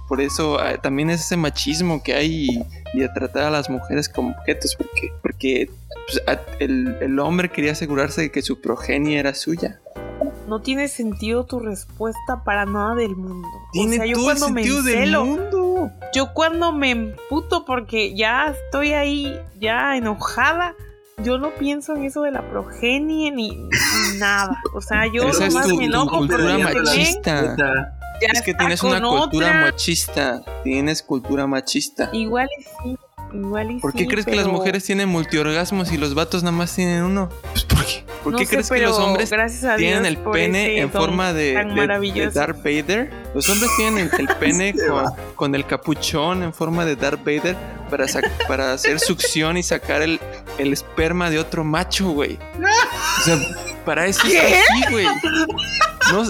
por 0.07 0.21
eso 0.21 0.59
ah, 0.59 0.77
también 0.81 1.09
es 1.09 1.21
ese 1.21 1.37
machismo 1.37 2.01
que 2.03 2.13
hay 2.13 2.47
y, 2.93 2.97
de 2.99 3.09
tratar 3.09 3.43
a 3.43 3.49
las 3.51 3.69
mujeres 3.69 4.09
como 4.09 4.31
objetos. 4.31 4.75
Porque, 4.75 5.11
porque 5.21 5.69
pues, 6.07 6.21
a- 6.27 6.41
el, 6.59 6.97
el 7.01 7.19
hombre 7.19 7.49
quería 7.49 7.73
asegurarse 7.73 8.21
de 8.21 8.31
que 8.31 8.41
su 8.41 8.61
progenie 8.61 9.19
era 9.19 9.33
suya. 9.35 9.79
No 10.47 10.61
tiene 10.61 10.87
sentido 10.87 11.45
tu 11.45 11.59
respuesta 11.59 12.43
para 12.43 12.65
nada 12.65 12.95
del 12.95 13.15
mundo. 13.15 13.47
Tiene 13.73 13.95
o 13.95 13.97
sea, 13.97 14.05
yo 14.05 14.13
todo 14.13 14.31
el 14.31 14.37
cuando 14.37 14.49
me 14.53 14.63
sentido 14.63 14.83
del 14.83 15.17
mundo. 15.19 15.91
yo 16.13 16.33
cuando 16.33 16.71
me 16.71 16.91
emputo 16.91 17.65
porque 17.65 18.15
ya 18.15 18.47
estoy 18.47 18.93
ahí, 18.93 19.39
ya 19.59 19.97
enojada, 19.97 20.73
yo 21.23 21.37
no 21.37 21.53
pienso 21.55 21.95
en 21.95 22.03
eso 22.05 22.21
de 22.21 22.31
la 22.31 22.41
progenie 22.49 23.31
ni, 23.31 23.49
ni 23.49 24.17
nada. 24.19 24.57
O 24.73 24.81
sea, 24.81 25.05
yo 25.07 25.29
Esa 25.29 25.47
es 25.47 25.53
nomás 25.53 25.67
tu, 25.69 25.75
me 25.77 25.85
tu 25.87 25.91
enojo 25.93 26.17
cultura 26.17 26.57
este 26.57 26.73
men 26.73 26.83
machista. 26.83 27.55
Ya 28.21 28.27
Es 28.31 28.41
que 28.41 28.53
tienes 28.53 28.83
una 28.83 29.01
cultura 29.01 29.47
otra. 29.47 29.61
machista. 29.61 30.41
Tienes 30.63 31.03
cultura 31.03 31.47
machista. 31.47 32.09
Igual 32.13 32.47
sí. 32.83 32.97
Igual 33.35 33.71
y 33.71 33.79
¿Por 33.79 33.91
qué 33.91 33.99
sí, 33.99 34.07
crees 34.07 34.25
que 34.25 34.35
las 34.35 34.47
mujeres 34.47 34.83
tienen 34.83 35.09
multiorgasmos 35.09 35.91
y 35.91 35.97
los 35.97 36.15
vatos 36.15 36.43
nada 36.43 36.55
más 36.55 36.73
tienen 36.73 37.03
uno? 37.03 37.29
Pues 37.51 37.65
¿por 37.65 37.85
qué? 37.85 38.03
¿Por 38.23 38.31
No 38.31 38.39
qué 38.39 38.45
sé, 38.45 38.51
crees 38.51 38.69
que 38.69 38.79
los 38.79 38.97
hombres 38.97 39.31
tienen 39.77 40.05
el 40.05 40.17
pene 40.17 40.79
en 40.79 40.91
forma 40.91 41.33
de. 41.33 41.53
Darth 42.33 42.57
Vader? 42.63 43.11
Los 43.33 43.49
hombres 43.49 43.69
tienen 43.77 44.09
el, 44.11 44.19
el 44.19 44.35
pene 44.39 44.73
con, 45.35 45.53
el 45.53 45.65
capuchón 45.65 46.43
en 46.43 46.53
forma 46.53 46.85
de 46.85 46.95
Darth 46.95 47.19
Vader 47.19 47.55
para, 47.89 48.05
para 48.47 48.73
hacer 48.73 48.99
succión 48.99 49.57
y 49.57 49.63
sacar 49.63 50.01
el, 50.01 50.19
el 50.57 50.73
esperma 50.73 51.29
de 51.29 51.39
otro 51.39 51.63
macho, 51.63 52.09
güey. 52.09 52.39
O 53.19 53.21
sea, 53.23 53.37
para 53.85 54.07
eso 54.07 54.21
¿Qué? 54.27 54.39
así, 54.39 54.91
güey. 54.91 55.05
No, 56.11 56.23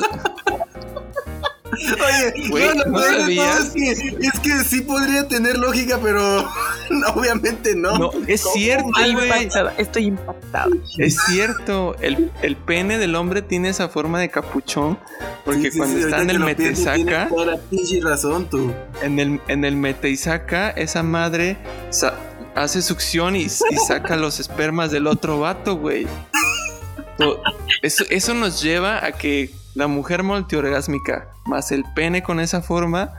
Oye, 1.75 2.49
Güey, 2.49 2.67
no, 2.69 2.73
lo 2.73 2.85
¿no 2.91 2.99
peor 2.99 3.11
de 3.11 3.17
todo 3.17 3.21
sabías? 3.21 3.59
es 3.59 3.71
que, 3.73 4.27
es 4.27 4.39
que 4.39 4.63
sí 4.63 4.81
podría 4.81 5.27
tener 5.27 5.57
lógica, 5.57 5.99
pero 6.01 6.47
no, 6.89 7.07
obviamente 7.15 7.75
no. 7.75 7.97
no, 7.97 8.11
es 8.27 8.43
cierto, 8.53 8.87
Estoy 8.97 9.13
güey. 9.13 9.25
impactada, 9.27 9.73
estoy 9.77 10.05
impactada. 10.05 10.67
Es 10.97 11.17
cierto, 11.27 11.95
el, 12.01 12.31
el 12.41 12.55
pene 12.55 12.97
del 12.97 13.15
hombre 13.15 13.41
tiene 13.41 13.69
esa 13.69 13.89
forma 13.89 14.19
de 14.19 14.29
capuchón 14.29 14.97
porque 15.43 15.63
Sí, 15.63 15.71
sí, 15.71 15.77
cuando 15.77 15.97
sí, 15.97 16.03
está 16.03 16.17
ahorita 16.17 16.33
en 16.33 16.41
el 16.41 16.49
lo 16.49 16.55
pienso, 16.55 16.63
mete 16.85 16.99
y 16.99 17.03
tienes 17.03 17.13
saca, 17.19 17.29
toda 17.29 17.45
la 17.45 17.57
pinche 17.57 18.01
razón, 18.01 18.49
tú. 18.49 18.71
en 19.01 19.19
el, 19.19 19.41
en 19.47 19.65
el 19.65 19.75
mete 19.75 20.09
y 20.09 20.17
saca, 20.17 20.69
esa 20.71 21.03
madre 21.03 21.57
sa- 21.89 22.15
hace 22.55 22.81
succión 22.81 23.35
y, 23.35 23.43
y 23.43 23.49
saca 23.87 24.15
los 24.15 24.39
espermas 24.39 24.91
del 24.91 25.07
otro 25.07 25.39
vato, 25.39 25.75
güey. 25.77 26.07
To- 27.17 27.41
Eso, 27.81 28.03
eso 28.09 28.33
nos 28.33 28.61
lleva 28.61 29.05
a 29.05 29.11
que 29.13 29.49
la 29.75 29.87
mujer 29.87 30.23
multiorgásmica 30.23 31.27
más 31.45 31.71
el 31.71 31.83
pene 31.95 32.23
con 32.23 32.39
esa 32.39 32.61
forma. 32.61 33.13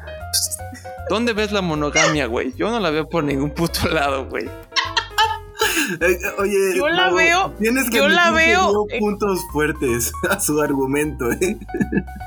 ¿Dónde 1.08 1.32
ves 1.34 1.52
la 1.52 1.62
monogamia, 1.62 2.26
güey? 2.26 2.52
Yo 2.56 2.70
no 2.70 2.80
la 2.80 2.90
veo 2.90 3.08
por 3.08 3.22
ningún 3.22 3.50
puto 3.50 3.88
lado, 3.88 4.26
güey. 4.26 4.48
Oye, 6.38 6.76
Yo 6.76 6.88
la 6.88 7.04
Mago, 7.04 7.16
veo- 7.16 7.52
Tienes 7.60 7.88
que 7.90 7.98
yo 7.98 8.08
la 8.08 8.26
que 8.30 8.34
veo, 8.34 8.86
dio 8.88 8.98
puntos 8.98 9.38
fuertes 9.52 10.12
a 10.30 10.40
su 10.40 10.60
argumento, 10.60 11.30
¿eh? 11.30 11.56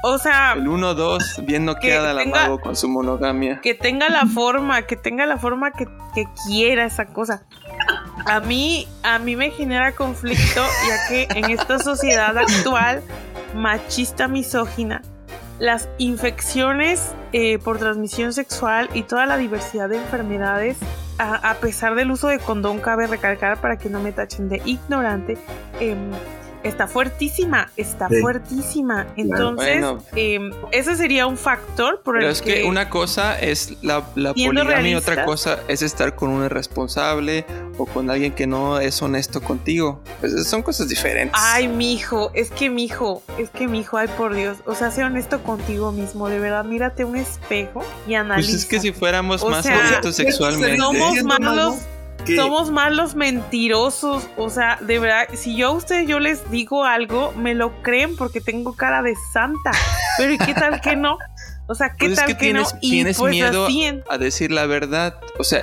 O 0.03 0.17
sea, 0.17 0.53
El 0.53 0.67
1-2, 0.67 1.45
bien 1.45 1.65
noqueada 1.65 2.13
la 2.13 2.23
tenga- 2.23 2.43
mago 2.43 2.59
con 2.61 2.75
su 2.77 2.87
monogamia. 2.87 3.59
que 3.61 3.73
tenga 3.73 4.07
la 4.09 4.25
forma, 4.27 4.83
que 4.83 4.95
tenga 4.95 5.25
la 5.25 5.37
forma 5.37 5.71
que, 5.71 5.87
que 6.15 6.25
quiera 6.47 6.85
esa 6.85 7.07
cosa. 7.07 7.43
A 8.25 8.39
mí, 8.39 8.87
a 9.03 9.19
mí 9.19 9.35
me 9.35 9.51
genera 9.51 9.93
conflicto, 9.93 10.61
ya 10.87 11.07
que 11.09 11.27
en 11.37 11.51
esta 11.51 11.79
sociedad 11.79 12.37
actual, 12.37 13.01
machista, 13.55 14.27
misógina, 14.27 15.01
las 15.59 15.89
infecciones 15.97 17.13
eh, 17.33 17.59
por 17.59 17.77
transmisión 17.77 18.33
sexual 18.33 18.89
y 18.93 19.03
toda 19.03 19.25
la 19.25 19.37
diversidad 19.37 19.89
de 19.89 19.97
enfermedades, 19.97 20.77
a, 21.17 21.53
pesar 21.55 21.95
del 21.95 22.11
uso 22.11 22.29
de 22.29 22.39
condón, 22.39 22.79
cabe 22.79 23.05
recalcar 23.05 23.59
para 23.59 23.77
que 23.77 23.89
no 23.89 23.99
me 23.99 24.13
tachen 24.13 24.47
de 24.47 24.61
ignorante, 24.63 25.37
em, 25.81 26.11
está 26.63 26.87
fuertísima, 26.87 27.71
está 27.77 28.07
Sí. 28.09 28.19
fuertísima. 28.21 29.07
Entonces, 29.15 29.79
Bueno. 29.81 30.03
em, 30.15 30.51
ese 30.71 30.95
sería 30.95 31.25
un 31.27 31.37
factor 31.37 32.01
por 32.01 32.15
Pero 32.15 32.27
el 32.27 32.31
es 32.33 32.41
que 32.41 32.63
una 32.65 32.89
cosa 32.89 33.39
es 33.39 33.73
la, 33.81 34.03
la 34.15 34.33
poligamia 34.33 34.89
y 34.91 34.95
otra 34.95 35.25
cosa 35.25 35.59
es 35.67 35.81
estar 35.81 36.15
con 36.15 36.29
un 36.29 36.43
irresponsable 36.45 37.45
o 37.77 37.85
con 37.85 38.09
alguien 38.09 38.33
que 38.33 38.45
no 38.47 38.79
es 38.79 39.01
honesto 39.01 39.41
contigo. 39.41 40.01
Pues 40.19 40.47
son 40.47 40.61
cosas 40.61 40.89
diferentes. 40.89 41.39
Ay, 41.41 41.67
mijo, 41.67 42.31
es 42.33 42.51
que 42.51 42.69
mijo, 42.69 43.23
es 43.37 43.49
que 43.49 43.67
mijo, 43.67 43.97
ay 43.97 44.07
por 44.17 44.35
Dios. 44.35 44.57
O 44.65 44.75
sea, 44.75 44.91
sé 44.91 45.03
honesto 45.03 45.41
contigo 45.43 45.91
mismo, 45.91 46.27
de 46.29 46.39
verdad, 46.39 46.65
mírate 46.65 47.05
un 47.05 47.15
espejo 47.15 47.83
y 48.07 48.15
analiza. 48.15 48.49
pues 48.49 48.63
es 48.63 48.65
que 48.65 48.79
si 48.79 48.91
fuéramos 48.91 49.41
O 49.43 49.49
más 49.49 49.65
sea, 49.65 49.77
honestos 49.79 50.15
sexualmente. 50.15 50.77
somos 50.77 51.23
malos, 51.23 51.75
Que- 52.25 52.35
somos 52.35 52.69
malos 52.71 53.15
mentirosos. 53.15 54.27
O 54.37 54.49
sea, 54.49 54.77
de 54.81 54.99
verdad, 54.99 55.27
si 55.33 55.55
yo 55.55 55.69
a 55.69 55.71
ustedes 55.71 56.07
yo 56.07 56.19
les 56.19 56.49
digo 56.51 56.83
algo, 56.85 57.33
me 57.33 57.55
lo 57.55 57.81
creen 57.81 58.15
porque 58.15 58.41
tengo 58.41 58.73
cara 58.75 59.01
de 59.01 59.15
santa. 59.33 59.71
Pero 60.17 60.33
¿y 60.33 60.37
qué 60.37 60.53
tal 60.53 60.81
que 60.81 60.95
no? 60.95 61.17
O 61.67 61.75
sea, 61.75 61.89
¿qué 61.91 62.07
Pues 62.07 62.11
es 62.13 62.17
tal 62.17 62.27
que 62.27 62.33
que, 62.33 62.39
tienes- 62.39 62.73
no? 62.73 62.79
Y 62.81 62.89
tienes 62.89 63.17
pues 63.17 63.31
miedo 63.31 63.67
a 64.09 64.17
decir 64.17 64.51
la 64.51 64.65
verdad. 64.65 65.19
O 65.37 65.43
sea, 65.43 65.59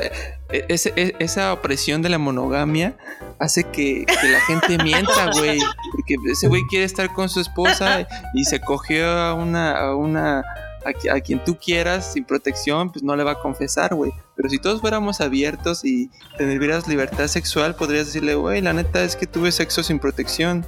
e- 0.51 0.65
ese- 0.69 0.93
e- 0.97 1.17
esa 1.19 1.53
opresión 1.53 2.01
de 2.03 2.09
la 2.09 2.19
monogamia 2.19 2.97
hace 3.41 3.65
que, 3.65 4.07
que 4.07 4.29
la 4.29 4.41
gente 4.43 4.79
mienta, 4.85 5.31
güey. 5.33 5.59
Porque 5.93 6.15
ese 6.31 6.47
güey 6.49 6.63
quiere 6.69 6.85
estar 6.85 7.13
con 7.13 7.29
su 7.29 7.41
esposa 7.41 8.07
y 8.35 8.45
se 8.45 8.61
cogió 8.61 9.11
a 9.11 9.35
una, 9.35 9.73
a 9.79 9.97
una, 9.97 10.45
a, 10.87 10.93
qui- 10.93 11.11
a 11.11 11.21
quien 11.21 11.43
tú 11.45 11.57
quieras 11.59 12.13
sin 12.13 12.25
protección, 12.25 12.91
pues 12.91 13.03
no 13.03 13.17
le 13.17 13.25
va 13.25 13.33
a 13.33 13.41
confesar, 13.41 13.95
güey. 13.95 14.13
Pero 14.37 14.49
si 14.49 14.59
todos 14.59 14.81
fuéramos 14.81 15.21
abiertos 15.21 15.85
y 15.85 16.11
tuvieras 16.39 16.87
libertad 16.89 17.27
sexual, 17.27 17.75
podrías 17.75 18.07
decirle, 18.07 18.35
güey, 18.35 18.61
la 18.61 18.73
neta 18.73 19.03
es 19.03 19.17
que 19.17 19.27
tuve 19.27 19.51
sexo 19.53 19.83
sin 19.83 19.99
protección 19.99 20.65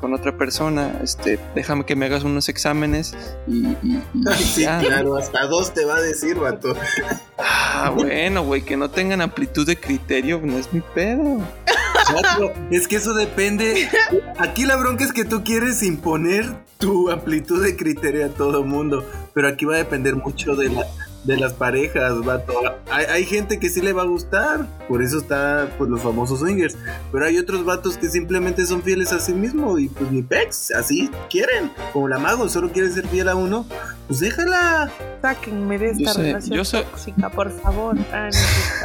con 0.00 0.14
otra 0.14 0.36
persona, 0.36 1.00
este, 1.02 1.38
déjame 1.54 1.84
que 1.84 1.96
me 1.96 2.06
hagas 2.06 2.24
unos 2.24 2.48
exámenes 2.48 3.14
y, 3.46 3.66
y- 3.66 4.02
y 4.14 4.28
Ay, 4.28 4.38
sí, 4.42 4.62
ya, 4.62 4.78
¿no? 4.80 4.88
claro, 4.88 5.16
hasta 5.16 5.46
dos 5.46 5.72
te 5.74 5.84
va 5.84 5.96
a 5.96 6.00
decir, 6.00 6.36
vato. 6.36 6.74
Ah, 7.38 7.90
bueno, 7.94 8.44
güey, 8.44 8.62
que 8.62 8.76
no 8.76 8.90
tengan 8.90 9.20
amplitud 9.20 9.66
de 9.66 9.76
criterio, 9.76 10.40
no 10.42 10.58
es 10.58 10.72
mi 10.72 10.80
pedo. 10.94 11.38
Vato, 12.14 12.52
Es 12.70 12.88
que 12.88 12.96
eso 12.96 13.14
depende. 13.14 13.88
Aquí 14.38 14.64
la 14.64 14.76
bronca 14.76 15.04
es 15.04 15.12
que 15.12 15.24
tú 15.24 15.44
quieres 15.44 15.82
imponer 15.82 16.52
tu 16.78 17.10
amplitud 17.10 17.62
de 17.64 17.76
criterio 17.76 18.26
a 18.26 18.28
todo 18.28 18.64
mundo, 18.64 19.06
pero 19.34 19.48
aquí 19.48 19.64
va 19.64 19.74
a 19.74 19.78
depender 19.78 20.16
mucho 20.16 20.56
de 20.56 20.68
la 20.70 20.84
de 21.24 21.36
las 21.36 21.52
parejas, 21.52 22.24
vato. 22.24 22.52
Hay, 22.90 23.04
hay 23.06 23.24
gente 23.24 23.58
que 23.60 23.70
sí 23.70 23.80
le 23.80 23.92
va 23.92 24.02
a 24.02 24.06
gustar, 24.06 24.66
por 24.88 25.02
eso 25.02 25.18
está 25.18 25.68
pues 25.78 25.88
los 25.88 26.00
famosos 26.00 26.40
swingers, 26.40 26.76
pero 27.12 27.24
hay 27.26 27.38
otros 27.38 27.64
vatos 27.64 27.96
que 27.96 28.08
simplemente 28.08 28.66
son 28.66 28.82
fieles 28.82 29.12
a 29.12 29.20
sí 29.20 29.32
mismo 29.32 29.78
y 29.78 29.88
pues 29.88 30.10
ni 30.10 30.22
pex, 30.22 30.72
así 30.72 31.10
quieren, 31.30 31.70
como 31.92 32.08
la 32.08 32.18
mago, 32.18 32.48
solo 32.48 32.72
quiere 32.72 32.90
ser 32.90 33.06
fiel 33.06 33.28
a 33.28 33.36
uno, 33.36 33.66
pues 34.08 34.20
déjala. 34.20 34.90
Sáquenme 35.22 35.78
de 35.78 35.92
Yo 35.94 36.00
esta 36.08 36.14
sé, 36.14 36.22
relación 36.22 36.56
yo 36.56 36.64
soy- 36.64 36.82
tóxica, 36.84 37.30
por 37.30 37.50
favor. 37.60 37.96
Ah. 38.12 38.28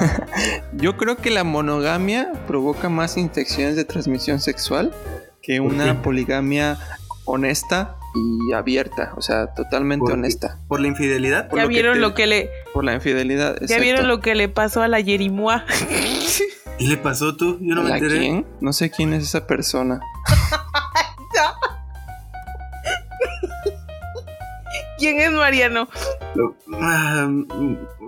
Yo 0.73 0.95
creo 0.97 1.17
que 1.17 1.31
la 1.31 1.43
monogamia 1.43 2.31
provoca 2.47 2.89
más 2.89 3.17
infecciones 3.17 3.75
de 3.75 3.85
transmisión 3.85 4.39
sexual 4.39 4.93
que 5.41 5.59
¿Por 5.59 5.71
una 5.73 6.01
poligamia 6.03 6.77
honesta 7.25 7.95
y 8.49 8.53
abierta, 8.53 9.13
o 9.15 9.21
sea, 9.21 9.47
totalmente 9.53 10.11
honesta. 10.11 10.59
Por 10.67 10.79
la 10.79 10.87
infidelidad. 10.87 11.47
Por 11.49 11.57
ya 11.59 11.63
lo 11.63 11.69
que 11.69 11.73
vieron 11.73 11.93
te- 11.95 11.99
lo 11.99 12.13
que 12.13 12.27
le, 12.27 12.49
Por 12.73 12.83
la 12.83 12.93
infidelidad. 12.95 13.55
ya 13.59 13.61
exacto. 13.65 13.81
vieron 13.83 14.07
lo 14.07 14.19
que 14.19 14.35
le 14.35 14.49
pasó 14.49 14.81
a 14.81 14.87
la 14.87 14.99
Yerimua. 14.99 15.65
¿Qué 16.77 16.85
le 16.85 16.97
pasó 16.97 17.35
tú? 17.35 17.57
Yo 17.61 17.75
no 17.75 17.83
me 17.83 17.91
¿A 17.93 17.97
enteré. 17.97 18.19
quién? 18.19 18.45
No 18.61 18.71
sé 18.73 18.89
quién 18.91 19.13
es 19.13 19.23
esa 19.23 19.47
persona. 19.47 19.99
¿Quién 24.97 25.19
es 25.19 25.31
Mariano? 25.31 25.87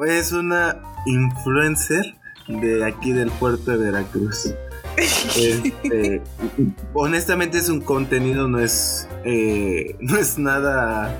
Es 0.07 0.31
una 0.31 0.75
influencer 1.05 2.15
de 2.47 2.83
aquí 2.85 3.11
del 3.11 3.29
puerto 3.31 3.71
de 3.71 3.77
Veracruz. 3.77 4.53
Este, 4.99 6.21
honestamente 6.93 7.57
es 7.57 7.69
un 7.69 7.81
contenido, 7.81 8.47
no 8.47 8.59
es 8.59 9.07
eh, 9.23 9.95
no 9.99 10.17
es 10.17 10.37
nada 10.37 11.19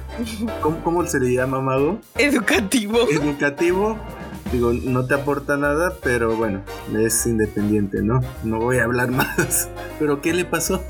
¿cómo, 0.62 0.84
cómo 0.84 1.06
se 1.06 1.20
le 1.20 1.34
llama 1.34 1.62
mago? 1.62 2.00
Educativo. 2.18 3.08
Educativo. 3.10 3.98
Digo, 4.52 4.74
no 4.74 5.06
te 5.06 5.14
aporta 5.14 5.58
nada, 5.58 5.94
pero 6.02 6.36
bueno, 6.36 6.64
es 6.98 7.28
independiente, 7.28 8.02
¿no? 8.02 8.22
No 8.44 8.60
voy 8.60 8.80
a 8.80 8.86
hablar 8.86 9.12
más. 9.12 9.70
Pero 10.00 10.22
¿qué 10.22 10.34
le 10.34 10.46
pasó? 10.46 10.84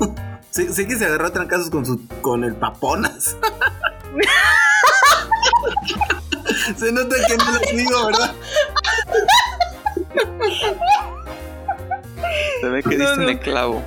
Sé, 0.50 0.72
sé 0.72 0.86
que 0.86 0.96
se 0.96 1.04
agarró 1.04 1.26
a 1.26 1.32
trancazos 1.32 1.70
con 1.70 1.84
su 1.86 2.06
con 2.22 2.44
el 2.44 2.54
paponas. 2.54 3.36
se 6.76 6.92
nota 6.92 7.16
que 7.26 7.36
no 7.36 7.44
lo 7.52 7.58
digo, 7.76 8.06
¿verdad? 8.06 8.34
Se 12.60 12.68
ve 12.68 12.82
que 12.82 12.96
No, 12.96 13.04
diste 13.04 13.14
en 13.14 13.22
no. 13.22 13.28
el 13.28 13.38
clavo. 13.40 13.82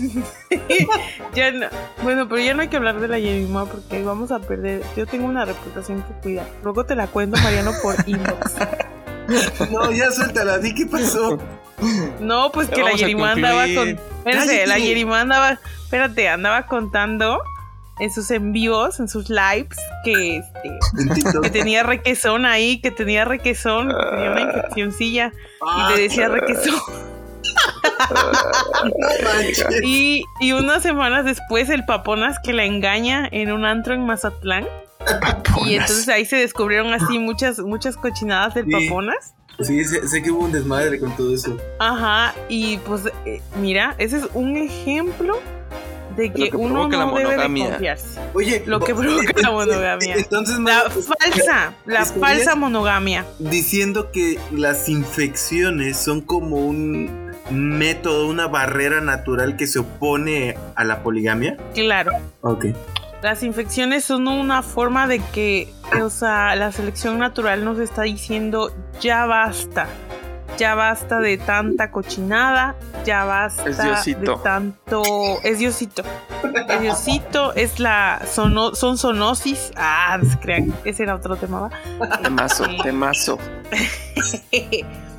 ya 1.34 1.50
no. 1.52 1.66
Bueno, 2.02 2.28
pero 2.28 2.40
ya 2.40 2.54
no 2.54 2.62
hay 2.62 2.68
que 2.68 2.76
hablar 2.76 3.00
de 3.00 3.08
la 3.08 3.18
Yerimua 3.18 3.66
porque 3.66 4.02
vamos 4.02 4.30
a 4.32 4.40
perder. 4.40 4.82
Yo 4.96 5.06
tengo 5.06 5.26
una 5.26 5.44
reputación 5.44 6.02
que 6.02 6.12
cuidar. 6.22 6.46
Luego 6.62 6.84
te 6.84 6.94
la 6.94 7.06
cuento, 7.06 7.40
Mariano, 7.40 7.72
por 7.82 7.96
inbox. 8.06 8.54
No, 9.70 9.90
ya 9.92 10.10
suéltala, 10.10 10.58
di 10.58 10.74
qué 10.74 10.86
pasó. 10.86 11.38
No, 12.20 12.50
pues 12.52 12.68
que 12.68 12.78
la 12.78 12.84
vamos 12.84 13.02
a 13.02 13.06
Yerimua 13.06 13.30
andaba 13.32 13.64
con. 13.74 13.88
Espérense, 13.88 14.66
la. 14.66 14.78
Yerimua 14.78 15.20
andaba. 15.20 15.58
Espérate, 15.84 16.28
andaba 16.28 16.66
contando 16.66 17.40
en 18.00 18.10
sus 18.12 18.30
en 18.30 18.52
vivos, 18.52 18.98
en 19.00 19.08
sus 19.08 19.28
lives, 19.28 19.76
que 20.04 20.38
este. 20.38 20.78
Que 21.42 21.50
tenía 21.50 21.82
requesón 21.82 22.44
ahí, 22.44 22.80
que 22.80 22.90
tenía 22.90 23.24
requesón, 23.24 23.88
que 23.88 24.10
tenía 24.10 24.30
una 24.32 24.40
infeccioncilla 24.40 25.32
y 25.90 25.92
le 25.94 26.02
decía 26.02 26.28
requesón. 26.28 26.74
No. 28.98 29.08
Y, 29.82 30.24
y 30.40 30.52
unas 30.52 30.82
semanas 30.82 31.24
después 31.24 31.68
el 31.70 31.84
Paponas 31.84 32.38
que 32.42 32.52
la 32.52 32.64
engaña 32.64 33.28
en 33.30 33.52
un 33.52 33.64
antro 33.64 33.94
en 33.94 34.04
Mazatlán. 34.06 34.66
Y 35.64 35.74
entonces 35.74 36.08
ahí 36.08 36.24
se 36.24 36.36
descubrieron 36.36 36.92
así 36.92 37.18
muchas, 37.18 37.58
muchas 37.58 37.96
cochinadas 37.96 38.54
del 38.54 38.66
Sí. 38.66 38.72
Paponas. 38.88 39.34
Sí, 39.60 39.84
sé, 39.84 40.22
que 40.22 40.30
hubo 40.30 40.44
un 40.44 40.52
desmadre 40.52 40.98
con 40.98 41.14
todo 41.16 41.34
eso. 41.34 41.56
Ajá, 41.78 42.34
y 42.48 42.78
pues 42.78 43.02
eh, 43.26 43.42
mira, 43.56 43.94
ese 43.98 44.18
es 44.18 44.24
un 44.32 44.56
ejemplo 44.56 45.38
de 46.16 46.32
que, 46.32 46.50
uno 46.54 46.88
no 46.88 47.14
debe 47.14 47.36
de 47.36 47.68
confiarse. 47.68 48.20
Oye, 48.34 48.62
lo 48.66 48.80
que 48.80 48.94
provoca 48.94 49.32
la 49.36 49.50
monogamia. 49.50 50.16
Entonces, 50.16 50.58
la 50.58 50.90
falsa, 50.90 51.74
la 51.86 52.04
falsa 52.04 52.54
monogamia. 52.54 53.26
Diciendo 53.38 54.10
que 54.10 54.38
las 54.50 54.88
infecciones 54.88 55.98
son 55.98 56.20
como 56.22 56.56
un 56.56 57.29
método, 57.50 58.28
una 58.28 58.46
barrera 58.46 59.00
natural 59.00 59.56
que 59.56 59.66
se 59.66 59.80
opone 59.80 60.56
a 60.74 60.84
la 60.84 61.02
poligamia. 61.02 61.56
Claro. 61.74 62.12
Ok. 62.42 62.66
Las 63.22 63.42
infecciones 63.42 64.04
son 64.04 64.28
una 64.28 64.62
forma 64.62 65.06
de 65.06 65.20
que, 65.32 65.68
o 66.00 66.08
sea, 66.08 66.56
la 66.56 66.72
selección 66.72 67.18
natural 67.18 67.64
nos 67.64 67.78
está 67.78 68.02
diciendo 68.02 68.72
ya 69.00 69.26
basta 69.26 69.86
ya 70.60 70.74
basta 70.74 71.20
de 71.20 71.38
tanta 71.38 71.90
cochinada, 71.90 72.76
ya 73.04 73.24
basta 73.24 73.64
de 73.64 74.36
tanto. 74.44 75.02
Es 75.42 75.58
Diosito. 75.58 76.02
Es 76.68 76.80
Diosito, 76.82 77.54
es 77.54 77.80
la. 77.80 78.20
son 78.26 78.98
zoonosis. 78.98 79.72
Ah, 79.74 80.18
no 80.22 80.30
se 80.30 80.38
crean, 80.38 80.74
ese 80.84 81.04
era 81.04 81.14
otro 81.14 81.36
tema, 81.36 81.60
¿va? 81.60 82.18
Temazo, 82.22 82.66
temazo. 82.82 83.38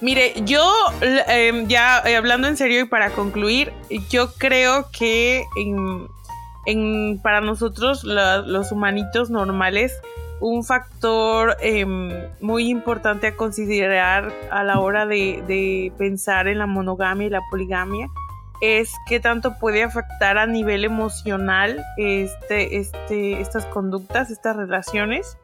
Mire, 0.00 0.32
yo 0.46 0.64
em, 1.02 1.66
ya 1.68 2.02
eh, 2.06 2.16
hablando 2.16 2.48
en 2.48 2.56
serio 2.56 2.80
y 2.80 2.84
para 2.84 3.10
concluir, 3.10 3.72
yo 4.08 4.32
creo 4.32 4.90
que 4.90 5.44
en, 6.66 7.20
para 7.22 7.42
nosotros, 7.42 8.04
los 8.04 8.72
humanitos 8.72 9.28
normales, 9.28 9.92
un 10.40 10.64
factor 10.64 11.58
em, 11.60 12.10
muy 12.40 12.70
importante 12.70 13.26
a 13.26 13.36
considerar 13.36 14.32
a 14.50 14.64
la 14.64 14.80
hora 14.80 15.04
de, 15.04 15.92
pensar 15.98 16.48
en 16.48 16.58
la 16.58 16.66
monogamia 16.66 17.26
y 17.26 17.30
la 17.30 17.42
poligamia 17.50 18.08
es 18.62 18.94
qué 19.06 19.20
tanto 19.20 19.58
puede 19.58 19.82
afectar 19.82 20.38
a 20.38 20.46
nivel 20.46 20.84
emocional 20.84 21.84
este, 21.98 22.78
este, 22.78 23.40
estas 23.40 23.66
conductas, 23.66 24.30
estas 24.30 24.56
relaciones 24.56 25.36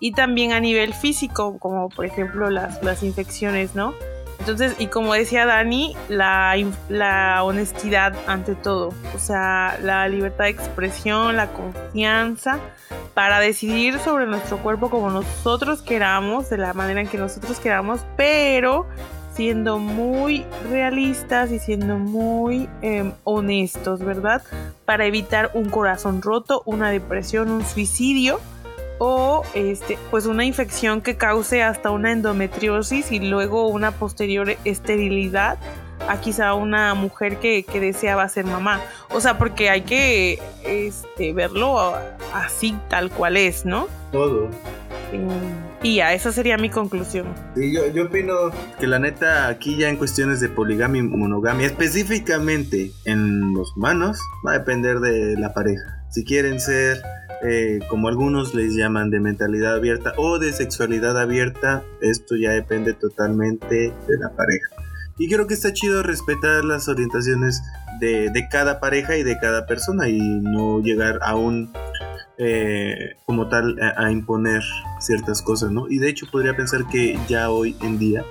y 0.00 0.12
también 0.12 0.52
a 0.52 0.60
nivel 0.60 0.94
físico, 0.94 1.58
como 1.58 1.90
por 1.90 2.06
ejemplo 2.06 2.50
las, 2.50 2.82
las 2.82 3.02
infecciones, 3.02 3.74
¿no? 3.74 3.94
Entonces, 4.40 4.74
y 4.78 4.86
como 4.86 5.12
decía 5.12 5.44
Dani, 5.44 5.94
la, 6.08 6.56
la, 6.88 7.44
honestidad 7.44 8.14
ante 8.26 8.54
todo, 8.54 8.94
o 9.14 9.18
sea, 9.18 9.78
la 9.82 10.08
libertad 10.08 10.44
de 10.44 10.50
expresión, 10.50 11.36
la 11.36 11.52
confianza 11.52 12.58
para 13.12 13.38
decidir 13.38 13.98
sobre 13.98 14.26
nuestro 14.26 14.56
cuerpo 14.56 14.88
como 14.88 15.10
nosotros 15.10 15.82
queramos, 15.82 16.48
de 16.48 16.56
la 16.56 16.72
manera 16.72 17.02
en 17.02 17.08
que 17.08 17.18
nosotros 17.18 17.60
queramos, 17.60 18.00
pero 18.16 18.86
siendo 19.34 19.78
muy 19.78 20.46
realistas 20.70 21.50
y 21.52 21.58
siendo 21.58 21.98
muy 21.98 22.66
em, 22.80 23.12
honestos, 23.24 24.00
¿verdad? 24.00 24.42
Para 24.86 25.04
evitar 25.04 25.50
un 25.52 25.68
corazón 25.68 26.22
roto, 26.22 26.62
una 26.64 26.90
depresión, 26.90 27.50
un 27.50 27.64
suicidio 27.64 28.40
o 29.02 29.42
este, 29.54 29.98
pues 30.10 30.26
una 30.26 30.44
infección 30.44 31.00
que 31.00 31.16
cause 31.16 31.62
hasta 31.62 31.90
una 31.90 32.12
endometriosis 32.12 33.10
y 33.10 33.18
luego 33.18 33.66
una 33.68 33.92
posterior 33.92 34.54
esterilidad 34.66 35.58
a 36.06 36.20
quizá 36.20 36.52
una 36.52 36.92
mujer 36.94 37.38
que, 37.38 37.64
deseaba 37.72 38.28
ser 38.28 38.44
mamá. 38.44 38.80
O 39.10 39.22
sea, 39.22 39.38
porque 39.38 39.70
hay 39.70 39.82
que 39.82 40.38
este, 40.64 41.32
verlo 41.32 41.94
así 42.34 42.76
tal 42.88 43.10
cual 43.10 43.38
es, 43.38 43.64
¿no? 43.64 43.88
Todo. 44.12 44.50
Y 45.82 45.96
ya, 45.96 46.12
esa 46.12 46.30
sería 46.30 46.58
mi 46.58 46.68
conclusión. 46.68 47.26
Sí, 47.56 47.72
yo, 47.72 47.90
yo 47.90 48.04
opino 48.04 48.34
que 48.78 48.86
la 48.86 48.98
neta 48.98 49.48
aquí 49.48 49.78
ya 49.78 49.88
en 49.88 49.96
cuestiones 49.96 50.40
de 50.40 50.50
poligamia 50.50 51.00
y 51.00 51.04
monogamia, 51.04 51.66
específicamente 51.66 52.92
en 53.06 53.54
los 53.54 53.74
humanos, 53.76 54.20
va 54.46 54.52
a 54.52 54.58
depender 54.58 55.00
de 55.00 55.38
la 55.38 55.54
pareja. 55.54 56.04
Si 56.10 56.24
quieren 56.24 56.60
ser 56.60 57.00
eh, 57.42 57.78
como 57.88 58.08
algunos 58.08 58.54
les 58.54 58.74
llaman, 58.74 59.10
de 59.10 59.20
mentalidad 59.20 59.74
abierta 59.74 60.12
o 60.16 60.38
de 60.38 60.52
sexualidad 60.52 61.18
abierta, 61.18 61.82
esto 62.00 62.36
ya 62.36 62.50
depende 62.50 62.92
totalmente 62.92 63.94
de 64.06 64.18
la 64.18 64.30
pareja. 64.30 64.68
Y 65.18 65.28
creo 65.28 65.46
que 65.46 65.54
está 65.54 65.72
chido 65.72 66.02
respetar 66.02 66.64
las 66.64 66.88
orientaciones 66.88 67.62
de, 68.00 68.48
cada 68.50 68.80
pareja 68.80 69.16
y 69.16 69.22
de 69.22 69.38
cada 69.38 69.66
persona 69.66 70.08
y 70.08 70.18
no 70.18 70.80
llegar 70.80 71.18
a 71.22 71.34
un, 71.34 71.72
eh, 72.38 73.16
como 73.26 73.48
tal, 73.48 73.76
a, 73.96 74.10
imponer 74.10 74.62
ciertas 74.98 75.42
cosas, 75.42 75.70
¿no? 75.70 75.88
Y 75.88 75.98
de 75.98 76.08
hecho 76.08 76.26
podría 76.30 76.56
pensar 76.56 76.86
que 76.90 77.18
ya 77.28 77.50
hoy 77.50 77.76
en 77.82 77.98
día 77.98 78.24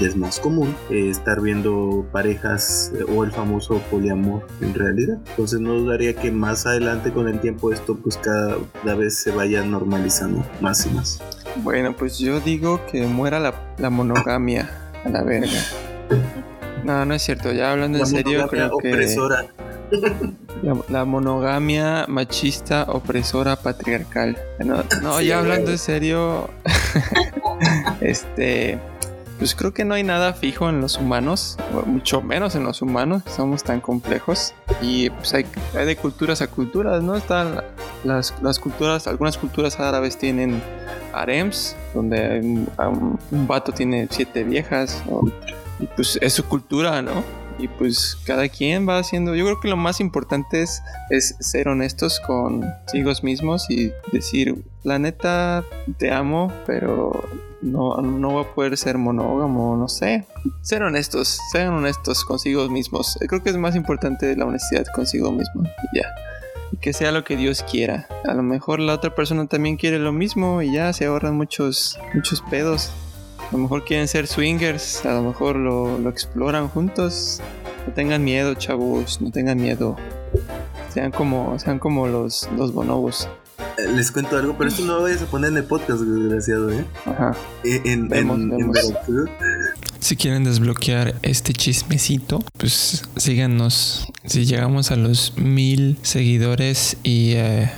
es 0.00 0.16
más 0.16 0.38
común 0.38 0.74
eh, 0.90 1.08
estar 1.10 1.40
viendo 1.40 2.06
parejas 2.12 2.92
eh, 2.94 3.04
o 3.08 3.24
el 3.24 3.32
famoso 3.32 3.78
poliamor 3.90 4.46
en 4.60 4.74
realidad. 4.74 5.18
Entonces 5.30 5.60
no 5.60 5.74
dudaría 5.74 6.14
que 6.14 6.30
más 6.30 6.66
adelante 6.66 7.12
con 7.12 7.28
el 7.28 7.40
tiempo 7.40 7.72
esto 7.72 7.96
pues 7.96 8.18
cada, 8.18 8.56
vez 8.94 9.16
se 9.18 9.30
vaya 9.30 9.62
normalizando 9.62 10.44
más 10.60 10.86
y 10.86 10.90
más. 10.90 11.22
Bueno, 11.62 11.96
pues 11.96 12.18
yo 12.18 12.40
digo 12.40 12.80
que 12.90 13.06
muera 13.06 13.40
la, 13.40 13.90
monogamia 13.90 14.70
a 15.04 15.08
la 15.08 15.22
verga. 15.22 15.60
No, 16.84 17.04
no 17.04 17.14
es 17.14 17.22
cierto, 17.22 17.52
ya 17.52 17.72
hablando 17.72 17.98
en 17.98 18.06
serio 18.06 18.46
creo 18.48 18.76
opresora. 18.76 19.46
La, 20.88 21.04
monogamia 21.04 22.06
machista, 22.08 22.84
opresora, 22.88 23.56
patriarcal. 23.56 24.36
No, 24.64 24.84
no 25.02 25.20
ya 25.20 25.38
hablando 25.38 25.70
en 25.70 25.78
serio, 25.78 26.50
este, 28.00 28.78
pues 29.38 29.54
creo 29.54 29.72
que 29.72 29.84
no 29.84 29.94
hay 29.94 30.02
nada 30.02 30.32
fijo 30.32 30.68
en 30.68 30.80
los 30.80 30.96
humanos, 30.96 31.58
mucho 31.86 32.22
menos 32.22 32.54
en 32.54 32.64
los 32.64 32.82
humanos, 32.82 33.22
somos 33.34 33.62
tan 33.62 33.80
complejos. 33.80 34.54
Y 34.80 35.10
pues 35.10 35.34
hay, 35.34 35.46
de 35.72 35.96
culturas 35.96 36.42
a 36.42 36.48
culturas, 36.48 37.02
¿no? 37.02 37.16
Están 37.16 37.62
las, 38.04 38.34
las 38.42 38.58
culturas, 38.58 39.06
algunas 39.06 39.36
culturas 39.36 39.78
árabes 39.78 40.16
tienen 40.16 40.62
harems, 41.12 41.76
donde 41.94 42.40
un, 42.40 43.46
vato 43.46 43.72
tiene 43.72 44.08
siete 44.10 44.44
viejas, 44.44 45.02
y 45.78 45.86
pues 45.86 46.18
es 46.20 46.32
su 46.32 46.44
cultura, 46.44 47.02
¿no? 47.02 47.22
y 47.58 47.68
pues 47.68 48.18
cada 48.26 48.50
quien 48.50 48.86
va 48.86 48.98
haciendo 48.98 49.34
yo 49.34 49.46
creo 49.46 49.60
que 49.60 49.68
lo 49.68 49.78
más 49.78 50.00
importante 50.00 50.62
es, 50.62 50.82
es 51.08 51.36
ser 51.40 51.68
honestos 51.68 52.20
consigo 52.20 53.10
mismos 53.22 53.70
y 53.70 53.92
decir 54.12 54.62
la 54.82 54.98
neta 54.98 55.64
te 55.96 56.12
amo 56.12 56.52
pero 56.66 57.24
no, 57.62 58.00
no 58.00 58.34
va 58.34 58.42
a 58.42 58.54
poder 58.54 58.76
ser 58.76 58.98
monógamo, 58.98 59.76
no 59.76 59.88
sé. 59.88 60.26
Ser 60.62 60.82
honestos, 60.82 61.38
sean 61.52 61.72
honestos 61.74 62.24
consigo 62.24 62.68
mismos. 62.68 63.18
Creo 63.28 63.42
que 63.42 63.50
es 63.50 63.56
más 63.56 63.76
importante 63.76 64.36
la 64.36 64.44
honestidad 64.44 64.86
consigo 64.94 65.32
mismo. 65.32 65.64
Ya. 65.94 66.14
Que 66.80 66.92
sea 66.92 67.12
lo 67.12 67.24
que 67.24 67.36
Dios 67.36 67.62
quiera. 67.62 68.06
A 68.24 68.34
lo 68.34 68.42
mejor 68.42 68.80
la 68.80 68.94
otra 68.94 69.14
persona 69.14 69.46
también 69.46 69.76
quiere 69.76 69.98
lo 69.98 70.12
mismo 70.12 70.62
y 70.62 70.72
ya 70.72 70.92
se 70.92 71.06
ahorran 71.06 71.36
muchos, 71.36 71.98
muchos 72.14 72.42
pedos. 72.42 72.90
A 73.48 73.52
lo 73.52 73.58
mejor 73.58 73.84
quieren 73.84 74.08
ser 74.08 74.26
swingers, 74.26 75.06
a 75.06 75.14
lo 75.14 75.22
mejor 75.22 75.56
lo, 75.56 75.98
lo 75.98 76.10
exploran 76.10 76.68
juntos. 76.68 77.40
No 77.86 77.92
tengan 77.92 78.24
miedo, 78.24 78.54
chavos, 78.54 79.20
no 79.20 79.30
tengan 79.30 79.58
miedo. 79.58 79.96
Sean 80.92 81.12
como, 81.12 81.58
sean 81.58 81.78
como 81.78 82.08
los, 82.08 82.48
los 82.56 82.72
bonobos 82.72 83.28
les 83.78 84.10
cuento 84.10 84.36
algo, 84.36 84.56
pero 84.56 84.68
esto 84.68 84.84
no 84.84 84.96
lo 84.96 85.02
vayas 85.02 85.22
a 85.22 85.26
poner 85.26 85.50
en 85.50 85.58
el 85.58 85.64
podcast, 85.64 86.00
desgraciado, 86.00 86.70
¿eh? 86.70 86.84
Ajá. 87.04 87.36
Eh, 87.64 87.82
en, 87.84 88.10
Si 90.00 90.16
quieren 90.16 90.44
desbloquear 90.44 91.16
este 91.22 91.52
chismecito, 91.52 92.42
pues 92.56 93.08
síganos. 93.16 94.06
Si 94.24 94.44
llegamos 94.44 94.90
a 94.90 94.96
los 94.96 95.36
mil 95.36 95.98
seguidores 96.02 96.96
y, 97.02 97.32
eh, 97.34 97.70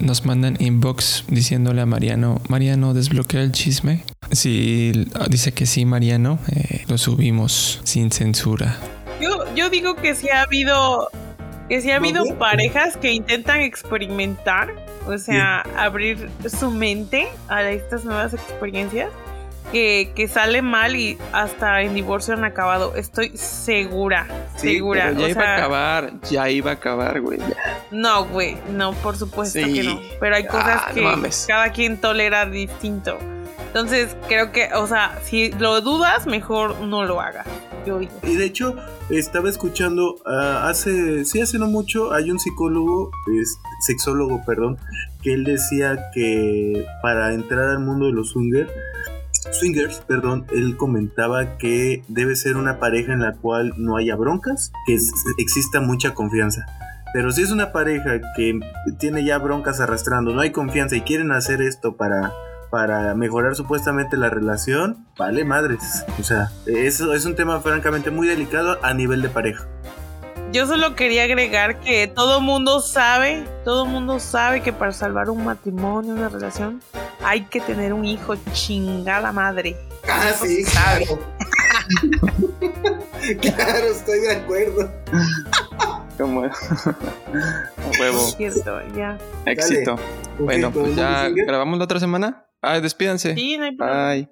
nos 0.00 0.24
mandan 0.24 0.56
inbox 0.60 1.24
diciéndole 1.28 1.80
a 1.82 1.86
Mariano, 1.86 2.40
Mariano, 2.48 2.94
desbloquea 2.94 3.42
el 3.42 3.52
chisme. 3.52 4.04
Si 4.30 5.06
dice 5.28 5.52
que 5.52 5.66
sí, 5.66 5.84
Mariano, 5.84 6.38
eh, 6.50 6.84
lo 6.88 6.98
subimos 6.98 7.80
sin 7.84 8.10
censura. 8.10 8.78
Yo, 9.20 9.54
yo 9.54 9.70
digo 9.70 9.94
que 9.94 10.14
si 10.14 10.28
ha 10.30 10.42
habido 10.42 11.08
que 11.72 11.80
si 11.80 11.90
ha 11.90 11.96
habido 11.96 12.22
parejas 12.36 12.98
que 12.98 13.12
intentan 13.12 13.62
experimentar, 13.62 14.74
o 15.06 15.16
sea, 15.16 15.62
abrir 15.74 16.28
su 16.46 16.70
mente 16.70 17.28
a 17.48 17.62
estas 17.62 18.04
nuevas 18.04 18.34
experiencias, 18.34 19.08
que, 19.70 20.12
que, 20.14 20.28
sale 20.28 20.62
mal 20.62 20.96
y 20.96 21.18
hasta 21.32 21.82
en 21.82 21.94
divorcio 21.94 22.34
han 22.34 22.44
acabado. 22.44 22.94
Estoy 22.96 23.36
segura, 23.36 24.26
segura. 24.56 25.12
ya 25.12 25.28
iba 25.28 25.42
a 25.42 25.56
acabar, 25.56 26.12
ya 26.22 26.50
iba 26.50 26.70
a 26.70 26.74
acabar, 26.74 27.20
güey. 27.20 27.38
No, 27.90 28.26
güey, 28.26 28.56
no, 28.70 28.92
por 28.94 29.16
supuesto 29.16 29.58
que 29.58 29.82
no. 29.82 30.00
Pero 30.20 30.36
hay 30.36 30.46
cosas 30.46 30.82
ah, 30.86 30.92
que 30.92 31.30
cada 31.46 31.72
quien 31.72 31.98
tolera 31.98 32.46
distinto. 32.46 33.18
Entonces, 33.66 34.16
creo 34.28 34.52
que, 34.52 34.68
o 34.74 34.86
sea, 34.86 35.18
si 35.24 35.50
lo 35.52 35.80
dudas, 35.80 36.26
mejor 36.26 36.80
no 36.80 37.04
lo 37.04 37.20
hagas. 37.20 37.46
Y 38.22 38.36
de 38.36 38.44
hecho, 38.44 38.76
estaba 39.10 39.48
escuchando 39.48 40.16
ah, 40.24 40.68
hace, 40.68 41.24
sí, 41.24 41.40
hace 41.40 41.58
no 41.58 41.66
mucho, 41.66 42.12
hay 42.12 42.30
un 42.30 42.38
psicólogo, 42.38 43.10
sexólogo, 43.86 44.42
perdón, 44.46 44.78
que 45.22 45.32
él 45.32 45.44
decía 45.44 46.10
que 46.14 46.86
para 47.02 47.32
entrar 47.34 47.70
al 47.70 47.80
mundo 47.80 48.06
de 48.06 48.12
los 48.12 48.36
Unger 48.36 48.68
swingers, 49.50 50.00
perdón, 50.00 50.46
él 50.52 50.76
comentaba 50.76 51.58
que 51.58 52.04
debe 52.08 52.36
ser 52.36 52.56
una 52.56 52.78
pareja 52.78 53.12
en 53.12 53.20
la 53.20 53.34
cual 53.34 53.72
no 53.76 53.96
haya 53.96 54.16
broncas, 54.16 54.72
que 54.86 54.98
exista 55.38 55.80
mucha 55.80 56.14
confianza. 56.14 56.66
Pero 57.12 57.30
si 57.30 57.42
es 57.42 57.50
una 57.50 57.72
pareja 57.72 58.20
que 58.34 58.58
tiene 58.98 59.24
ya 59.24 59.38
broncas 59.38 59.80
arrastrando, 59.80 60.32
no 60.34 60.40
hay 60.40 60.50
confianza 60.50 60.96
y 60.96 61.02
quieren 61.02 61.30
hacer 61.32 61.60
esto 61.60 61.96
para, 61.96 62.32
para 62.70 63.14
mejorar 63.14 63.54
supuestamente 63.54 64.16
la 64.16 64.30
relación, 64.30 65.06
vale 65.18 65.44
madres. 65.44 66.04
O 66.18 66.22
sea, 66.22 66.50
eso 66.66 67.12
es 67.12 67.26
un 67.26 67.34
tema 67.34 67.60
francamente 67.60 68.10
muy 68.10 68.26
delicado 68.26 68.78
a 68.82 68.94
nivel 68.94 69.20
de 69.20 69.28
pareja. 69.28 69.66
Yo 70.52 70.66
solo 70.66 70.94
quería 70.94 71.24
agregar 71.24 71.80
que 71.80 72.08
todo 72.08 72.42
mundo 72.42 72.80
sabe, 72.80 73.42
todo 73.64 73.86
mundo 73.86 74.20
sabe 74.20 74.60
que 74.60 74.70
para 74.70 74.92
salvar 74.92 75.30
un 75.30 75.46
matrimonio, 75.46 76.12
una 76.12 76.28
relación, 76.28 76.82
hay 77.24 77.44
que 77.46 77.58
tener 77.62 77.94
un 77.94 78.04
hijo 78.04 78.36
chingada 78.52 79.32
madre. 79.32 79.74
Ah, 80.06 80.30
sí, 80.38 80.62
claro. 80.64 81.18
claro, 83.40 83.86
estoy 83.86 84.20
de 84.20 84.32
acuerdo. 84.32 84.92
Como 86.18 86.44
a 86.44 86.50
huevo. 87.98 88.18
Es 88.18 88.36
cierto, 88.36 88.78
ya. 88.94 89.16
Éxito. 89.46 89.96
Bueno, 90.38 90.70
pues 90.70 90.94
ya 90.94 91.30
grabamos 91.30 91.78
la 91.78 91.84
otra 91.84 91.98
semana. 91.98 92.44
Ay, 92.60 92.82
despídanse. 92.82 93.34
Sí, 93.34 93.56
no 93.56 93.64
hay 93.64 93.74
problema. 93.74 94.08
Ay. 94.10 94.28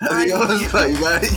Adiós, 0.00 0.70
bye 0.70 0.94
bye. 0.96 1.30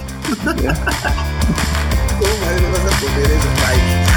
¿Cómo 2.25 2.37
madre 2.39 2.65
vas 2.71 2.79
a 2.79 2.99
poner 2.99 3.31
eso? 3.31 3.49
Bye. 3.61 4.14